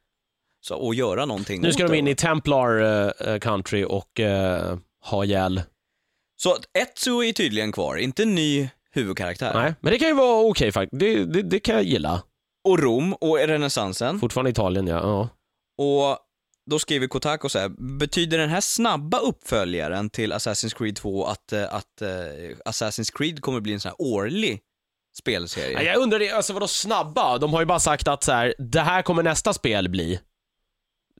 [0.62, 2.80] Så, och göra någonting Nu ska de in i Templar
[3.28, 5.62] eh, Country och eh, ha ihjäl...
[6.38, 9.54] Så Ezio är tydligen kvar, inte ny huvudkaraktär.
[9.54, 11.00] Nej, men det kan ju vara okej faktiskt.
[11.00, 12.24] Det, det, det kan jag gilla.
[12.64, 14.20] Och Rom och renässansen.
[14.20, 14.96] Fortfarande Italien, ja.
[14.96, 15.30] ja.
[15.78, 16.18] Och
[16.70, 21.54] då skriver Kotako så här, betyder den här snabba uppföljaren till Assassin's Creed 2 att,
[21.54, 22.08] eh, att uh,
[22.66, 24.62] Assassin's Creed kommer bli en sån här årlig
[25.18, 25.72] spelserie?
[25.72, 27.38] Ja, Jag undrar, det, alltså vadå snabba?
[27.38, 30.20] De har ju bara sagt att så här, det här kommer nästa spel bli.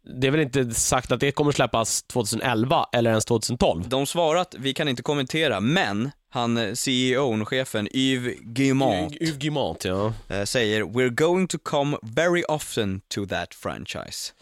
[0.08, 3.90] Det är väl inte sagt att det kommer släppas 2011 eller ens 2012?
[3.90, 9.38] De svarar att vi kan inte kommentera, men han, eh, CEO, chefen Yves Guillemot, Yves
[9.38, 10.14] Guillemot, ja.
[10.30, 14.34] eh, säger “We're going to come very often to that franchise”.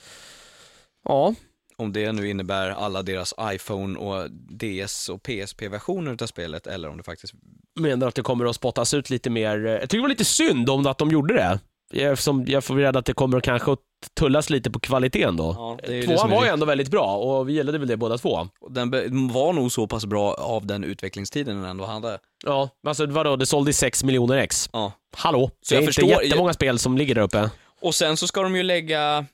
[1.05, 1.35] Ja,
[1.77, 6.97] Om det nu innebär alla deras iPhone och DS och PSP-versioner utav spelet, eller om
[6.97, 7.33] det faktiskt...
[7.79, 9.65] menar att det kommer att spottas ut lite mer.
[9.65, 11.59] eh, Jag tycker det var lite synd om att de gjorde det.
[11.93, 13.79] Eftersom jag får rädd att det kommer kanske att
[14.19, 15.77] tullas lite på kvaliteten då.
[15.87, 18.47] Ja, Tvåan var ju ändå väldigt bra och vi gillade väl det båda två.
[18.69, 18.91] Den
[19.33, 22.19] var nog så pass bra av den utvecklingstiden den ändå hade.
[22.45, 24.69] Ja, alltså vadå, det sålde i 6 miljoner ex.
[24.73, 24.91] Ja.
[25.15, 25.51] Hallå?
[25.61, 27.49] Så det är jag inte förstår- jättemånga spel som ligger där uppe.
[27.81, 29.25] Och sen så ska de ju lägga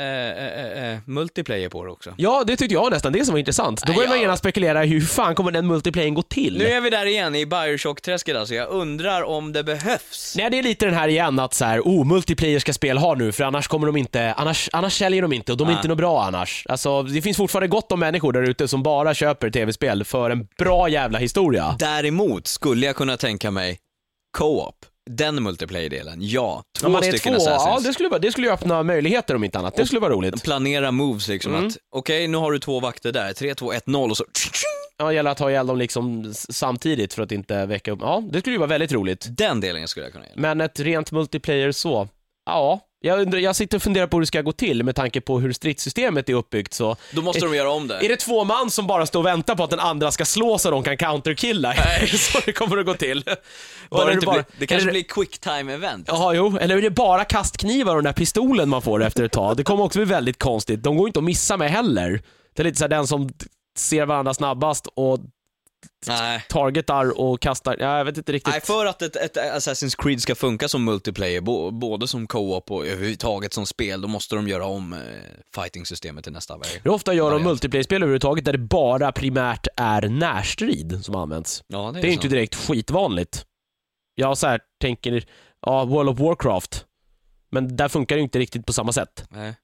[0.00, 2.14] eh, eh, eh, multiplayer på det också.
[2.16, 3.82] Ja, det tyckte jag nästan, det som var intressant.
[3.86, 6.58] Då börjar man genast spekulera, hur fan kommer den multiplayern gå till?
[6.58, 10.34] Nu är vi där igen i Bioshock-träsket alltså, jag undrar om det behövs.
[10.36, 13.14] Nej, det är lite den här igen att så här, oh, multiplayer ska spel ha
[13.14, 15.76] nu, för annars kommer de inte, annars, annars säljer de inte och de är Nej.
[15.78, 16.66] inte något bra annars.
[16.68, 20.46] Alltså, det finns fortfarande gott om människor där ute som bara köper tv-spel för en
[20.58, 21.76] bra jävla historia.
[21.78, 23.78] Däremot skulle jag kunna tänka mig
[24.38, 24.74] co-op,
[25.16, 26.62] den multiplayer-delen, ja.
[26.78, 27.84] Två man är stycken två, assassins.
[27.84, 29.76] ja, det skulle, det skulle ju öppna möjligheter om inte annat.
[29.76, 30.42] Det skulle vara roligt.
[30.44, 31.66] Planera moves liksom Mm.
[31.66, 34.24] att, okej nu har du två vakter där, 3, 2, 1, 0 och så
[34.98, 37.98] Ja, det gäller att ha ihjäl dem liksom samtidigt för att inte väcka upp.
[38.02, 39.26] Ja, det skulle ju vara väldigt roligt.
[39.30, 40.40] Den delen skulle jag kunna gilla.
[40.40, 42.08] Men ett rent multiplayer så,
[42.46, 42.80] ja.
[43.02, 45.40] Jag, undrar, jag sitter och funderar på hur det ska gå till med tanke på
[45.40, 46.96] hur stridssystemet är uppbyggt så.
[47.12, 47.94] Då måste de göra om det.
[48.04, 50.58] Är det två man som bara står och väntar på att den andra ska slå
[50.58, 51.74] så de kan counterkilla?
[52.16, 53.24] så det kommer att gå till?
[53.90, 56.04] Bara är inte bara- bli, det kanske är blir quick time event.
[56.08, 56.58] Jaha, jo.
[56.60, 59.56] Eller är det bara kastknivar och den där pistolen man får efter ett tag?
[59.56, 60.82] Det kommer också bli väldigt konstigt.
[60.82, 62.22] De går inte att missa med heller.
[62.54, 63.30] Det är lite så här den som
[63.78, 65.18] ser varandra snabbast och
[66.06, 66.44] Nej.
[66.48, 68.52] targetar och kastar, ja, jag vet inte riktigt.
[68.52, 72.70] Nej, för att ett, ett Assassin's Creed ska funka som multiplayer, bo, både som co-op
[72.70, 74.98] och överhuvudtaget som spel, då måste de göra om eh,
[75.54, 76.80] fighting-systemet till nästa väg.
[76.84, 81.64] Hur ofta gör de multiplayer-spel överhuvudtaget där det bara primärt är närstrid som används?
[81.66, 82.34] Ja, det Det är inte så.
[82.34, 83.44] direkt skitvanligt.
[84.14, 85.24] Jag så här tänker,
[85.66, 86.86] ja, World of Warcraft.
[87.50, 89.24] Men där funkar det inte riktigt på samma sätt.
[89.30, 89.54] Nej.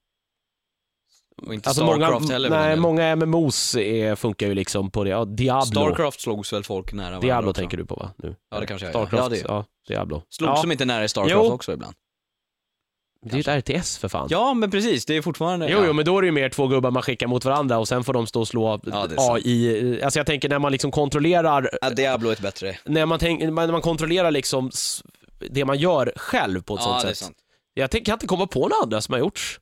[1.41, 2.49] Och inte Alltså Starcraft många, heller.
[2.49, 5.09] Nej, många MMOs är, funkar ju liksom på det.
[5.09, 5.65] Ja, Diablo.
[5.65, 7.59] Starcraft slogs väl folk nära varandra Diablo också.
[7.61, 8.11] tänker du på va?
[8.17, 8.35] Nu.
[8.51, 9.05] Ja, det kanske jag gör.
[9.07, 10.23] Starcraft, Ja, det- ja, Diablo.
[10.29, 11.51] Slogs ja, som inte nära i Starcraft Jo.
[11.51, 11.93] också ibland.
[13.25, 14.27] Det är ju ett RTS för fan.
[14.31, 15.05] Ja, men precis.
[15.05, 15.69] Det är fortfarande...
[15.71, 15.83] Jo, ja.
[15.87, 18.03] jo, men då är det ju mer två gubbar man skickar mot varandra och sen
[18.03, 19.07] får de stå och slå Ja.
[19.17, 20.01] AI.
[20.03, 22.77] Alltså jag tänker när man liksom kontrollerar, Ja, Diablo är ett bättre.
[22.85, 24.71] när man, tänk, när man kontrollerar liksom
[25.49, 27.17] det man gör själv på ett Ja, sånt sätt.
[27.17, 27.37] sant.
[27.73, 29.59] Jag kan inte komma på några andra som har gjorts.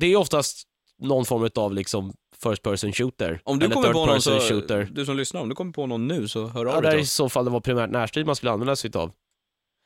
[0.00, 0.62] Det är oftast
[0.98, 3.40] någon form av liksom first person shooter.
[3.44, 4.88] Om du eller kommer på någon så, shooter.
[4.92, 6.90] du som lyssnar, om du kommer på någon nu så hör av Ja, dig där
[6.90, 7.12] till i oss.
[7.12, 9.12] så fall det var primärt närstrid man skulle använda sig utav.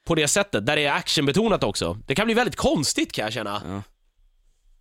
[0.06, 1.98] På det sättet, där det är actionbetonat också.
[2.06, 3.62] Det kan bli väldigt konstigt kan jag känna.
[3.66, 3.82] Ja,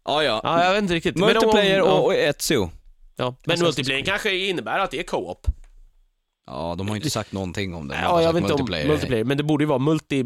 [0.06, 0.24] ja.
[0.24, 0.42] ja.
[0.44, 1.16] Ja, jag vet inte riktigt.
[1.16, 2.70] Men om- Multiplayer ja, och, och Ezio.
[3.16, 3.36] ja.
[3.46, 5.48] Men multiplayer kanske innebär att det är co-op.
[6.46, 7.96] Ja, de har ju inte sagt någonting om det.
[7.96, 10.24] De Ja, jag vet inte om multiplayer, men det borde ju vara multi...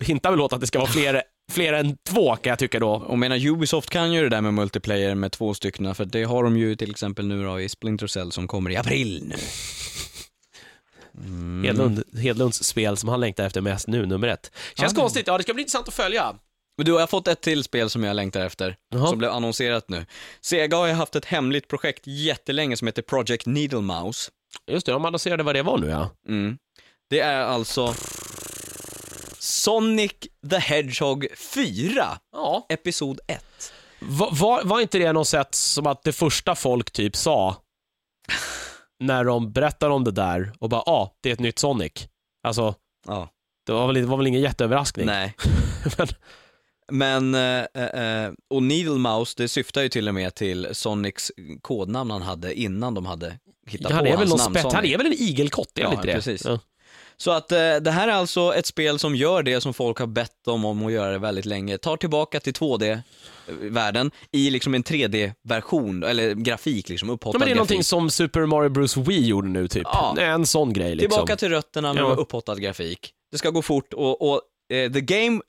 [0.00, 2.90] Hintar väl åt att det ska vara fler, fler än två kan jag tycka då.
[2.90, 6.44] Och menar Ubisoft kan ju det där med multiplayer med två stycken, för det har
[6.44, 9.34] de ju till exempel nu då i Splinter Cell som kommer i april nu.
[11.24, 11.64] Mm.
[11.64, 14.50] Hedlund, Hedlunds spel som han längtar efter mest nu, nummer ett.
[14.76, 15.00] Känns Ja.
[15.00, 16.34] konstigt, ja det ska bli intressant att följa.
[16.76, 19.06] Men du, jag har fått ett till spel som jag längtar efter, Jaha.
[19.06, 20.06] som blev annonserat nu.
[20.40, 24.30] Sega har ju haft ett hemligt projekt jättelänge som heter Project Needle Mouse.
[24.70, 26.10] Just det, de annonserade vad det var nu ja.
[26.28, 26.58] Mm.
[27.10, 27.94] Det är alltså
[29.48, 30.12] Sonic
[30.50, 32.66] the Hedgehog 4, Ja.
[32.68, 33.44] Episod 1.
[34.00, 37.56] Var, var, var inte det något sätt som att det första folk typ sa
[39.00, 41.92] när de berättade om det där och bara ja, ah, det är ett nytt Sonic.
[42.42, 42.74] Alltså,
[43.06, 43.28] Ja.
[43.66, 45.06] det var väl, det var väl ingen jätteöverraskning.
[45.06, 45.34] Nej.
[45.98, 46.08] Men-
[46.92, 51.32] Men, eh, eh, och Needle Mouse, det syftar ju till och med till Sonics
[51.62, 54.96] kodnamn han hade innan de hade hittat han på är hans namn spett, han är
[54.98, 56.12] väl en igelkott, är Ja, inte det?
[56.14, 56.44] precis.
[56.44, 56.58] Ja.
[57.20, 60.06] Så att eh, det här är alltså ett spel som gör det som folk har
[60.06, 61.78] bett dem om att göra det väldigt länge.
[61.78, 67.52] Tar tillbaka till 2D-världen i liksom en 3D-version, eller grafik liksom, upphottad Ja, men det
[67.52, 67.86] är någonting grafik.
[67.86, 69.82] som Super Mario Bros Wii gjorde nu typ.
[69.84, 70.16] Ja.
[70.18, 71.10] En sån grej liksom.
[71.10, 72.06] Tillbaka till rötterna med Ja.
[72.06, 73.10] upphottad grafik.
[73.32, 74.40] Det ska gå fort och, och
[74.72, 75.40] eh, the game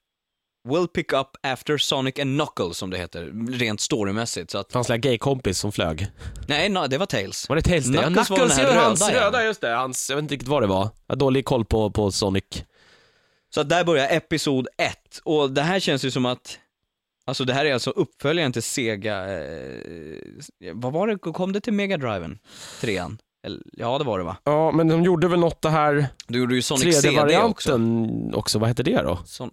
[0.70, 4.51] will pick up after Sonic and Knuckles som det heter, rent storymässigt.
[4.51, 6.07] Så att, Hans lilla gaykompis som flög.
[6.47, 7.49] nej, no, det var Tails.
[7.49, 7.95] Var det Tails det?
[7.95, 9.70] Ja, Knuckles var den Knuckles här hans röda, just det.
[9.70, 10.89] Hans, jag vet inte riktigt vad det var.
[11.07, 12.43] Jag har dålig koll på, på Sonic.
[13.53, 16.59] Så att där börjar episod 1 och det här känns ju som att
[17.26, 21.74] Alltså det här är alltså uppföljaren till Sega, eh, vad var det, kom det till
[21.74, 22.39] Mega Driven?
[22.82, 23.17] Trean?
[23.45, 24.38] Eller, ja det var det va?
[24.43, 27.09] Ja, men de gjorde väl något det här Du gjorde ju Sonic CD också.
[27.09, 28.59] 3D-varianten också.
[28.59, 29.20] Vad hette det då?
[29.26, 29.51] Son,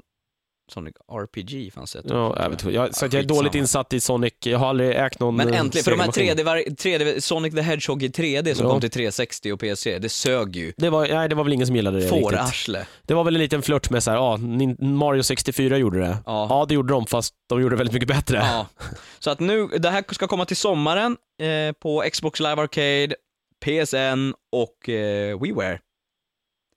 [0.72, 2.74] Sonic RPG fanns ett Ja, också, jag vet inte.
[2.74, 4.32] Jag, så jag är dåligt insatt i Sonic.
[4.44, 6.36] Jag har aldrig ägt någon Men eh, äntligen, för de här Sega-maskin.
[6.38, 8.72] 3D, var- 3D, Sonic the Hedgehog i 3D som Ja.
[8.72, 10.72] kom till 360 och PS3, det sög ju.
[10.76, 12.22] Det var, nej, det var väl ingen som gillade det riktigt.
[12.22, 12.86] Fårarsle.
[13.02, 14.36] Det var väl en liten flört med så här, ja,
[14.86, 16.16] Mario 64 gjorde det.
[16.26, 16.46] Ja.
[16.50, 18.36] Ja, det gjorde de, fast de gjorde det väldigt mycket bättre.
[18.36, 18.66] Ja.
[19.18, 23.14] Så att nu, det här ska komma till sommaren eh, på Xbox Live Arcade,
[23.64, 25.78] PSN och eh, WiiWare.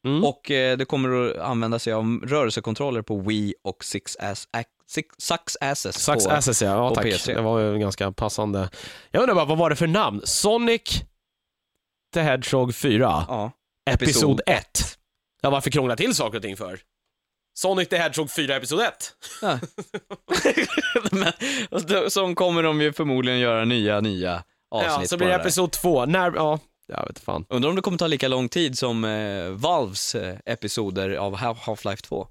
[0.06, 0.24] Mm.
[0.24, 4.48] Och eh, det kommer att använda sig av rörelsekontroller på Wii och Six, ass,
[4.88, 6.32] six, Sucks Asses Sax på...
[6.32, 7.06] Asses ja, ja tack.
[7.06, 7.36] PS3.
[7.36, 8.70] Det var ju ganska passande.
[9.12, 10.22] Jag undrar bara, vad var det för namn?
[10.24, 11.04] Sonic
[12.14, 13.52] the Hedgehog 4, Ja.
[13.90, 14.66] Episod 1.
[15.42, 16.80] Ja, varför krångla till saker och ting för?
[17.54, 18.94] Sonic the Hedgehog 4, Episod 1.
[19.42, 19.60] Ja.
[21.12, 25.36] Men, som kommer de ju förmodligen göra nya, nya avsnitt Ja, så blir det.
[25.36, 26.06] Episod 2.
[26.06, 26.60] När, ja,
[26.90, 27.46] jag vet fan.
[27.50, 31.60] Undrar om det kommer ta lika lång tid som eh, Valves eh, episoder av Half-
[31.66, 32.28] Half-Life 2.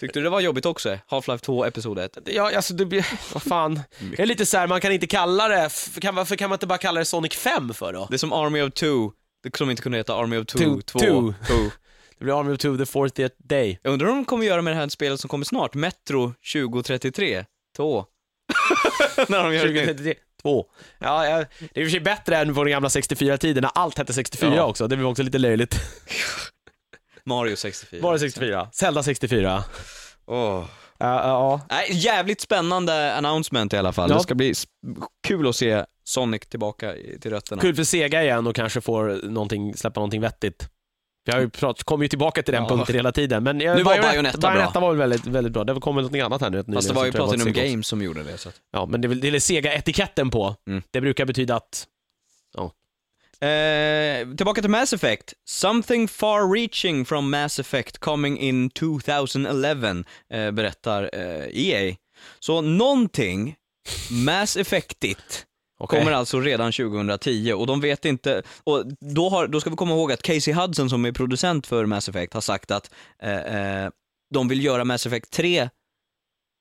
[0.00, 0.98] Tyckte du det var jobbigt också?
[1.08, 2.18] Half-Life 2, episod 1?
[2.26, 3.80] Ja, alltså det blir, vad fan.
[4.16, 6.66] Det är lite så här, man kan inte kalla det, kan, varför kan man inte
[6.66, 8.06] bara kalla det Sonic 5 för då?
[8.10, 9.10] Det är som Army of Two,
[9.42, 10.98] det som inte kunde heta Army of Two, Two, 2.
[10.98, 11.06] two.
[11.46, 11.70] Two.
[12.18, 13.78] Det blir Army of Two, the 40th day.
[13.82, 17.44] Jag undrar om de kommer göra med det här spelet som kommer snart, Metro 2033,
[17.76, 18.04] 2.
[19.28, 19.86] När de gör ett nytt.
[19.86, 20.14] 2033.
[20.44, 20.66] Två.
[20.98, 21.36] Ja, ja,
[21.74, 24.12] det är i och för sig bättre än på den gamla 64-tiden när allt hette
[24.12, 24.62] 64 Ja.
[24.64, 24.88] också.
[24.88, 25.76] Det var också lite löjligt.
[27.24, 28.00] Mario 64.
[28.02, 28.68] Var det 64?
[28.72, 29.64] Zelda 64.
[30.26, 30.64] Åh.
[30.98, 31.60] Ja, ja.
[31.70, 34.10] Nej, jävligt spännande announcement i alla fall.
[34.10, 34.16] Ja.
[34.16, 34.64] Det ska bli s-
[35.26, 37.62] kul att se Sonic tillbaka i- till rötterna.
[37.62, 40.68] Kul för Sega igen och kanske får någonting, släppa någonting vettigt.
[41.24, 42.68] Vi har ju prat, kommer ju tillbaka till den Ja.
[42.68, 43.42] punkten hela tiden.
[43.42, 44.50] Men eh, Nu var Bayonetta bra.
[44.50, 45.64] Bayonetta var väl väldigt, väldigt bra.
[45.64, 46.56] Det har kommit något annat här nu.
[46.56, 48.38] Fast det nyligen var ju jag Platinum Games som gjorde det.
[48.38, 48.60] Så att.
[48.72, 50.56] Ja, men det är väl är Sega-etiketten på.
[50.68, 50.82] Mm.
[50.90, 51.86] Det brukar betyda att
[53.40, 55.32] Eh, tillbaka till Mass Effect.
[55.44, 61.96] Something far reaching from Mass Effect coming in 2011, eh, berättar eh, EA.
[62.40, 63.56] Så någonting
[64.10, 65.46] Mass Effectigt
[65.84, 65.98] Okej.
[65.98, 69.92] kommer alltså redan 2010 och de vet inte, och då, har, då ska vi komma
[69.94, 72.90] ihåg att Casey Hudson som är producent för Mass Effect har sagt att
[73.22, 73.90] eh, eh,
[74.34, 75.68] de vill göra Mass Effect 3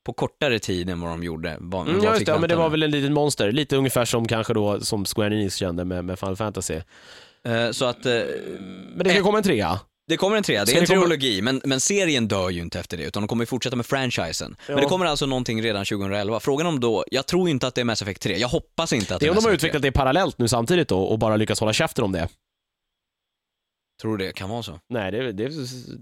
[0.05, 1.57] på kortare tid än vad de gjorde.
[1.59, 4.05] Vad, Mm, ja, just det, ja, men det var väl en liten monster, lite ungefär
[4.05, 6.79] som kanske då som Square Enix kände med, med Final Fantasy.
[7.43, 8.11] Eh, så att eh,
[8.95, 9.79] Men det ska komma en trea.
[10.07, 12.97] Det kommer en trea, det är en trilogi, men, men serien dör ju inte efter
[12.97, 14.55] det, utan de kommer ju fortsätta med franchisen.
[14.67, 16.39] Men det kommer alltså någonting redan 2011.
[16.39, 19.13] Frågan om då, jag tror inte att det är Mass Effect 3, jag hoppas inte
[19.15, 19.67] att Det det är är om de har Effect 3.
[19.67, 22.27] utvecklat det parallellt nu samtidigt då och bara lyckas hålla käften om det.
[24.01, 24.80] Tror du det kan vara så?
[24.89, 25.49] Nej, det, det,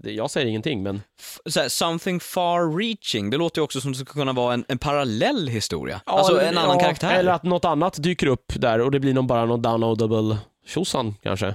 [0.02, 1.02] det, jag säger ingenting men...
[1.20, 4.64] F- här, something far reaching, det låter ju också som det skulle kunna vara en,
[4.68, 6.00] en parallell historia.
[6.06, 7.14] alltså en annan ja, karaktär.
[7.14, 11.14] Eller att något annat dyker upp där och det blir någon, bara någon downloadable tjosan
[11.22, 11.54] kanske.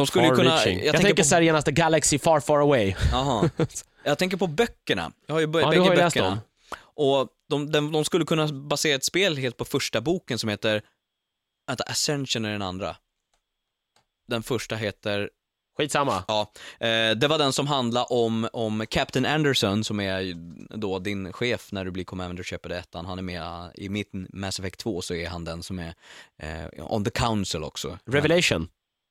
[0.00, 0.78] De skulle ju Far kunna, reaching.
[0.78, 2.94] jag, Jag, tänker tänker på, så här genaste Galaxy Far Far Away.
[3.12, 3.48] Aha.
[4.04, 5.12] jag tänker på böckerna.
[5.26, 6.28] Jag har ju Ja, bägge har ju läst böckerna.
[6.30, 6.40] dem.
[6.82, 10.82] Och de, de, de skulle kunna basera ett spel helt på första boken som heter,
[11.66, 12.96] vänta, Ascension är den andra.
[14.28, 15.30] Den första heter
[15.76, 16.24] Skitsamma.
[16.28, 20.34] Ja, eh, det var den som handlade om, om Captain Anderson som är
[20.76, 23.06] då din chef när du blir Commander köper ettan.
[23.06, 25.94] Han är med i mitt Mass Effect 2 så är han den som är
[26.38, 27.98] eh, on the council också.
[28.06, 28.68] Revelation.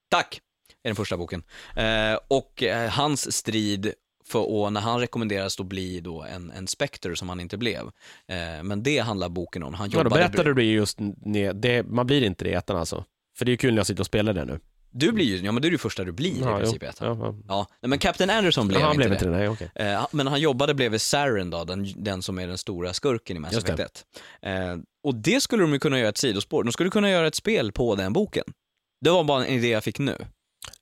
[0.10, 0.41] Tack!
[0.84, 1.44] Är den första boken.
[1.76, 3.94] Eh, och eh, hans strid
[4.26, 7.82] för, och när han rekommenderas då bli då en, en Spectre som han inte blev.
[8.28, 9.74] Eh, men det handlar boken om.
[9.74, 13.06] Han Ja, då berättade du just ne, det, man blir inte det i ettan alltså.
[13.38, 14.60] För det är ju kul när jag sitter och spelar det nu.
[14.92, 16.86] Du blir ju, ja men det är det första du blir i Ja, princip i
[16.86, 16.90] jo.
[16.90, 17.20] ettan.
[17.20, 17.68] Ja, ja.
[17.82, 19.16] Ja, men Captain Anderson blev han inte blev det.
[19.16, 19.72] inte det, nej okej.
[19.76, 23.40] Eh, men han jobbade bredvid Saren då, den, den som är den stora skurken i
[23.40, 23.74] Mass Just det.
[23.74, 24.06] Effect
[24.42, 24.50] 1.
[24.50, 26.64] Eh, och det skulle de ju kunna göra ett sidospår.
[26.64, 28.44] De skulle kunna göra ett spel på den boken.
[29.02, 30.18] Det var bara en idé jag fick nu.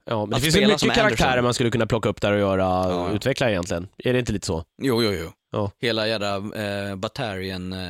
[0.10, 1.44] Ja, men det Att finns ju mycket karaktärer Anderson.
[1.44, 3.12] man skulle kunna plocka upp där och göra, Ja.
[3.12, 3.88] utveckla egentligen.
[3.98, 4.64] Är det inte lite så?
[4.82, 5.32] Jo, jo, jo.
[5.52, 5.72] Ja.
[5.82, 7.90] Hela jävla eh, Batarian, eh,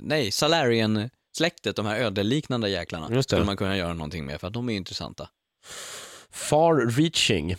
[0.00, 3.36] nej, Salarian-släktet, de här ödeliknande jäklarna, Just det.
[3.36, 5.28] skulle man kunna göra någonting med för att de är intressanta.
[6.32, 7.56] Far reaching.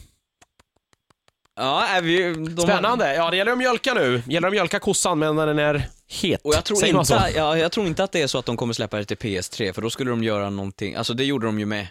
[1.56, 3.15] Ja, är vi, de Spännande.
[3.15, 4.22] Ja, det gäller att mjölka nu.
[4.26, 6.41] Det gäller att mjölka kossan men när den är het.
[6.44, 8.57] Och jag tror, Säger inte, ja, jag tror inte att det är så att de
[8.57, 11.60] kommer släppa det till PS3, för då skulle de göra någonting, alltså det gjorde de
[11.60, 11.88] ju med,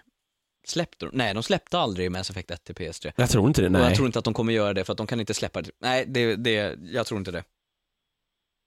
[0.69, 1.11] släppte de?
[1.17, 3.13] Nej, de släppte aldrig Mass Effect 1 till PS3.
[3.17, 3.83] Jag tror inte det, Och nej.
[3.83, 5.71] jag tror inte att de kommer göra det för att de kan inte släppa det.
[5.81, 7.45] Nej, det, det, jag tror inte det.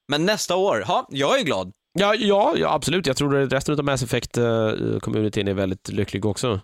[0.08, 1.72] Men nästa år, ja, jag är glad.
[2.00, 3.08] Ja, ja, ja, absolut.
[3.08, 6.60] Jag tror att resten av Mass Effect-communityn är väldigt lycklig också.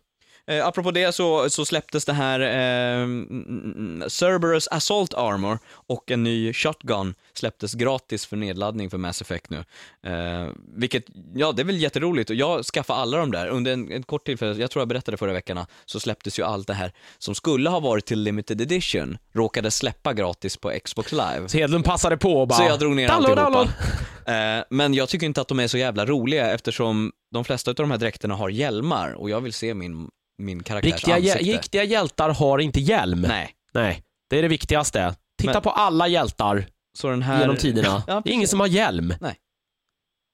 [0.47, 6.23] Eh, apropå det så, så släpptes det här eh, mm, Cerberus Assault Armor och en
[6.23, 9.63] ny Shotgun släpptes gratis för nedladdning för Mass Effect nu.
[10.05, 11.03] Eh, vilket,
[11.33, 14.25] ja det är väl jätteroligt och jag skaffade alla de där under en, en kort
[14.25, 17.69] tillfälle, jag tror jag berättade förra veckan, så släpptes ju allt det här som skulle
[17.69, 21.43] ha varit till limited edition, råkade släppa gratis på Xbox Live.
[21.47, 22.55] Så Hedlund passade på och bara...
[22.55, 23.59] Så jag drog ner Download, alltihopa.
[23.59, 23.73] download.
[24.25, 27.75] Eh, men jag tycker inte att de är så jävla roliga eftersom de flesta av
[27.75, 31.53] de här dräkterna har hjälmar och jag vill se min, min karaktärs Riktiga, hjä- ansikte.
[31.57, 33.21] riktiga hjältar har inte hjälm.
[33.21, 33.51] Nej.
[33.73, 35.15] Nej, det är det viktigaste.
[35.41, 36.65] Titta Men- på alla hjältar
[36.97, 37.39] Så den här...
[37.41, 38.03] genom tiderna.
[38.07, 39.13] Ja, det är ingen som har hjälm.
[39.21, 39.35] Nej.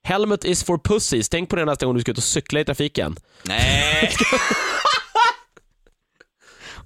[0.07, 1.29] Helmet is for pussies.
[1.29, 3.15] Tänk på det nästa gång du ska ut och cykla i trafiken.
[3.43, 4.11] Nej!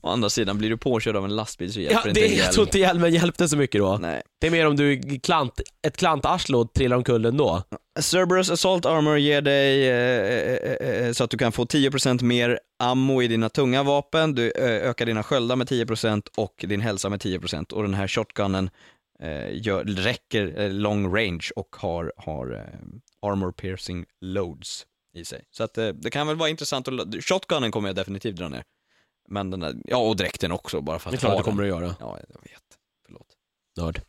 [0.04, 2.38] Å andra sidan, blir du påkörd av en lastbil så hjälper Ja, inte det, en
[2.38, 3.98] jag tror inte hjälmen hjälpte så mycket då.
[4.02, 4.22] Nej.
[4.42, 7.64] Det är mer om du är klant, ett klantarsle och trillar omkull ändå.
[8.00, 12.60] Cerberus Assault Armor ger dig eh, eh, eh, så att du kan få 10% mer
[12.80, 17.10] ammo i dina tunga vapen, du eh, ökar dina sköldar med 10% och din hälsa
[17.10, 18.70] med 10% och den här shotgunnen
[19.22, 24.86] eh, gör, räcker eh, long range och har, har eh, armor piercing loads
[25.16, 25.44] i sig.
[25.52, 28.64] Så att eh, det kan väl vara intressant att, shotgunnen kommer jag definitivt dra ner.
[29.28, 31.46] Men den där, ja och dräkten också bara för att Det är klart ha att
[31.46, 31.96] du kommer att göra.
[32.00, 32.64] Ja, jag vet.
[33.06, 33.28] Förlåt.
[33.78, 34.02] Nörd.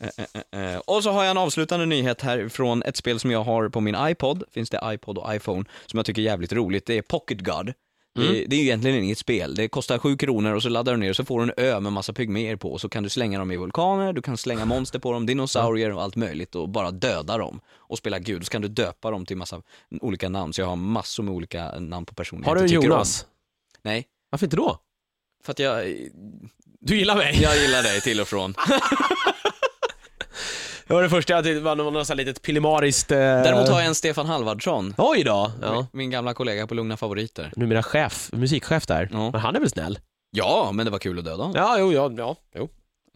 [0.00, 0.08] Eh,
[0.52, 3.44] eh, eh, Och så har jag en avslutande nyhet här från ett spel som jag
[3.44, 6.86] har på min iPod, finns det iPod och iPhone, som jag tycker är jävligt roligt.
[6.86, 7.72] Det är Pocket God.
[8.16, 9.54] Det, det är ju egentligen inget spel.
[9.54, 11.80] Det kostar 7 kronor och så laddar du ner och så får du en ö
[11.80, 14.64] med massa pygméer på och så kan du slänga dem i vulkaner, du kan slänga
[14.64, 18.44] monster på dem, dinosaurier och allt möjligt och bara döda dem och spela gud.
[18.44, 19.62] Så kan du döpa dem till massa
[20.00, 22.74] olika namn, så jag har massor med olika namn på personer Har jag du inte
[22.74, 22.92] tycker om.
[22.92, 23.26] Jonas?
[23.84, 24.78] Nej, Varför inte då?
[25.44, 25.84] för att jag,
[26.80, 27.42] Du gillar mig?
[27.42, 28.54] jag gillar dig till och från.
[30.86, 33.10] Det var det första jag tyckte var något sånt litet pillemariskt...
[33.10, 33.18] Eh...
[33.18, 35.52] Däremot har jag en Stefan Halvardsson, Oj då!
[35.62, 35.86] Ja.
[35.92, 37.52] min gamla kollega på Lugna Favoriter.
[37.56, 39.08] Numera chef, musikchef där.
[39.12, 39.30] Ja.
[39.30, 39.98] Men han är väl snäll?
[40.30, 41.52] Ja, men det var kul att döda honom.
[41.56, 42.68] Ja, jo, ja, ja, jo.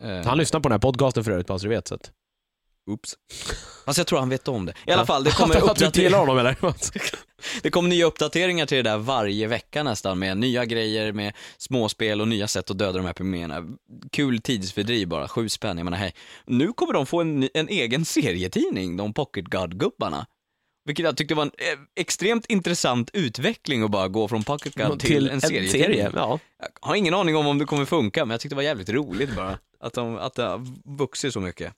[0.02, 1.88] Eh, Han lyssnar på den här podcasten för övrigt, bara så du vet.
[1.88, 2.10] Så att...
[2.88, 3.14] Oops.
[3.86, 4.74] Fast jag tror han vet om det.
[4.86, 6.56] I alla fall, det kommer, Att du inte uppdater- gillar honom eller?
[7.62, 12.20] det kommer nya uppdateringar till det där varje vecka nästan med nya grejer, med småspel
[12.20, 13.64] och nya sätt att döda de här pygméerna.
[14.12, 15.76] Kul tidsfördriv bara, sju spänn.
[15.78, 16.14] Jag menar, hej.
[16.46, 20.26] Nu kommer de få en, en egen serietidning, de Pocket God-gubbarna.
[20.84, 25.00] Vilket jag tyckte var en eh, extremt intressant utveckling att bara gå från Pocket God
[25.00, 25.84] till, en serietidning.
[25.84, 26.10] serie.
[26.14, 26.38] Ja.
[26.58, 28.88] Jag har ingen aning om om det kommer funka, men jag tyckte det var jävligt
[28.88, 29.58] roligt bara.
[29.80, 30.66] Att, de, att det har
[30.98, 31.72] vuxit så mycket.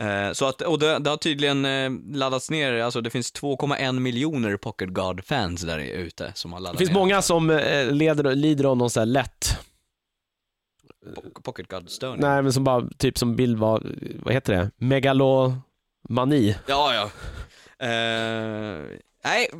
[0.00, 4.00] Eh, så att, och det, det har tydligen eh, laddats ner, alltså det finns 2,1
[4.00, 6.98] miljoner Pocket God-fans där ute som har laddat Det finns ner.
[7.00, 9.58] många som eh, leder, lider av någon sån här lätt,
[11.16, 12.20] Po- Pocket God-störning.
[12.20, 13.82] nej men som bara, typ som bild var,
[14.22, 16.56] vad heter det, megalomani.
[16.66, 17.10] Ja, ja.
[17.86, 18.82] Eh,
[19.24, 19.50] nej,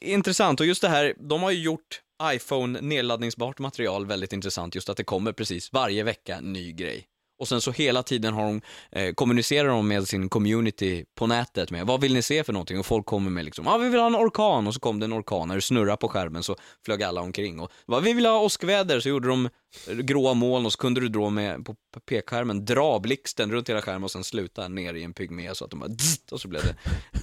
[0.00, 0.60] intressant.
[0.60, 4.74] Och just det här, de har ju gjort iPhone nedladdningsbart material väldigt intressant.
[4.74, 7.06] Just att det kommer precis varje vecka ny grej.
[7.38, 8.60] Och sen så hela tiden har de,
[8.92, 12.78] eh, kommunicerar de med sin community på nätet med vad vill ni se för någonting?
[12.78, 15.00] Och folk kommer med liksom, ja ah, vi vill ha en orkan och så kom
[15.00, 17.60] det en orkan, när det snurrar på skärmen så flög alla omkring.
[17.60, 19.48] Och vad vi vill ha åskväder så gjorde de
[19.86, 21.74] gråa moln och så kunde du då med på
[22.08, 25.70] pekskärmen dra blixten runt hela skärmen och sen sluta ner i en pygmé så att
[25.70, 26.74] de bara dzzt, och så blev det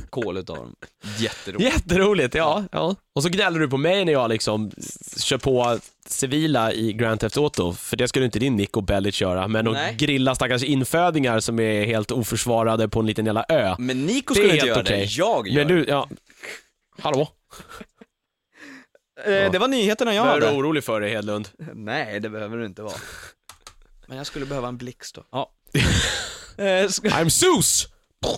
[0.09, 0.75] kol utav dem.
[1.19, 1.73] Jätteroligt.
[1.73, 2.95] Jätteroligt, ja, ja.
[3.15, 4.71] Och så gnäller du på mig när jag liksom
[5.17, 9.47] kör på civila i Grand Theft Auto, för det skulle inte din Nico Bellic göra,
[9.47, 9.95] men att Nej.
[9.95, 13.75] grilla stackars infödingar som är helt oförsvarade på en liten jävla ö.
[13.79, 14.97] Men Nico Det skulle inte göra okej.
[14.99, 16.09] det, jag gör Men du, ja.
[16.99, 17.27] Hallå?
[19.26, 19.45] Det.
[19.45, 20.57] Eh, Det var nyheterna jag Jag är hade.
[20.57, 21.49] orolig för dig Hedlund.
[21.73, 22.93] Nej, det behöver du inte vara.
[24.07, 25.26] Men jag skulle behöva en blixt då.
[25.31, 25.52] Ja.
[26.57, 27.88] Eh, ska- I'm Zeus!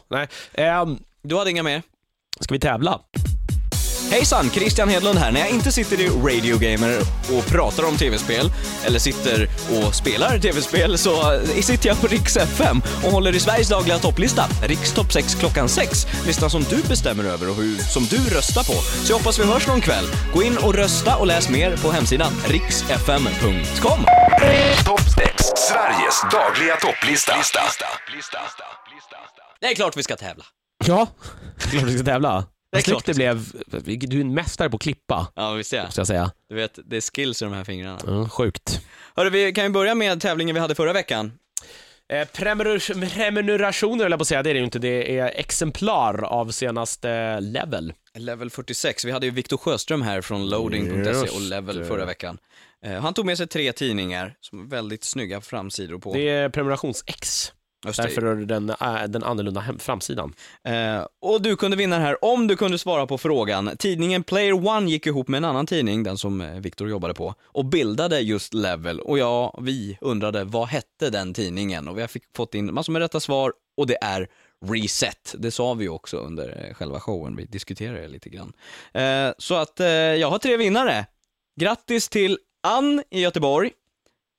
[0.10, 1.82] Nej, ehm, Du hade inga mer?
[2.40, 3.00] ska vi tävla?
[4.14, 5.32] Hejsan, Christian Hedlund här.
[5.32, 7.00] När jag inte sitter i Radio Gamer
[7.38, 8.52] och pratar om tv-spel,
[8.86, 13.40] eller sitter och spelar tv-spel, så eh, sitter jag på Rix FM och håller i
[13.40, 16.08] Sveriges dagliga topplista, Rix Topp 6 klockan 6.
[16.26, 18.74] Listan som du bestämmer över och hur, som du röstar på.
[19.06, 20.06] Så jag hoppas vi hörs någon kväll.
[20.34, 24.00] Gå in och rösta och läs mer på hemsidan riksfm.com.
[24.86, 25.44] Topp 6.
[25.56, 27.34] Sveriges dagliga topplista.
[29.62, 30.44] Det är klart vi ska tävla.
[30.86, 31.08] Ja,
[31.58, 32.46] klart vi ska tävla.
[32.74, 33.16] Det är Vad snyggt klart.
[33.72, 34.10] det blev.
[34.10, 36.32] Du är en mästare på att klippa, Ja, visst är måste jag säga.
[36.50, 38.00] Du vet, det är skills i de här fingrarna.
[38.08, 38.82] Mm, sjukt.
[39.16, 41.32] Hörru, vi kan ju börja med tävlingen vi hade förra veckan.
[42.14, 44.80] Eh, prenumer- prenumerationer höll jag på att säga, det är det ju inte.
[44.80, 47.94] Det är exemplar av senaste level.
[48.18, 49.06] Level 46.
[49.06, 51.86] Vi hade ju Viktor Sjöström här från loading.se och Just Level det.
[51.86, 52.38] förra veckan.
[52.86, 56.14] Eh, Han tog med sig tre tidningar som är väldigt snygga framsidor på.
[56.14, 57.52] Det är prenumerations-X.
[57.86, 58.04] Just det.
[58.04, 60.34] Därför är det den, äh, den annorlunda hem- framsidan.
[60.68, 63.72] Eh, och du kunde vinna den här om du kunde svara på frågan.
[63.78, 67.36] Tidningen Player One gick ihop med en annan tidning, den som eh, Viktor jobbade på,
[67.44, 69.00] och bildade just Level.
[69.00, 71.88] Och ja, vi undrade vad hette den tidningen?
[71.88, 74.28] Och vi har fick, fått in massor med rätta svar och det är
[74.66, 75.36] Reset.
[75.38, 78.54] Det sa vi också under eh, själva showen, vi diskuterade det lite grann.
[78.94, 81.06] Eh, så att eh, jag har tre vinnare.
[81.60, 82.38] Grattis till
[82.68, 83.72] Ann i Göteborg,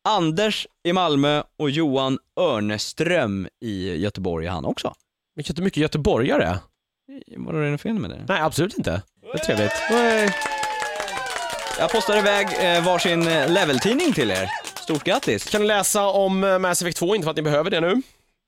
[0.08, 4.94] Anders i Malmö och Johan Örneström i Göteborg är han också.
[5.34, 6.58] Vilket är mycket göteborgare.
[7.36, 8.24] Var det något fel med det?
[8.28, 9.02] Nej, absolut inte.
[9.32, 9.72] Det är trevligt.
[11.78, 14.50] Jag postar iväg eh, varsin eh, leveltidning till er.
[14.82, 15.50] Stort grattis!
[15.50, 18.02] Kan du läsa om eh, Mass Effect 2, inte för att ni behöver det nu.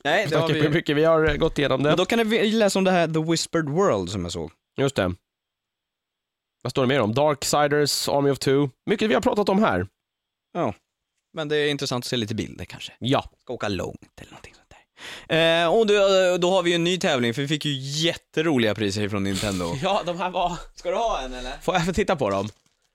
[0.05, 0.69] Nej, det har vi...
[0.69, 1.89] mycket vi har gått igenom det.
[1.89, 4.51] Men då kan ni läsa om det här The Whispered World som jag såg.
[4.77, 5.15] Just det.
[6.63, 7.15] Vad står det mer om?
[7.15, 8.71] Darksiders, Army of Two.
[8.87, 9.87] Mycket vi har pratat om här.
[11.37, 12.93] Men det är intressant att se lite bilder kanske.
[12.99, 13.31] Ja.
[13.43, 14.73] Ska åka långt eller någonting sånt
[15.29, 15.63] där.
[15.63, 15.95] Eh, och då,
[16.39, 17.73] då har vi ju en ny tävling, för vi fick ju
[18.07, 19.79] jätteroliga priser från Nintendo.
[19.83, 20.59] Ja, de här var...
[20.75, 21.53] Ska du ha en eller?
[21.63, 22.49] Får jag få titta på dem?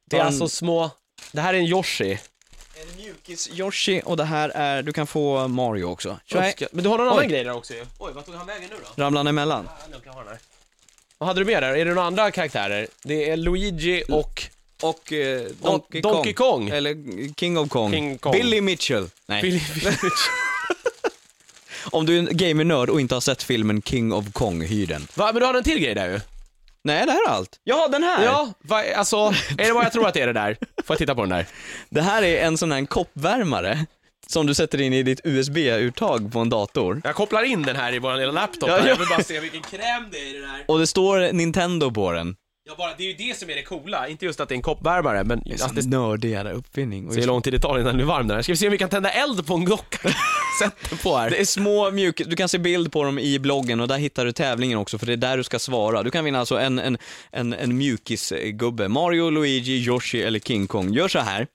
[0.09, 0.89] Det är Ta en- alltså små...
[1.31, 2.11] Det här är en Yoshi.
[2.11, 6.19] En mjukis Yoshi och det här är, du kan få Mario också.
[6.30, 7.27] Uppska- Men du har någon annan Oj.
[7.27, 7.85] grej där också ju.
[7.99, 9.03] Oj, vad tog han vägen nu då?
[9.03, 9.69] Ramlar emellan.
[11.18, 11.69] Vad hade du med där?
[11.76, 12.88] Är det några andra karaktärer?
[13.03, 14.43] Det är Luigi och
[14.81, 16.67] Och eh, Donkey, Donkey Kong.
[16.67, 16.69] Kong.
[16.69, 16.95] Eller
[17.39, 17.91] King of Kong.
[17.91, 18.31] King Kong.
[18.31, 19.09] Billy Mitchell.
[19.25, 19.41] Nej.
[19.41, 19.61] Billy
[21.91, 25.07] Om du är en gamernörd och inte har sett filmen King of Kong, hyr den.
[25.15, 26.19] Va, men du har en till grej där ju.
[26.83, 27.59] Nej, det här är allt.
[27.63, 28.25] Ja, den här!
[28.25, 29.17] Ja, va, alltså,
[29.57, 30.57] är det vad jag tror att det är det där?
[30.59, 31.45] Får jag titta på den där?
[31.89, 33.85] Det här är en sån här koppvärmare
[34.27, 37.01] som du sätter in i ditt USB-uttag på en dator.
[37.03, 38.69] Jag kopplar in den här i vår lilla laptop.
[38.69, 38.81] Ja, här.
[38.81, 38.89] ja.
[38.89, 40.65] Jag vill bara se vilken kräm det är i den här.
[40.67, 42.35] Och det står Nintendo på den.
[42.63, 44.55] Ja, bara, det är ju det som är det coola, inte just att det är
[44.55, 47.07] en koppvärmare, men Det är att sån det nördig jävla uppfinning.
[47.07, 48.41] Och ser hur lång tid det tar innan den blir varm den här.
[48.43, 50.09] Ska vi se om vi kan tända eld på en docka?
[50.59, 51.29] Sätt den på här.
[51.29, 54.25] Det är små mjuk, du kan se bild på dem i bloggen och där hittar
[54.25, 56.03] du tävlingen också för det är där du ska svara.
[56.03, 56.97] Du kan vinna alltså en, en,
[57.31, 58.88] en, en mjukisgubbe.
[58.88, 60.93] Mario, Luigi, Yoshi eller King Kong.
[60.93, 61.47] Gör så här.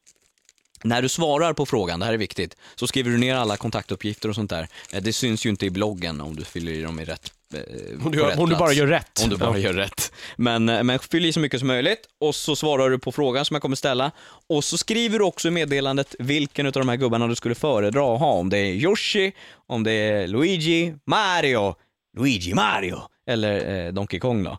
[0.84, 4.28] när du svarar på frågan, det här är viktigt, så skriver du ner alla kontaktuppgifter
[4.28, 4.68] och sånt där.
[4.92, 8.02] Eh, Det syns ju inte i bloggen om du fyller i dem i rätt Om
[8.02, 9.23] på du, gör, om du bara gör rätt.
[9.24, 10.12] Om du bara gör rätt.
[10.36, 13.44] Men, eh, men fyll i så mycket som möjligt och så svarar du på frågan
[13.44, 14.10] som jag kommer ställa.
[14.48, 18.14] Och så skriver du också i meddelandet vilken av de här gubbarna du skulle föredra
[18.14, 18.32] att ha.
[18.32, 19.32] Om det är Yoshi,
[19.66, 21.74] om det är Luigi, Mario,
[22.18, 23.01] Luigi, Mario
[23.31, 24.59] eller eh, Donkey Kong då.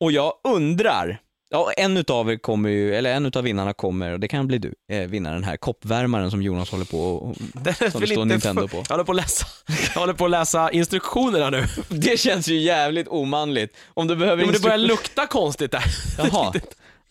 [0.00, 1.20] Och jag undrar,
[1.54, 4.58] ja en utav er kommer ju, eller en utav vinnarna kommer, och det kan bli
[4.58, 8.22] du, eh, vinna den här koppvärmaren som Jonas håller på och, Den som det står
[8.22, 8.76] inte Nintendo på.
[8.76, 9.46] Jag håller på att läsa,
[9.94, 11.66] jag håller på att läsa instruktionerna nu.
[11.88, 13.76] Det känns ju jävligt omanligt.
[13.94, 15.84] Om du behöver Jo, men det börjar lukta konstigt där.
[16.18, 16.52] Jaha.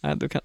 [0.02, 0.42] Nej, du kan...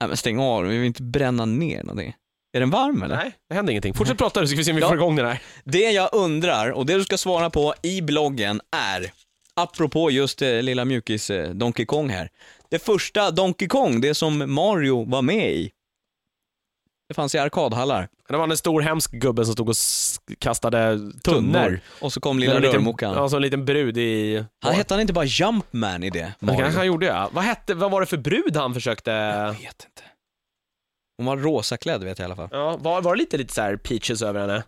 [0.00, 2.14] Nej men stäng av vi vill inte bränna ner någonting.
[2.52, 3.16] Är den varm eller?
[3.16, 3.94] Nej, det händer ingenting.
[3.94, 4.88] Fortsätt prata nu så ska vi se om vi Ja.
[4.88, 5.42] får igång den här.
[5.64, 9.12] Det jag undrar, och det du ska svara på i bloggen är,
[9.54, 12.28] apropå just eh, lilla mjukis eh, Donkey Kong här.
[12.70, 15.70] Det första Donkey Kong, det som Mario var med i.
[17.08, 18.08] Det fanns i arkadhallar.
[18.28, 19.76] Det var en stor hemsk gubbe som stod och
[20.38, 21.80] kastade tunnor.
[22.00, 23.14] Och så kom lilla rörmokaren.
[23.14, 24.44] ja, så en liten brud i...
[24.60, 26.34] Han hette han inte bara Jumpman i det?
[26.40, 27.30] Det kanske han gjorde ja.
[27.32, 29.10] Vad hette, vad var det för brud han försökte...
[29.10, 30.02] Jag vet inte.
[31.16, 32.48] Hon var rosaklädd vet jag i alla fall.
[32.52, 34.62] Ja, var, var det lite, lite så här peaches över henne?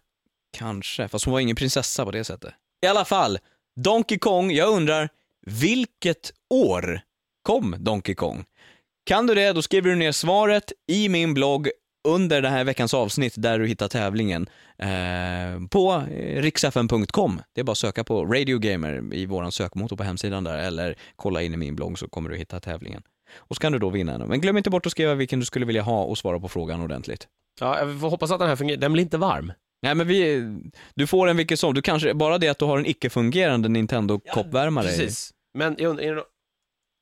[0.59, 2.55] Kanske, fast hon var ingen prinsessa på det sättet.
[2.85, 3.39] I alla fall,
[3.81, 5.09] Donkey Kong, jag undrar,
[5.47, 7.01] vilket år
[7.43, 8.44] kom Donkey Kong?
[9.06, 11.69] Kan du det, då skriver du ner svaret i min blogg
[12.09, 14.48] under den här veckans avsnitt där du hittar tävlingen
[14.78, 17.43] eh, på eh, riksfn.com.
[17.55, 20.98] Det är bara att söka på Radio Gamer i våran sökmotor på hemsidan där eller
[21.16, 23.02] kolla in i min blogg så kommer du hitta tävlingen.
[23.35, 24.28] Och så kan du då vinna den.
[24.28, 26.81] Men glöm inte bort att skriva vilken du skulle vilja ha och svara på frågan
[26.81, 27.28] ordentligt.
[27.60, 28.81] Ja, jag får hoppas att den här fungerar.
[28.81, 29.52] Den blir inte varm.
[29.82, 30.48] Nej men vi,
[30.94, 34.86] du får en vilken som, du kanske, bara det att du har en icke-fungerande Nintendo-koppvärmare,
[34.86, 35.32] Precis.
[35.55, 36.05] Men jag undrar...
[36.05, 36.23] är det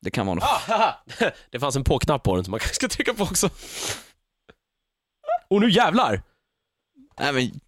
[0.01, 0.45] det kan vara något.
[0.69, 0.93] Ah,
[1.51, 3.51] det fanns en på-knapp på den som man kanske ska trycka på också.
[5.51, 6.23] Och nu jävlar!
[7.19, 7.61] Nej men,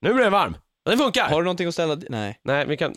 [0.00, 0.56] Nu blir den varm.
[0.84, 1.28] Den funkar!
[1.28, 1.98] har du någonting att ställa?
[2.08, 2.40] Nej.
[2.44, 2.94] Nej, vi kan...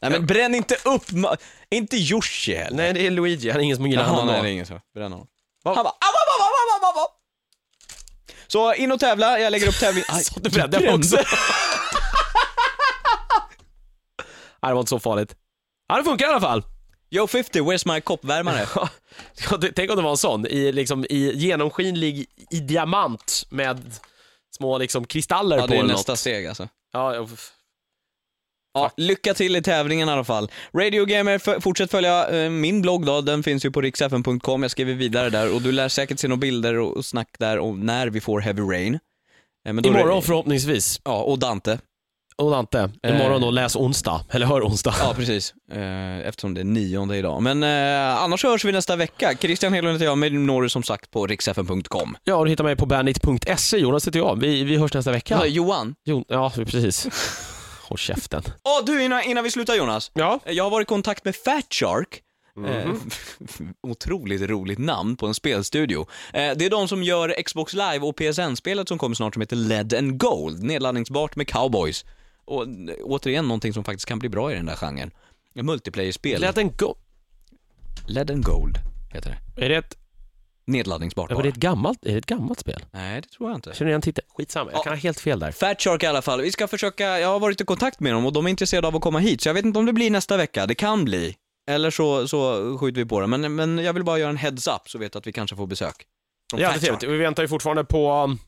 [0.00, 1.36] Nej men bränn inte upp, ma-
[1.70, 2.76] inte Yoshi heller.
[2.76, 3.50] Nej, det är Luigi.
[3.50, 4.26] Han är ingen som gillar honom.
[4.26, 4.80] nej det är ingen så.
[4.94, 5.26] Bränn honom.
[5.64, 7.08] Han bara, "Au, au, au, au, au, au, au."
[8.46, 10.04] Så in och tävla, jag lägger upp tävling...
[10.08, 11.16] Aj, Så du brände jag också.
[14.62, 15.36] Nej, det var inte så farligt.
[15.88, 16.62] Ja, det funkar i alla fall.
[17.10, 18.66] Yo 50, where's my koppvärmare?
[19.50, 23.80] Ja, Tänk om det var en sån, i, liksom, i genomskinlig, i diamant med
[24.56, 26.18] små liksom, kristaller Ja på det är eller nästa något.
[26.18, 26.68] steg alltså.
[26.92, 27.26] Ja, ja,
[28.74, 30.50] Ja, lycka till i tävlingen i alla fall.
[30.74, 34.70] Radio Gamer, f- fortsätt följa eh, min blogg då, den finns ju på riksfn.com, jag
[34.70, 37.80] skriver vidare där och du lär säkert se några bilder och, och snack där om
[37.80, 38.94] när vi får Heavy Rain.
[38.94, 41.00] Eh, men då Imorgon förhoppningsvis.
[41.04, 41.78] Ja, och Dante.
[42.38, 43.14] Och Dante, Eh.
[43.16, 44.94] imorgon då läs onsdag, eller hör onsdag.
[45.00, 45.54] Ja, precis.
[45.72, 47.42] Eh, eftersom det är nionde idag.
[47.42, 49.34] Men eh, annars hörs vi nästa vecka.
[49.40, 52.16] Christian Hedlund heter jag, mig når du som sagt på riksfn.com.
[52.24, 54.40] Ja, och du hittar mig på bandit.se, Jonas heter jag.
[54.40, 55.34] Vi, vi hörs nästa vecka.
[55.40, 55.46] Ja.
[55.46, 55.94] Johan.
[56.04, 57.06] Jo, ja, precis.
[57.88, 58.42] Håll käften.
[58.64, 60.10] Åh du, innan, innan vi slutar Jonas.
[60.14, 60.40] Ja.
[60.46, 62.20] Jag har varit i kontakt med Fat Shark.
[62.56, 62.66] Mhm.
[62.66, 62.90] Eh,
[63.90, 66.06] otroligt roligt namn på en spelstudio.
[66.32, 69.56] Eh, det är de som gör Xbox Live och PSN-spelet som kommer snart som heter
[69.56, 72.04] Lead and Gold, nedladdningsbart med cowboys.
[72.48, 72.66] Och
[73.04, 75.10] återigen någonting som faktiskt kan bli bra i den där genren.
[75.54, 76.40] Multiplayer-spel.
[76.40, 76.96] Lät den gå.
[78.06, 78.78] Lead and Gold
[79.12, 79.64] heter det.
[79.64, 79.96] Är det ett,
[80.64, 81.42] Nedladdningsbart ja, bara.
[81.42, 82.84] det är ett gammalt, är det ett gammalt spel?
[82.90, 83.72] Nej, det tror jag inte.
[83.74, 84.26] Känner igen titeln.
[84.36, 84.82] Skitsamma, jag Ja.
[84.82, 85.52] kan ha helt fel där.
[85.52, 86.40] Fat Shark i alla fall.
[86.40, 88.96] Vi ska försöka, jag har varit i kontakt med dem och de är intresserade av
[88.96, 90.66] att komma hit, så jag vet inte om det blir nästa vecka.
[90.66, 91.36] Det kan bli.
[91.70, 93.26] Eller så, så skjuter vi på det.
[93.26, 95.66] Men, men jag vill bara göra en heads up så vet att vi kanske får
[95.66, 95.94] besök.
[96.50, 97.00] Från Ja, Fat det är trevligt.
[97.02, 97.12] Shark.
[97.12, 98.38] Vi väntar ju fortfarande på, um,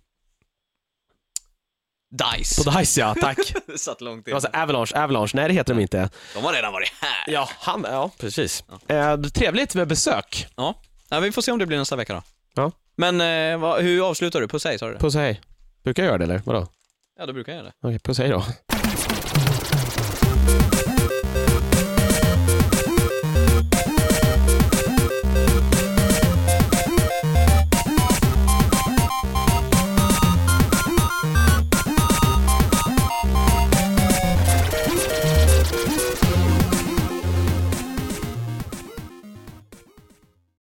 [2.11, 2.65] Dice.
[2.65, 3.39] på Dice ja, tack.
[3.67, 4.35] det satt långt in.
[4.35, 6.11] var så Avalanche, Avalanche, nej det heter de inte.
[6.35, 7.33] De har redan varit här.
[7.35, 8.65] Ja, han, ja precis.
[8.89, 10.47] Eh, trevligt med besök.
[10.57, 10.75] Ja.
[11.09, 12.23] ja, vi får se om det blir nästa vecka då.
[12.55, 12.73] Ja.
[12.97, 14.49] Men eh, vad, hur avslutar du?
[14.49, 14.99] Puss hej, sa du det?
[14.99, 15.41] Puss och hej.
[15.85, 16.43] Brukar jag göra det eller?
[16.45, 16.67] Vadå?
[17.19, 17.89] Ja, då brukar jag göra det.
[17.89, 18.45] Okej, puss hej då.